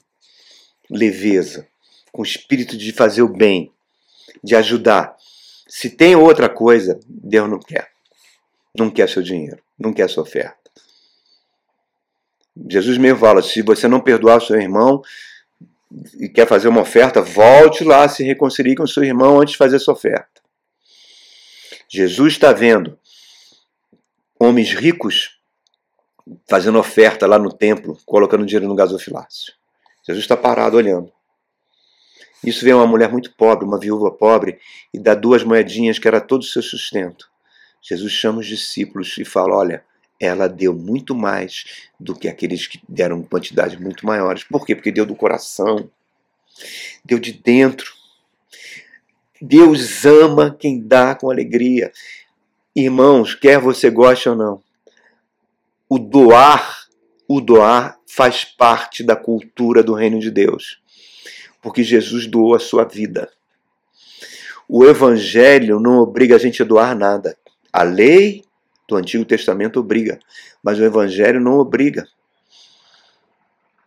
leveza, 0.89 1.67
com 2.13 2.23
espírito 2.23 2.77
de 2.77 2.93
fazer 2.93 3.23
o 3.23 3.29
bem, 3.29 3.73
de 4.43 4.55
ajudar. 4.55 5.17
Se 5.67 5.91
tem 5.91 6.15
outra 6.15 6.49
coisa, 6.49 7.01
Deus 7.09 7.51
não 7.51 7.59
quer. 7.59 7.91
Não 8.73 8.89
quer 8.89 9.09
seu 9.09 9.21
dinheiro, 9.21 9.61
não 9.77 9.93
quer 9.93 10.09
sua 10.09 10.23
oferta. 10.23 10.71
Jesus 12.69 12.99
mesmo 12.99 13.19
fala: 13.19 13.43
se 13.43 13.63
você 13.63 13.89
não 13.89 14.01
perdoar 14.01 14.41
seu 14.41 14.61
irmão, 14.61 15.03
e 16.21 16.29
quer 16.29 16.47
fazer 16.47 16.69
uma 16.69 16.83
oferta, 16.83 17.21
volte 17.21 17.83
lá, 17.83 18.09
se 18.09 18.23
reconcilie 18.23 18.77
com 18.77 18.87
seu 18.87 19.03
irmão 19.03 19.41
antes 19.41 19.53
de 19.53 19.59
fazer 19.59 19.81
sua 19.81 19.95
oferta. 19.95 20.40
Jesus 21.93 22.35
está 22.35 22.53
vendo 22.53 22.97
homens 24.39 24.73
ricos 24.73 25.41
fazendo 26.49 26.79
oferta 26.79 27.27
lá 27.27 27.37
no 27.37 27.53
templo, 27.53 27.99
colocando 28.07 28.47
dinheiro 28.47 28.69
no 28.69 28.77
gasofilácio. 28.77 29.53
Jesus 30.07 30.23
está 30.23 30.37
parado 30.37 30.77
olhando. 30.77 31.13
Isso 32.45 32.65
vem 32.65 32.73
uma 32.73 32.87
mulher 32.87 33.11
muito 33.11 33.35
pobre, 33.35 33.67
uma 33.67 33.79
viúva 33.79 34.09
pobre, 34.13 34.61
e 34.95 35.01
dá 35.01 35.17
duas 35.17 35.43
moedinhas 35.43 35.99
que 35.99 36.07
era 36.07 36.21
todo 36.21 36.43
o 36.43 36.47
seu 36.47 36.63
sustento. 36.63 37.29
Jesus 37.83 38.13
chama 38.13 38.39
os 38.39 38.47
discípulos 38.47 39.19
e 39.19 39.25
fala: 39.25 39.57
Olha, 39.57 39.85
ela 40.21 40.49
deu 40.49 40.73
muito 40.73 41.13
mais 41.13 41.89
do 41.99 42.15
que 42.15 42.29
aqueles 42.29 42.69
que 42.69 42.81
deram 42.89 43.21
quantidades 43.25 43.79
muito 43.81 44.07
maiores. 44.07 44.45
Por 44.45 44.65
quê? 44.65 44.77
Porque 44.77 44.93
deu 44.93 45.05
do 45.05 45.17
coração, 45.17 45.91
deu 47.05 47.19
de 47.19 47.33
dentro. 47.33 48.00
Deus 49.41 50.05
ama 50.05 50.55
quem 50.59 50.81
dá 50.81 51.15
com 51.15 51.31
alegria. 51.31 51.93
Irmãos, 52.75 53.35
quer 53.35 53.59
você 53.59 53.91
goste 53.91 54.29
ou 54.29 54.37
não, 54.37 54.63
o 55.89 55.99
doar, 55.99 56.87
o 57.27 57.41
doar 57.41 57.99
faz 58.07 58.45
parte 58.45 59.03
da 59.03 59.17
cultura 59.17 59.83
do 59.83 59.95
reino 59.95 60.21
de 60.21 60.31
Deus. 60.31 60.81
Porque 61.63 61.83
Jesus 61.83 62.27
doou 62.27 62.55
a 62.55 62.61
sua 62.61 62.85
vida. 62.85 63.31
O 64.69 64.85
evangelho 64.85 65.81
não 65.81 65.99
obriga 65.99 66.37
a 66.37 66.39
gente 66.39 66.63
a 66.63 66.65
doar 66.65 66.97
nada. 66.97 67.37
A 67.73 67.83
lei 67.83 68.45
do 68.91 68.97
Antigo 68.97 69.25
Testamento 69.25 69.79
obriga, 69.79 70.19
mas 70.63 70.79
o 70.79 70.85
Evangelho 70.85 71.41
não 71.41 71.59
obriga. 71.59 72.07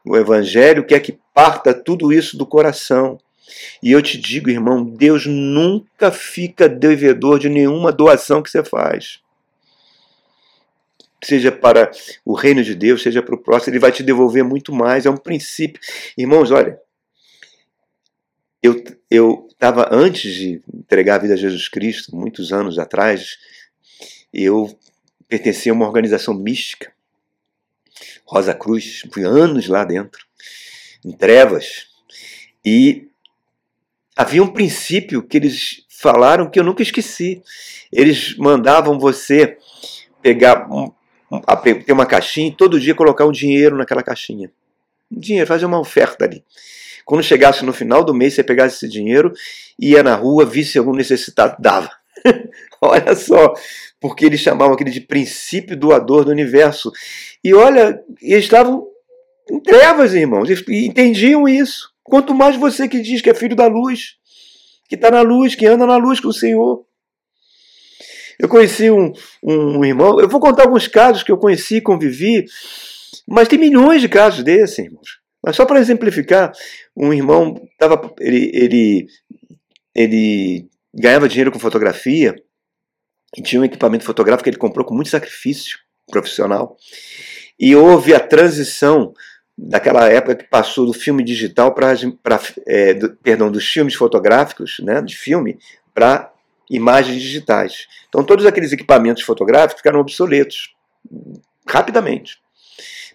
O 0.05 0.15
Evangelho 0.15 0.85
quer 0.85 1.01
que 1.01 1.19
parta 1.33 1.73
tudo 1.73 2.11
isso 2.11 2.37
do 2.37 2.45
coração. 2.45 3.19
E 3.81 3.91
eu 3.91 4.01
te 4.01 4.17
digo, 4.17 4.49
irmão, 4.49 4.83
Deus 4.83 5.25
nunca 5.25 6.11
fica 6.11 6.69
devedor 6.69 7.39
de 7.39 7.49
nenhuma 7.49 7.91
doação 7.91 8.41
que 8.41 8.49
você 8.49 8.63
faz. 8.63 9.19
Seja 11.23 11.51
para 11.51 11.89
o 12.25 12.33
reino 12.33 12.63
de 12.63 12.75
Deus, 12.75 13.01
seja 13.01 13.21
para 13.21 13.35
o 13.35 13.37
próximo, 13.37 13.71
ele 13.71 13.79
vai 13.79 13.91
te 13.91 14.03
devolver 14.03 14.43
muito 14.43 14.73
mais. 14.73 15.05
É 15.05 15.09
um 15.09 15.17
princípio. 15.17 15.79
Irmãos, 16.17 16.51
olha, 16.51 16.79
eu 19.09 19.47
estava 19.49 19.89
antes 19.91 20.33
de 20.33 20.61
entregar 20.73 21.15
a 21.15 21.19
vida 21.19 21.33
a 21.33 21.37
Jesus 21.37 21.67
Cristo, 21.67 22.15
muitos 22.15 22.51
anos 22.51 22.79
atrás, 22.79 23.37
eu 24.33 24.77
pertencia 25.27 25.71
a 25.71 25.75
uma 25.75 25.85
organização 25.85 26.33
mística, 26.33 26.91
Rosa 28.25 28.53
Cruz, 28.53 29.01
fui 29.11 29.23
anos 29.23 29.67
lá 29.67 29.83
dentro, 29.83 30.25
em 31.05 31.11
trevas, 31.11 31.87
e 32.65 33.09
havia 34.15 34.43
um 34.43 34.47
princípio 34.47 35.23
que 35.23 35.37
eles 35.37 35.85
falaram 35.89 36.49
que 36.49 36.59
eu 36.59 36.63
nunca 36.63 36.83
esqueci. 36.83 37.41
Eles 37.91 38.35
mandavam 38.37 38.99
você 38.99 39.57
pegar 40.21 40.67
um, 40.71 40.91
ter 41.85 41.91
uma 41.91 42.05
caixinha 42.05 42.47
e 42.47 42.55
todo 42.55 42.79
dia 42.79 42.95
colocar 42.95 43.25
um 43.25 43.31
dinheiro 43.31 43.77
naquela 43.77 44.03
caixinha. 44.03 44.51
Dinheiro, 45.09 45.47
fazer 45.47 45.65
uma 45.65 45.79
oferta 45.79 46.25
ali. 46.25 46.43
Quando 47.05 47.23
chegasse 47.23 47.65
no 47.65 47.73
final 47.73 48.03
do 48.03 48.13
mês, 48.13 48.33
você 48.33 48.43
pegasse 48.43 48.77
esse 48.77 48.87
dinheiro, 48.87 49.33
ia 49.77 50.01
na 50.01 50.15
rua, 50.15 50.45
visse 50.45 50.77
algum 50.77 50.93
necessitado, 50.93 51.55
dava. 51.59 51.91
olha 52.81 53.15
só, 53.15 53.53
porque 53.99 54.25
eles 54.25 54.39
chamavam 54.39 54.73
aquele 54.73 54.91
de 54.91 55.01
princípio 55.01 55.77
doador 55.77 56.23
do 56.23 56.31
universo. 56.31 56.91
E 57.43 57.53
olha, 57.53 57.99
eles 58.21 58.45
estavam 58.45 58.87
em 59.49 59.59
trevas, 59.59 60.13
irmãos, 60.13 60.49
e 60.49 60.85
entendiam 60.85 61.47
isso. 61.47 61.92
Quanto 62.13 62.35
mais 62.35 62.55
você 62.55 62.87
que 62.87 63.01
diz 63.01 63.21
que 63.21 63.29
é 63.31 63.33
filho 63.33 63.55
da 63.55 63.65
luz, 63.65 64.17
que 64.87 64.93
está 64.93 65.09
na 65.09 65.21
luz, 65.21 65.55
que 65.55 65.65
anda 65.65 65.87
na 65.87 65.97
luz 65.97 66.19
com 66.19 66.27
o 66.27 66.31
Senhor. 66.31 66.85
Eu 68.37 68.47
conheci 68.47 68.91
um, 68.91 69.11
um 69.41 69.83
irmão, 69.83 70.19
eu 70.19 70.29
vou 70.29 70.39
contar 70.39 70.65
alguns 70.65 70.87
casos 70.87 71.23
que 71.23 71.31
eu 71.31 71.39
conheci, 71.39 71.81
convivi, 71.81 72.45
mas 73.27 73.47
tem 73.47 73.57
milhões 73.57 73.99
de 73.99 74.07
casos 74.07 74.43
desses, 74.43 74.77
irmãos. 74.77 75.21
Mas 75.43 75.55
só 75.55 75.65
para 75.65 75.79
exemplificar, 75.79 76.51
um 76.95 77.11
irmão 77.11 77.59
tava, 77.79 78.13
ele, 78.19 78.51
ele, 78.53 79.07
ele 79.95 80.69
ganhava 80.93 81.27
dinheiro 81.27 81.51
com 81.51 81.57
fotografia 81.57 82.35
e 83.35 83.41
tinha 83.41 83.59
um 83.59 83.65
equipamento 83.65 84.05
fotográfico 84.05 84.43
que 84.43 84.51
ele 84.51 84.57
comprou 84.57 84.85
com 84.85 84.93
muito 84.93 85.09
sacrifício 85.09 85.79
profissional. 86.11 86.77
E 87.59 87.75
houve 87.75 88.13
a 88.13 88.19
transição 88.19 89.15
daquela 89.57 90.09
época 90.09 90.35
que 90.35 90.45
passou 90.45 90.85
do 90.85 90.93
filme 90.93 91.23
digital 91.23 91.73
para, 91.73 91.93
é, 92.67 92.93
perdão, 93.21 93.51
dos 93.51 93.65
filmes 93.67 93.93
fotográficos, 93.95 94.77
né, 94.79 95.01
de 95.01 95.15
filme, 95.15 95.57
para 95.93 96.31
imagens 96.69 97.21
digitais. 97.21 97.87
Então 98.09 98.23
todos 98.23 98.45
aqueles 98.45 98.71
equipamentos 98.71 99.23
fotográficos 99.23 99.77
ficaram 99.77 99.99
obsoletos 99.99 100.73
rapidamente 101.67 102.43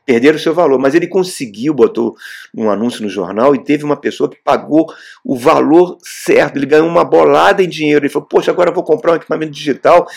perderam 0.08 0.38
seu 0.38 0.54
valor. 0.54 0.78
Mas 0.78 0.94
ele 0.94 1.06
conseguiu, 1.06 1.74
botou 1.74 2.16
um 2.56 2.70
anúncio 2.70 3.02
no 3.02 3.10
jornal 3.10 3.54
e 3.54 3.62
teve 3.62 3.84
uma 3.84 3.96
pessoa 3.96 4.30
que 4.30 4.38
pagou 4.42 4.90
o 5.22 5.36
valor 5.36 5.98
certo. 6.02 6.56
Ele 6.56 6.64
ganhou 6.64 6.88
uma 6.88 7.04
bolada 7.04 7.62
em 7.62 7.68
dinheiro. 7.68 8.06
Ele 8.06 8.12
falou: 8.12 8.26
Poxa, 8.26 8.50
agora 8.50 8.70
eu 8.70 8.74
vou 8.74 8.82
comprar 8.82 9.12
um 9.12 9.16
equipamento 9.16 9.52
digital 9.52 10.08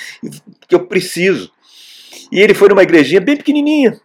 que 0.65 0.73
eu 0.73 0.87
preciso. 0.87 1.51
E 2.31 2.39
ele 2.39 2.53
foi 2.53 2.69
numa 2.69 2.83
igrejinha 2.83 3.19
bem 3.19 3.35
pequenininha. 3.35 3.99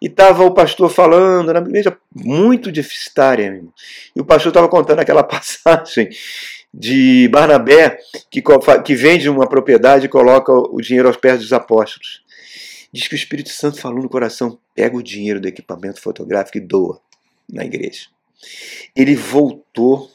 E 0.00 0.06
estava 0.06 0.44
o 0.44 0.52
pastor 0.52 0.90
falando, 0.90 1.52
na 1.52 1.60
igreja 1.60 1.96
muito 2.14 2.72
deficitária. 2.72 3.62
E 4.14 4.20
o 4.20 4.24
pastor 4.24 4.50
estava 4.50 4.68
contando 4.68 5.00
aquela 5.00 5.22
passagem 5.24 6.08
de 6.72 7.28
Barnabé, 7.28 7.98
que, 8.30 8.42
que 8.84 8.94
vende 8.94 9.28
uma 9.28 9.48
propriedade 9.48 10.06
e 10.06 10.08
coloca 10.08 10.52
o 10.52 10.80
dinheiro 10.80 11.08
aos 11.08 11.16
pés 11.16 11.40
dos 11.40 11.52
apóstolos. 11.52 12.22
Diz 12.92 13.06
que 13.06 13.14
o 13.14 13.16
Espírito 13.16 13.50
Santo 13.50 13.80
falou 13.80 14.02
no 14.02 14.08
coração: 14.08 14.58
pega 14.74 14.96
o 14.96 15.02
dinheiro 15.02 15.40
do 15.40 15.48
equipamento 15.48 16.00
fotográfico 16.00 16.58
e 16.58 16.60
doa 16.60 17.00
na 17.50 17.64
igreja. 17.64 18.06
Ele 18.94 19.14
voltou, 19.14 20.10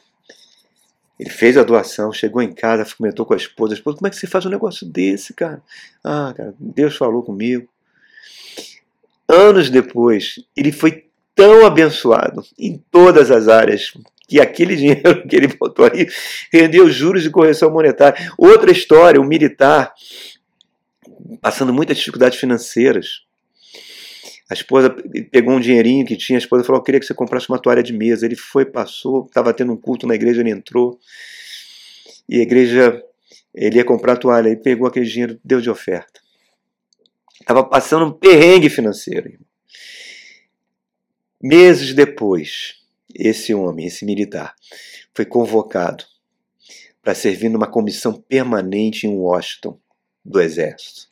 ele 1.20 1.30
fez 1.30 1.58
a 1.58 1.64
doação, 1.64 2.12
chegou 2.12 2.41
em 2.41 2.54
casa, 2.54 2.86
comentou 2.95 3.26
com 3.26 3.34
a 3.34 3.38
esposa: 3.38 3.74
esposa, 3.74 3.97
como 3.97 4.08
é 4.08 4.10
que 4.10 4.16
você 4.16 4.28
faz 4.28 4.45
um 4.45 4.49
negócio 4.49 4.88
desse, 4.88 5.34
cara? 5.34 5.62
Ah, 6.04 6.34
cara, 6.36 6.56
Deus 6.60 6.95
falou 6.95 7.24
comigo. 7.24 7.68
Anos 9.28 9.69
depois, 9.69 10.36
ele 10.55 10.71
foi 10.71 11.05
tão 11.36 11.65
abençoado 11.65 12.43
em 12.57 12.82
todas 12.91 13.32
as 13.32 13.47
áreas 13.47 13.93
que 14.28 14.39
aquele 14.39 14.76
dinheiro 14.78 15.28
que 15.28 15.36
ele 15.36 15.47
botou 15.47 15.86
aí 15.86 16.07
rendeu 16.51 16.89
juros 16.89 17.24
de 17.24 17.30
correção 17.30 17.71
monetária. 17.71 18.32
Outra 18.38 18.71
história, 18.71 19.19
o 19.19 19.24
um 19.24 19.28
militar 19.28 19.93
passando 21.41 21.74
muitas 21.74 21.97
dificuldades 21.97 22.39
financeiras. 22.39 23.21
A 24.49 24.53
esposa 24.53 24.93
pegou 25.32 25.53
um 25.53 25.59
dinheirinho 25.59 26.05
que 26.05 26.17
tinha, 26.17 26.38
a 26.38 26.41
esposa 26.41 26.63
falou: 26.63 26.80
Eu 26.80 26.84
queria 26.84 26.99
que 26.99 27.05
você 27.05 27.13
comprasse 27.13 27.49
uma 27.49 27.59
toalha 27.59 27.82
de 27.82 27.93
mesa. 27.93 28.26
Ele 28.26 28.36
foi, 28.36 28.65
passou, 28.65 29.26
estava 29.26 29.53
tendo 29.53 29.74
um 29.74 29.78
culto 29.78 30.05
na 30.05 30.15
igreja, 30.15 30.41
ele 30.41 30.51
entrou. 30.51 30.99
E 32.28 32.39
a 32.39 32.41
igreja, 32.41 33.01
ele 33.53 33.78
ia 33.78 33.86
comprar 33.86 34.13
a 34.13 34.17
toalha, 34.17 34.49
e 34.49 34.55
pegou 34.55 34.88
aquele 34.88 35.05
dinheiro, 35.05 35.39
deu 35.43 35.59
de 35.59 35.69
oferta. 35.69 36.22
Estava 37.44 37.62
passando 37.62 38.06
um 38.06 38.12
perrengue 38.12 38.70
financeiro. 38.70 39.38
Meses 41.41 41.94
depois, 41.94 42.78
esse 43.14 43.54
homem, 43.54 43.86
esse 43.86 44.06
militar, 44.06 44.56
foi 45.14 45.26
convocado 45.26 46.06
para 47.02 47.14
servir 47.14 47.50
numa 47.50 47.68
comissão 47.68 48.14
permanente 48.14 49.06
em 49.06 49.18
Washington 49.18 49.78
do 50.24 50.39
Exército, 50.39 51.08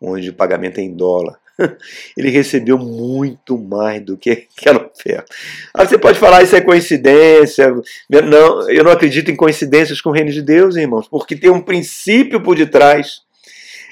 onde 0.00 0.30
o 0.30 0.34
pagamento 0.34 0.78
é 0.78 0.82
em 0.82 0.94
dólar. 0.94 1.40
Ele 2.16 2.30
recebeu 2.30 2.78
muito 2.78 3.58
mais 3.58 4.00
do 4.00 4.16
que 4.16 4.46
aquela 4.56 4.86
oferta. 4.86 5.34
Aí 5.74 5.88
você 5.88 5.98
pode 5.98 6.20
falar 6.20 6.44
isso 6.44 6.54
é 6.54 6.60
coincidência. 6.60 7.74
Não, 8.08 8.70
eu 8.70 8.84
não 8.84 8.92
acredito 8.92 9.28
em 9.28 9.36
coincidências 9.36 10.00
com 10.00 10.10
o 10.10 10.12
reino 10.12 10.30
de 10.30 10.40
Deus, 10.40 10.76
irmãos, 10.76 11.08
porque 11.08 11.34
tem 11.34 11.50
um 11.50 11.60
princípio 11.60 12.40
por 12.40 12.56
detrás. 12.56 13.23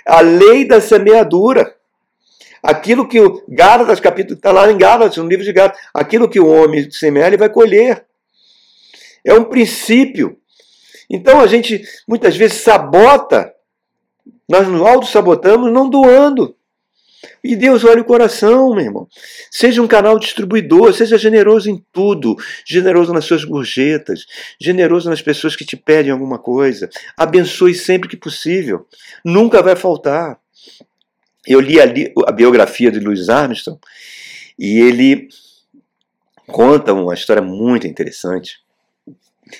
A 0.07 0.20
lei 0.20 0.66
da 0.66 0.80
semeadura. 0.80 1.74
Aquilo 2.62 3.09
que 3.09 3.20
o 3.20 3.42
Gálatas, 3.48 3.98
capítulo, 3.98 4.36
está 4.36 4.53
lá 4.53 4.70
em 4.70 4.78
Gálatas, 4.78 5.16
no 5.16 5.28
livro 5.28 5.44
de 5.44 5.53
Gálatas, 5.53 5.80
aquilo 5.92 6.28
que 6.28 6.38
o 6.38 6.46
homem 6.46 6.90
semear, 6.90 7.28
ele 7.28 7.36
vai 7.36 7.48
colher. 7.48 8.05
É 9.24 9.34
um 9.34 9.44
princípio. 9.44 10.38
Então 11.11 11.40
a 11.40 11.46
gente 11.46 11.82
muitas 12.07 12.36
vezes 12.36 12.62
sabota 12.62 13.53
nós 14.48 14.68
nos 14.68 14.82
auto-sabotamos 14.82 15.72
não 15.72 15.88
doando. 15.88 16.55
E 17.43 17.55
Deus 17.55 17.85
olha 17.85 18.01
o 18.01 18.05
coração, 18.05 18.75
meu 18.75 18.85
irmão. 18.85 19.09
Seja 19.51 19.83
um 19.83 19.87
canal 19.87 20.18
distribuidor, 20.18 20.93
seja 20.93 21.16
generoso 21.16 21.70
em 21.70 21.85
tudo. 21.93 22.37
Generoso 22.64 23.12
nas 23.12 23.25
suas 23.25 23.45
gorjetas, 23.45 24.27
generoso 24.61 25.09
nas 25.09 25.23
pessoas 25.23 25.55
que 25.55 25.64
te 25.64 25.77
pedem 25.77 26.11
alguma 26.11 26.39
coisa. 26.39 26.89
Abençoe 27.16 27.75
sempre 27.75 28.09
que 28.09 28.16
possível. 28.16 28.87
Nunca 29.25 29.62
vai 29.62 29.77
faltar. 29.77 30.39
Eu 31.47 31.61
li 31.61 31.81
a, 31.81 31.85
a 32.27 32.33
biografia 32.33 32.91
de 32.91 33.01
Louis 33.01 33.29
Armstrong 33.29 33.81
e 34.59 34.79
ele 34.79 35.29
conta 36.47 36.93
uma 36.93 37.14
história 37.14 37.43
muito 37.43 37.87
interessante. 37.87 38.61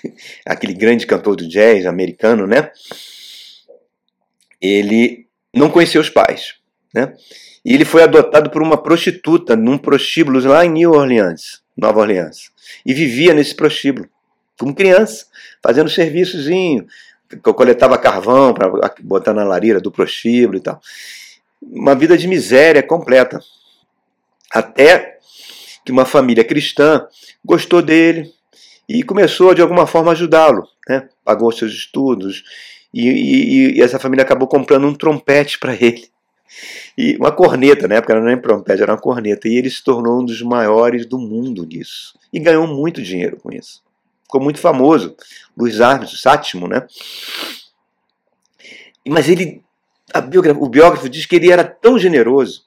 Aquele 0.47 0.75
grande 0.75 1.07
cantor 1.07 1.37
do 1.37 1.49
jazz 1.49 1.87
americano, 1.87 2.47
né? 2.47 2.71
ele 4.63 5.27
não 5.53 5.69
conheceu 5.69 6.01
os 6.01 6.09
pais, 6.09 6.55
né? 6.95 7.15
E 7.65 7.75
ele 7.75 7.85
foi 7.85 8.03
adotado 8.03 8.51
por 8.51 8.63
uma 8.63 8.77
prostituta 8.77 9.55
num 9.55 9.79
prostíbulo 9.79 10.41
lá 10.47 10.65
em 10.65 10.71
New 10.71 10.93
Orleans, 10.93 11.63
Nova 11.77 12.01
Orleans, 12.01 12.51
e 12.85 12.93
vivia 12.93 13.33
nesse 13.33 13.55
prostíbulo 13.55 14.09
como 14.63 14.75
criança, 14.75 15.27
fazendo 15.61 15.91
serviçozinho, 15.91 16.87
coletava 17.43 17.99
carvão 17.99 18.55
para 18.55 18.71
botar 19.01 19.35
na 19.35 19.43
lareira 19.43 19.81
do 19.81 19.91
prostíbulo 19.91 20.59
e 20.59 20.61
tal. 20.61 20.81
Uma 21.61 21.95
vida 21.95 22.17
de 22.17 22.29
miséria 22.29 22.83
completa. 22.83 23.41
Até 24.53 25.19
que 25.85 25.91
uma 25.91 26.05
família 26.05 26.45
cristã 26.45 27.07
gostou 27.45 27.83
dele 27.83 28.33
e 28.89 29.03
começou 29.03 29.55
de 29.55 29.63
alguma 29.63 29.87
forma 29.87 30.11
a 30.11 30.13
ajudá-lo, 30.13 30.69
né? 30.89 31.09
Pagou 31.25 31.51
seus 31.51 31.73
estudos 31.73 32.45
e, 32.93 33.09
e, 33.09 33.79
e 33.79 33.83
essa 33.83 33.99
família 33.99 34.23
acabou 34.23 34.47
comprando 34.47 34.87
um 34.87 34.95
trompete 34.95 35.59
para 35.59 35.75
ele. 35.75 36.12
E 36.97 37.17
uma 37.17 37.33
corneta, 37.33 37.89
na 37.89 37.97
época 37.97 38.15
não 38.15 38.29
era 38.29 38.37
nem 38.37 38.65
era 38.69 38.93
uma 38.93 38.99
corneta. 38.99 39.49
E 39.49 39.57
ele 39.57 39.71
se 39.71 39.83
tornou 39.83 40.21
um 40.21 40.25
dos 40.25 40.43
maiores 40.43 41.07
do 41.07 41.19
mundo 41.19 41.65
nisso. 41.65 42.19
E 42.33 42.39
ganhou 42.39 42.67
muito 42.67 43.03
dinheiro 43.03 43.37
com 43.37 43.51
isso. 43.53 43.83
Ficou 44.25 44.41
muito 44.41 44.59
famoso. 44.59 45.17
Luiz 45.57 45.81
Armstrong, 45.81 46.21
Sátimo, 46.21 46.69
né? 46.69 46.87
Mas 49.07 49.29
ele, 49.29 49.63
o 50.59 50.69
biógrafo 50.69 51.09
diz 51.09 51.27
que 51.27 51.37
ele 51.37 51.51
era 51.51 51.65
tão 51.65 51.99
generoso 51.99 52.63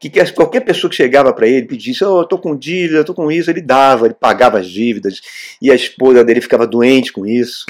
que 0.00 0.10
qualquer 0.32 0.60
pessoa 0.60 0.88
que 0.88 0.96
chegava 0.96 1.32
para 1.32 1.48
ele 1.48 1.66
pedisse, 1.66 2.04
oh, 2.04 2.18
eu 2.18 2.22
estou 2.22 2.38
com 2.38 2.56
dívida, 2.56 3.00
estou 3.00 3.14
com 3.14 3.30
isso, 3.32 3.50
ele 3.50 3.60
dava, 3.60 4.06
ele 4.06 4.14
pagava 4.14 4.58
as 4.58 4.68
dívidas, 4.68 5.20
e 5.60 5.70
a 5.70 5.74
esposa 5.74 6.24
dele 6.24 6.40
ficava 6.40 6.66
doente 6.66 7.12
com 7.12 7.26
isso. 7.26 7.66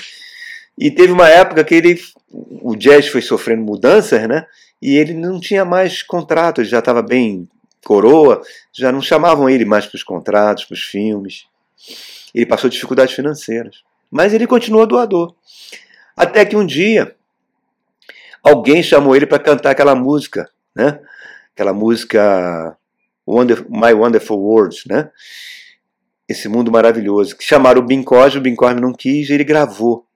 E 0.77 0.91
teve 0.91 1.13
uma 1.13 1.29
época 1.29 1.65
que 1.65 1.75
ele, 1.75 2.01
o 2.31 2.77
jazz 2.77 3.09
foi 3.09 3.23
sofrendo 3.23 3.63
mudanças, 3.63 4.29
né? 4.29 4.47
E 4.81 4.97
ele 4.97 5.15
não 5.15 5.41
tinha 5.41 5.65
mais 5.65 6.03
contratos, 6.03 6.69
já 6.69 6.79
estava 6.79 7.03
bem 7.03 7.49
coroa, 7.85 8.43
já 8.73 8.93
não 8.93 9.01
chamavam 9.01 9.49
ele 9.49 9.65
mais 9.65 9.87
para 9.87 9.97
os 9.97 10.03
contratos, 10.03 10.65
para 10.65 10.75
os 10.75 10.83
filmes. 10.83 11.47
Ele 12.35 12.47
passou 12.47 12.69
dificuldades 12.71 13.15
financeiras. 13.15 13.83
Mas 14.11 14.33
ele 14.33 14.47
continuou 14.47 14.87
doador. 14.87 15.35
Até 16.17 16.45
que 16.45 16.57
um 16.57 16.67
dia 16.67 17.15
alguém 18.43 18.83
chamou 18.83 19.15
ele 19.15 19.27
para 19.27 19.39
cantar 19.39 19.71
aquela 19.71 19.95
música, 19.95 20.51
né? 20.75 21.01
Aquela 21.55 21.73
música 21.73 22.77
My 23.27 23.93
Wonderful 23.93 24.39
Words, 24.39 24.85
né? 24.87 25.11
Esse 26.29 26.49
mundo 26.49 26.71
maravilhoso. 26.71 27.37
Que 27.37 27.45
chamaram 27.45 27.81
o 27.81 27.85
Bing 27.85 28.03
Crosby, 28.03 28.39
o 28.39 28.43
Bing 28.43 28.57
Crosby 28.57 28.81
não 28.81 28.93
quis, 28.93 29.29
e 29.29 29.33
ele 29.33 29.45
gravou 29.45 30.07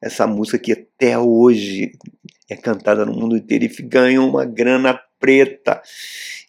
essa 0.00 0.26
música 0.26 0.58
que 0.58 0.72
até 0.72 1.18
hoje 1.18 1.92
é 2.48 2.56
cantada 2.56 3.04
no 3.04 3.12
mundo 3.12 3.36
inteiro 3.36 3.64
e 3.64 3.82
ganhou 3.82 4.28
uma 4.28 4.44
grana 4.44 5.00
preta 5.18 5.80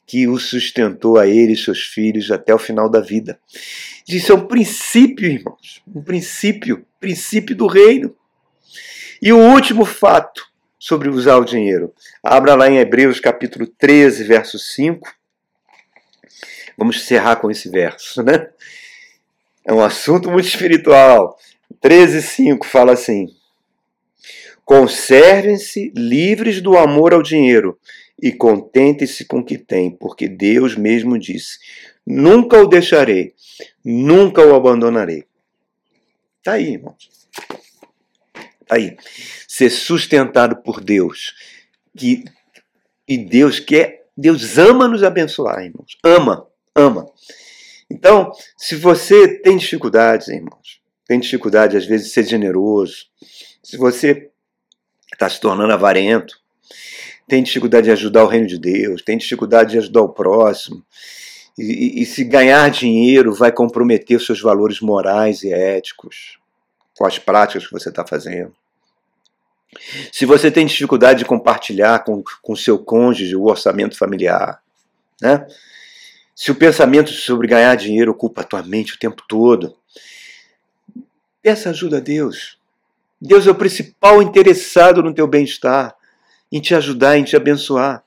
que 0.05 0.27
o 0.27 0.37
sustentou 0.37 1.17
a 1.17 1.27
ele 1.27 1.53
e 1.53 1.57
seus 1.57 1.81
filhos 1.83 2.29
até 2.31 2.53
o 2.53 2.59
final 2.59 2.89
da 2.89 2.99
vida. 2.99 3.39
Isso 4.07 4.31
é 4.31 4.35
um 4.35 4.47
princípio, 4.47 5.25
irmãos, 5.25 5.81
um 5.87 6.01
princípio, 6.01 6.85
princípio 6.99 7.55
do 7.55 7.67
reino. 7.67 8.15
E 9.21 9.31
o 9.31 9.37
último 9.37 9.85
fato 9.85 10.43
sobre 10.77 11.07
usar 11.07 11.37
o 11.37 11.45
dinheiro. 11.45 11.93
Abra 12.21 12.55
lá 12.55 12.69
em 12.69 12.77
Hebreus 12.77 13.19
capítulo 13.19 13.65
13, 13.65 14.25
verso 14.25 14.59
5. 14.59 15.09
Vamos 16.77 16.97
encerrar 16.97 17.37
com 17.37 17.49
esse 17.49 17.69
verso, 17.69 18.21
né? 18.21 18.49
É 19.65 19.71
um 19.71 19.81
assunto 19.81 20.29
muito 20.29 20.47
espiritual. 20.47 21.37
13, 21.79 22.21
5 22.21 22.65
fala 22.65 22.91
assim: 22.91 23.27
Conservem-se 24.66 25.91
livres 25.95 26.61
do 26.61 26.78
amor 26.78 27.14
ao 27.14 27.22
dinheiro 27.22 27.78
e 28.22 28.32
contentem-se 28.32 29.26
com 29.26 29.39
o 29.39 29.45
que 29.45 29.57
têm, 29.57 29.91
porque 29.91 30.28
Deus 30.28 30.76
mesmo 30.76 31.20
disse: 31.20 31.59
Nunca 32.05 32.61
o 32.61 32.68
deixarei, 32.68 33.34
nunca 33.84 34.45
o 34.45 34.55
abandonarei. 34.55 35.26
Está 36.39 36.53
aí, 36.53 36.74
irmãos. 36.74 37.09
Está 38.61 38.76
aí. 38.76 38.97
Ser 39.47 39.70
sustentado 39.70 40.57
por 40.57 40.82
Deus. 40.82 41.34
Que, 41.97 42.24
e 43.07 43.18
Deus 43.18 43.59
quer, 43.59 44.07
Deus 44.16 44.57
ama 44.57 44.88
nos 44.88 45.03
abençoar, 45.03 45.64
irmãos. 45.64 45.97
Ama, 46.03 46.47
ama. 46.76 47.05
Então, 47.89 48.32
se 48.57 48.76
você 48.76 49.39
tem 49.39 49.57
dificuldades, 49.57 50.28
irmãos, 50.28 50.82
tem 51.05 51.20
dificuldade 51.20 51.78
às 51.78 51.86
vezes 51.86 52.07
de 52.07 52.14
ser 52.14 52.26
generoso, 52.26 53.05
se 53.61 53.78
você 53.78 54.32
está 55.14 55.30
se 55.30 55.39
tornando 55.39 55.74
avarento, 55.74 56.39
tem 57.28 57.41
dificuldade 57.41 57.86
de 57.86 57.91
ajudar 57.91 58.24
o 58.24 58.28
reino 58.28 58.47
de 58.47 58.59
Deus, 58.59 59.01
tem 59.01 59.18
dificuldade 59.18 59.72
de 59.72 59.78
ajudar 59.78 60.01
o 60.01 60.09
próximo. 60.09 60.84
E, 61.57 61.99
e, 61.99 62.01
e 62.01 62.05
se 62.05 62.24
ganhar 62.24 62.70
dinheiro 62.70 63.34
vai 63.34 63.51
comprometer 63.51 64.18
os 64.18 64.26
seus 64.26 64.41
valores 64.41 64.82
morais 64.82 65.43
e 65.43 65.53
éticos 65.53 66.39
com 66.97 67.05
as 67.05 67.18
práticas 67.18 67.66
que 67.66 67.74
você 67.74 67.89
está 67.89 68.05
fazendo. 68.05 68.53
Se 70.11 70.26
você 70.26 70.51
tem 70.51 70.66
dificuldade 70.66 71.20
de 71.20 71.26
compartilhar 71.26 72.03
com 72.03 72.24
o 72.47 72.55
seu 72.55 72.78
cônjuge 72.78 73.36
o 73.36 73.45
orçamento 73.45 73.97
familiar, 73.97 74.61
né? 75.22 75.47
se 76.36 76.51
o 76.51 76.55
pensamento 76.55 77.11
sobre 77.11 77.47
ganhar 77.47 77.76
dinheiro 77.76 78.11
ocupa 78.11 78.41
a 78.41 78.43
tua 78.43 78.64
mente 78.64 78.93
o 78.93 78.99
tempo 78.99 79.24
todo, 79.28 79.76
peça 81.41 81.70
ajuda 81.70 81.97
a 81.97 81.99
Deus. 82.01 82.57
Deus 83.26 83.47
é 83.47 83.51
o 83.51 83.55
principal 83.55 84.21
interessado 84.21 85.01
no 85.01 85.13
teu 85.13 85.26
bem-estar, 85.26 85.95
em 86.51 86.59
te 86.59 86.76
ajudar, 86.76 87.17
em 87.17 87.24
te 87.24 87.38
abençoar. 87.38 88.03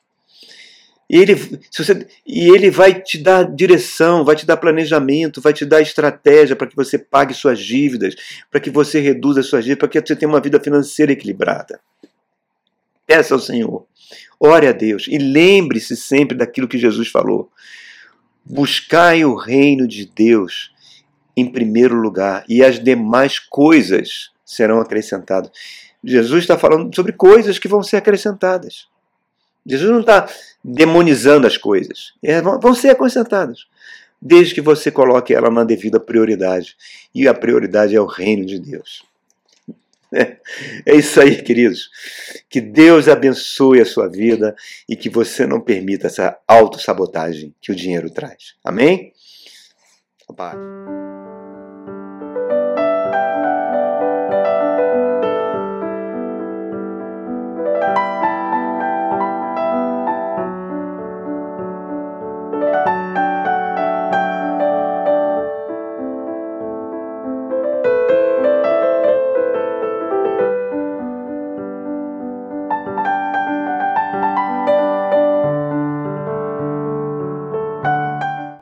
E 1.09 1.17
ele, 1.17 1.35
você, 1.35 2.07
e 2.27 2.51
ele 2.51 2.71
vai 2.71 3.01
te 3.01 3.17
dar 3.17 3.45
direção, 3.45 4.27
vai 4.27 4.37
te 4.37 4.45
dar 4.45 4.59
planejamento, 4.59 5.41
vai 5.41 5.55
te 5.55 5.65
dar 5.65 5.81
estratégia 5.81 6.55
para 6.55 6.67
que 6.67 6.77
você 6.77 6.99
pague 6.99 7.33
suas 7.33 7.59
dívidas, 7.61 8.15
para 8.51 8.61
que 8.61 8.69
você 8.69 9.01
reduza 9.01 9.43
suas 9.43 9.65
dívidas, 9.65 9.79
para 9.79 9.89
que 9.89 10.07
você 10.07 10.15
tenha 10.15 10.29
uma 10.29 10.41
vida 10.41 10.61
financeira 10.61 11.13
equilibrada. 11.13 11.81
Peça 13.07 13.33
ao 13.33 13.41
Senhor, 13.41 13.87
ore 14.39 14.67
a 14.67 14.73
Deus 14.73 15.07
e 15.09 15.17
lembre-se 15.17 15.97
sempre 15.97 16.37
daquilo 16.37 16.69
que 16.69 16.77
Jesus 16.77 17.09
falou. 17.09 17.51
Buscai 18.45 19.25
o 19.25 19.35
reino 19.35 19.89
de 19.89 20.05
Deus 20.05 20.73
em 21.35 21.51
primeiro 21.51 21.95
lugar, 21.95 22.45
e 22.49 22.63
as 22.63 22.83
demais 22.83 23.39
coisas 23.39 24.31
serão 24.47 24.81
acrescentadas. 24.81 25.51
Jesus 26.03 26.45
está 26.45 26.57
falando 26.57 26.95
sobre 26.95 27.13
coisas 27.13 27.59
que 27.59 27.67
vão 27.67 27.83
ser 27.83 27.97
acrescentadas. 27.97 28.87
Jesus 29.67 29.91
não 29.91 30.01
está 30.01 30.29
demonizando 30.65 31.47
as 31.47 31.59
coisas. 31.59 32.13
É, 32.23 32.41
vão 32.41 32.73
ser 32.73 32.91
acrescentadas. 32.91 33.67
Desde 34.23 34.55
que 34.55 34.61
você 34.61 34.91
coloque 34.91 35.35
ela 35.35 35.51
na 35.51 35.65
devida 35.65 35.99
prioridade. 35.99 36.77
E 37.13 37.27
a 37.27 37.35
prioridade 37.35 37.97
é 37.97 38.01
o 38.01 38.07
reino 38.07 38.47
de 38.47 38.61
Deus. 38.61 39.05
É, 40.87 40.95
isso 40.95 41.21
aí, 41.21 41.43
queridos. 41.43 41.91
Que 42.49 42.61
Deus 42.61 43.09
abençoe 43.09 43.81
a 43.81 43.85
sua 43.85 44.09
vida 44.09 44.55
e 44.89 44.95
que 44.95 45.11
você 45.11 45.45
não 45.47 45.61
permita 45.61 46.07
essa 46.07 46.39
autossabotagem 46.47 47.53
que 47.61 47.73
o 47.73 47.75
dinheiro 47.75 48.09
traz. 48.09 48.55
Amém? 48.65 49.13
Pai. 50.35 50.55